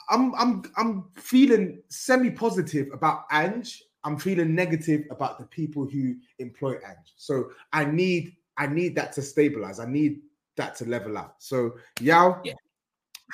I'm 0.09 0.33
I'm 0.35 0.63
I'm 0.77 1.05
feeling 1.15 1.81
semi 1.89 2.29
positive 2.29 2.87
about 2.93 3.25
Ange. 3.31 3.83
I'm 4.05 4.17
feeling 4.17 4.53
negative 4.53 5.05
about 5.09 5.39
the 5.39 5.45
people 5.45 5.85
who 5.85 6.15
employ 6.39 6.73
Ange. 6.73 7.13
So 7.17 7.49
I 7.73 7.85
need 7.85 8.37
I 8.57 8.67
need 8.67 8.95
that 8.95 9.11
to 9.13 9.21
stabilize. 9.21 9.79
I 9.79 9.87
need 9.87 10.21
that 10.55 10.75
to 10.77 10.85
level 10.85 11.17
out. 11.17 11.35
So 11.39 11.75
Yaw, 11.99 12.39
yeah. 12.45 12.53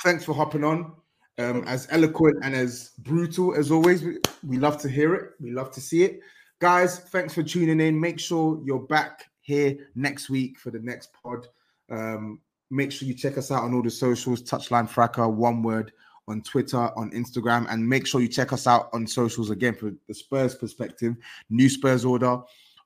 thanks 0.04 0.24
for 0.24 0.34
hopping 0.34 0.64
on. 0.64 0.94
Um, 1.38 1.64
as 1.66 1.88
eloquent 1.92 2.38
and 2.44 2.56
as 2.56 2.92
brutal 3.00 3.54
as 3.56 3.72
always, 3.72 4.04
we, 4.04 4.18
we 4.48 4.58
love 4.58 4.82
to 4.82 4.90
hear 4.90 5.14
it. 5.14 5.32
We 5.40 5.52
love 5.52 5.72
to 5.72 5.82
see 5.82 6.04
it. 6.04 6.22
Guys, 6.60 7.00
thanks 7.00 7.34
for 7.34 7.44
tuning 7.44 7.80
in. 7.80 8.00
Make 8.00 8.20
sure 8.20 8.62
you're 8.64 8.80
back 8.80 9.26
here 9.42 9.90
next 9.96 10.30
week 10.30 10.58
for 10.58 10.72
the 10.72 10.80
next 10.80 11.10
pod. 11.14 11.48
Um, 11.90 12.40
make 12.70 12.92
sure 12.92 13.08
you 13.08 13.14
check 13.14 13.38
us 13.38 13.52
out 13.52 13.64
on 13.64 13.74
all 13.74 13.82
the 13.82 13.90
socials, 13.90 14.42
Touchline 14.44 14.88
Fracas, 14.88 15.28
one 15.28 15.64
word 15.64 15.92
on 16.32 16.42
Twitter, 16.42 16.90
on 16.98 17.12
Instagram, 17.12 17.68
and 17.70 17.88
make 17.88 18.08
sure 18.08 18.22
you 18.22 18.28
check 18.28 18.54
us 18.54 18.66
out 18.66 18.90
on 18.94 19.06
socials 19.06 19.50
again 19.50 19.76
for 19.76 19.94
the 20.08 20.14
Spurs 20.14 20.56
perspective, 20.56 21.16
New 21.50 21.70
Spurs 21.70 22.06
Order 22.06 22.42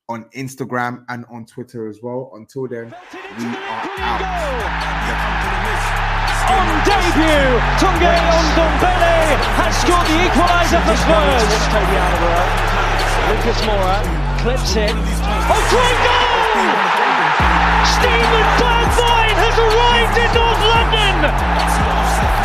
on 0.10 0.26
Instagram 0.36 1.06
and 1.10 1.26
on 1.32 1.46
Twitter 1.46 1.88
as 1.88 2.02
well. 2.02 2.32
Until 2.36 2.68
then, 2.68 2.94
we 3.38 3.46
are 3.46 3.86
out 4.02 4.22
on 6.50 6.68
debut. 6.86 7.58
Tanguy 7.82 8.18
Ndombele 8.54 9.38
has 9.62 9.74
scored 9.82 10.08
the 10.10 10.18
equaliser 10.26 10.82
for 10.86 10.98
Spurs. 11.06 11.50
Lucas 13.30 13.60
Moura 13.66 13.98
clips 14.42 14.76
it. 14.76 14.94
Oh, 14.94 15.62
great 15.74 16.00
goal! 16.06 16.36
Steven 17.98 18.46
Bergwijn 18.62 19.38
has 19.42 19.58
arrived 19.58 20.18
in 20.18 20.30
North 20.34 20.62
London. 20.74 21.16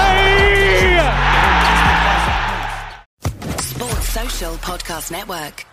Sports 3.59 4.09
Social 4.09 4.53
Podcast 4.55 5.11
Network. 5.11 5.65